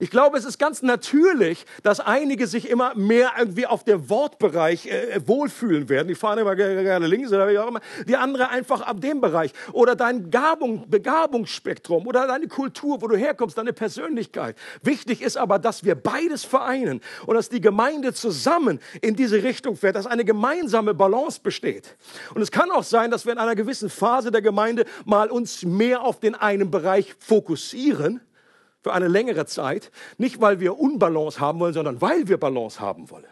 Ich 0.00 0.10
glaube, 0.10 0.38
es 0.38 0.44
ist 0.44 0.60
ganz 0.60 0.82
natürlich, 0.82 1.66
dass 1.82 1.98
einige 1.98 2.46
sich 2.46 2.70
immer 2.70 2.94
mehr 2.94 3.32
irgendwie 3.36 3.66
auf 3.66 3.82
der 3.82 4.08
Wortbereich 4.08 4.86
äh, 4.86 5.20
wohlfühlen 5.26 5.88
werden. 5.88 6.06
Die 6.06 6.14
fahren 6.14 6.38
immer 6.38 6.54
gerne 6.54 7.08
links 7.08 7.32
oder 7.32 7.48
wie 7.48 7.58
auch 7.58 7.66
immer. 7.66 7.80
Die 8.06 8.14
andere 8.14 8.48
einfach 8.48 8.80
ab 8.82 9.00
dem 9.00 9.20
Bereich. 9.20 9.52
Oder 9.72 9.96
dein 9.96 10.30
Gabung, 10.30 10.88
Begabungsspektrum 10.88 12.06
oder 12.06 12.28
deine 12.28 12.46
Kultur, 12.46 13.02
wo 13.02 13.08
du 13.08 13.16
herkommst, 13.16 13.58
deine 13.58 13.72
Persönlichkeit. 13.72 14.56
Wichtig 14.84 15.20
ist 15.20 15.36
aber, 15.36 15.58
dass 15.58 15.82
wir 15.82 15.96
beides 15.96 16.44
vereinen 16.44 17.00
und 17.26 17.34
dass 17.34 17.48
die 17.48 17.60
Gemeinde 17.60 18.14
zusammen 18.14 18.78
in 19.00 19.16
diese 19.16 19.42
Richtung 19.42 19.76
fährt, 19.76 19.96
dass 19.96 20.06
eine 20.06 20.24
gemeinsame 20.24 20.94
Balance 20.94 21.40
besteht. 21.42 21.96
Und 22.34 22.42
es 22.42 22.52
kann 22.52 22.70
auch 22.70 22.84
sein, 22.84 23.10
dass 23.10 23.26
wir 23.26 23.32
in 23.32 23.38
einer 23.38 23.56
gewissen 23.56 23.90
Phase 23.90 24.30
der 24.30 24.42
Gemeinde 24.42 24.84
mal 25.04 25.28
uns 25.28 25.64
mehr 25.64 26.02
auf 26.02 26.20
den 26.20 26.36
einen 26.36 26.70
Bereich 26.70 27.16
fokussieren 27.18 28.20
für 28.82 28.92
eine 28.92 29.08
längere 29.08 29.46
Zeit, 29.46 29.90
nicht 30.16 30.40
weil 30.40 30.60
wir 30.60 30.78
Unbalance 30.78 31.40
haben 31.40 31.60
wollen, 31.60 31.74
sondern 31.74 32.00
weil 32.00 32.28
wir 32.28 32.38
Balance 32.38 32.80
haben 32.80 33.10
wollen. 33.10 33.26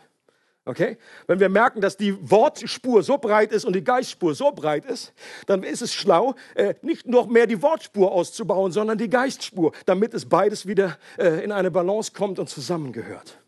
Okay? 0.67 0.99
Wenn 1.29 1.39
wir 1.39 1.49
merken, 1.49 1.81
dass 1.81 1.97
die 1.97 2.19
Wortspur 2.29 3.05
so 3.05 3.19
breit 3.19 3.53
ist 3.53 3.65
und 3.65 3.75
die 3.75 3.85
Geistspur 3.85 4.35
so 4.35 4.51
breit 4.51 4.85
ist, 4.85 5.13
dann 5.47 5.63
ist 5.63 5.81
es 5.81 5.95
schlau, 5.95 6.35
äh, 6.57 6.75
nicht 6.83 7.07
noch 7.07 7.29
mehr 7.29 7.47
die 7.47 7.63
Wortspur 7.63 8.11
auszubauen, 8.11 8.73
sondern 8.73 8.99
die 8.99 9.09
Geistspur, 9.09 9.73
damit 9.87 10.13
es 10.13 10.29
beides 10.29 10.67
wieder 10.67 10.99
äh, 11.19 11.45
in 11.45 11.53
eine 11.53 11.71
Balance 11.71 12.13
kommt 12.13 12.41
und 12.41 12.49
zusammengehört. 12.49 13.39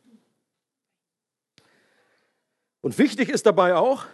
Und 2.80 2.96
wichtig 2.98 3.28
ist 3.28 3.46
dabei 3.46 3.74
auch, 3.74 4.04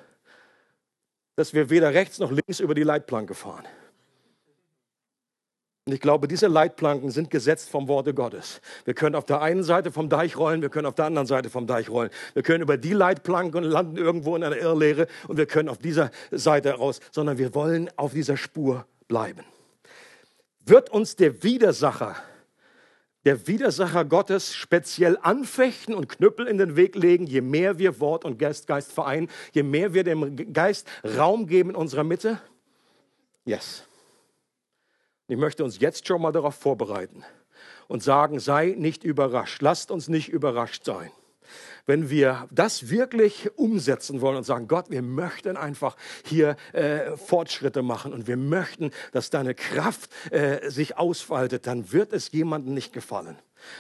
dass 1.37 1.53
wir 1.53 1.69
weder 1.69 1.93
rechts 1.93 2.19
noch 2.19 2.31
links 2.31 2.61
über 2.61 2.75
die 2.75 2.85
Leitplanke 2.85 3.35
fahren. 3.35 3.67
Und 5.87 5.93
ich 5.93 6.01
glaube, 6.01 6.29
diese 6.29 6.47
Leitplanken 6.47 7.11
sind 7.11 7.31
gesetzt 7.31 7.69
vom 7.69 7.89
Worte 7.89 8.15
Gottes. 8.15 8.63
Wir 8.87 8.95
können 8.95 9.15
auf 9.15 9.27
der 9.27 9.43
einen 9.43 9.63
Seite 9.63 9.93
vom 9.93 10.09
Deich 10.09 10.39
rollen, 10.39 10.63
wir 10.63 10.71
können 10.71 10.87
auf 10.87 10.95
der 10.95 11.05
anderen 11.05 11.27
Seite 11.27 11.51
vom 11.51 11.67
Deich 11.67 11.91
rollen. 11.91 12.09
Wir 12.33 12.43
können 12.43 12.63
über 12.63 12.79
die 12.79 12.95
Leitplanken 12.95 13.63
landen 13.63 13.99
irgendwo 13.99 14.35
in 14.35 14.43
einer 14.43 14.57
Irrlehre 14.57 15.09
und 15.29 15.37
wir 15.37 15.45
können 15.45 15.69
auf 15.69 15.77
dieser 15.77 16.11
Seite 16.31 16.73
raus, 16.73 17.01
sondern 17.11 17.37
wir 17.37 17.55
wollen 17.55 17.91
auf 17.97 18.15
dieser 18.15 18.39
Spur 18.39 18.87
bleiben. 19.09 19.45
Wird 20.65 20.89
uns 20.89 21.17
der 21.17 21.43
Widersacher, 21.43 22.17
der 23.27 23.47
Widersacher 23.47 24.07
Gottes 24.07 24.55
speziell 24.55 25.19
anfechten 25.21 25.95
und 25.95 26.09
Knüppel 26.09 26.47
in 26.47 26.57
den 26.57 26.77
Weg 26.77 26.95
legen, 26.95 27.27
je 27.27 27.43
mehr 27.43 27.79
wir 27.79 28.01
Wort 28.01 28.25
und 28.25 28.39
Geist, 28.39 28.67
Geist 28.67 28.91
vereinen, 28.91 29.29
je 29.53 29.63
mehr 29.63 29.93
wir 29.93 30.05
dem 30.05 30.51
Geist 30.55 30.89
Raum 31.19 31.47
geben 31.47 31.71
in 31.71 31.77
unserer 31.77 32.05
Mitte? 32.05 32.41
Yes. 33.45 33.85
Ich 35.35 35.41
möchte 35.41 35.65
uns 35.65 35.81
jetzt 35.81 36.07
schon 36.07 36.23
mal 36.23 36.31
darauf 36.31 36.55
vorbereiten 36.55 37.25
und 37.89 38.05
sagen, 38.05 38.39
sei 38.39 38.77
nicht 38.79 39.03
überrascht, 39.03 39.63
lasst 39.63 39.91
uns 39.91 40.07
nicht 40.07 40.29
überrascht 40.29 40.85
sein. 40.85 41.11
Wenn 41.87 42.09
wir 42.09 42.49
das 42.51 42.89
wirklich 42.89 43.51
umsetzen 43.57 44.23
wollen 44.23 44.39
und 44.39 44.45
sagen, 44.45 44.69
Gott, 44.69 44.87
wir 44.89 45.03
möchten 45.03 45.57
einfach 45.57 45.97
hier 46.25 46.57
äh, 46.73 47.17
Fortschritte 47.17 47.83
machen 47.83 48.15
und 48.15 48.27
wir 48.27 48.39
möchten, 48.39 48.91
dass 49.13 49.29
deine 49.29 49.55
Kraft 49.55 50.11
äh, 50.31 50.71
sich 50.71 50.97
ausfaltet, 50.97 51.67
dann 51.67 51.93
wird 51.93 52.13
es 52.15 52.33
jemandem 52.33 52.73
nicht 52.73 52.93
gefallen. 52.93 53.37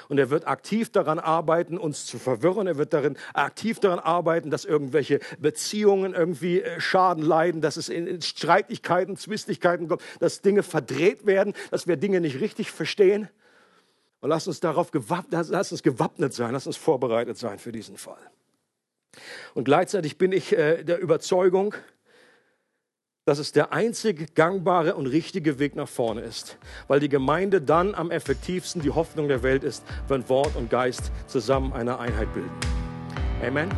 Und 0.08 0.18
er 0.18 0.30
wird 0.30 0.46
aktiv 0.46 0.90
daran 0.90 1.18
arbeiten, 1.18 1.78
uns 1.78 2.06
zu 2.06 2.18
verwirren. 2.18 2.66
Er 2.66 2.76
wird 2.76 2.92
darin 2.92 3.16
aktiv 3.32 3.80
daran 3.80 3.98
arbeiten, 3.98 4.50
dass 4.50 4.64
irgendwelche 4.64 5.20
Beziehungen 5.38 6.14
irgendwie 6.14 6.60
äh, 6.60 6.80
Schaden 6.80 7.24
leiden, 7.24 7.60
dass 7.60 7.76
es 7.76 7.88
in 7.88 8.20
Streitigkeiten, 8.20 9.16
Zwistigkeiten 9.16 9.88
kommt, 9.88 10.02
dass 10.20 10.42
Dinge 10.42 10.62
verdreht 10.62 11.26
werden, 11.26 11.54
dass 11.70 11.86
wir 11.86 11.96
Dinge 11.96 12.20
nicht 12.20 12.40
richtig 12.40 12.70
verstehen. 12.70 13.28
Und 14.24 14.30
lass 14.30 14.46
uns 14.46 14.58
darauf 14.58 14.90
gewappnet, 14.90 15.48
lass 15.50 15.70
uns 15.70 15.82
gewappnet 15.82 16.32
sein, 16.32 16.52
lass 16.52 16.66
uns 16.66 16.78
vorbereitet 16.78 17.36
sein 17.36 17.58
für 17.58 17.72
diesen 17.72 17.98
Fall. 17.98 18.30
Und 19.52 19.64
gleichzeitig 19.64 20.16
bin 20.16 20.32
ich 20.32 20.56
äh, 20.56 20.82
der 20.82 20.98
Überzeugung, 20.98 21.74
dass 23.26 23.38
es 23.38 23.52
der 23.52 23.74
einzig 23.74 24.34
gangbare 24.34 24.94
und 24.94 25.08
richtige 25.08 25.58
Weg 25.58 25.76
nach 25.76 25.90
vorne 25.90 26.22
ist, 26.22 26.56
weil 26.88 27.00
die 27.00 27.10
Gemeinde 27.10 27.60
dann 27.60 27.94
am 27.94 28.10
effektivsten 28.10 28.80
die 28.80 28.92
Hoffnung 28.92 29.28
der 29.28 29.42
Welt 29.42 29.62
ist, 29.62 29.84
wenn 30.08 30.26
Wort 30.30 30.56
und 30.56 30.70
Geist 30.70 31.12
zusammen 31.26 31.74
eine 31.74 31.98
Einheit 31.98 32.32
bilden. 32.32 32.58
Amen. 33.46 33.68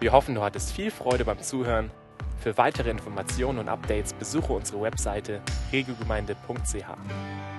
Wir 0.00 0.12
hoffen, 0.12 0.34
du 0.34 0.42
hattest 0.42 0.72
viel 0.72 0.90
Freude 0.90 1.24
beim 1.24 1.40
Zuhören. 1.40 1.90
Für 2.40 2.56
weitere 2.56 2.88
Informationen 2.90 3.58
und 3.58 3.68
Updates 3.68 4.14
besuche 4.14 4.54
unsere 4.54 4.80
Webseite 4.80 5.42
regelgemeinde.ch. 5.72 7.49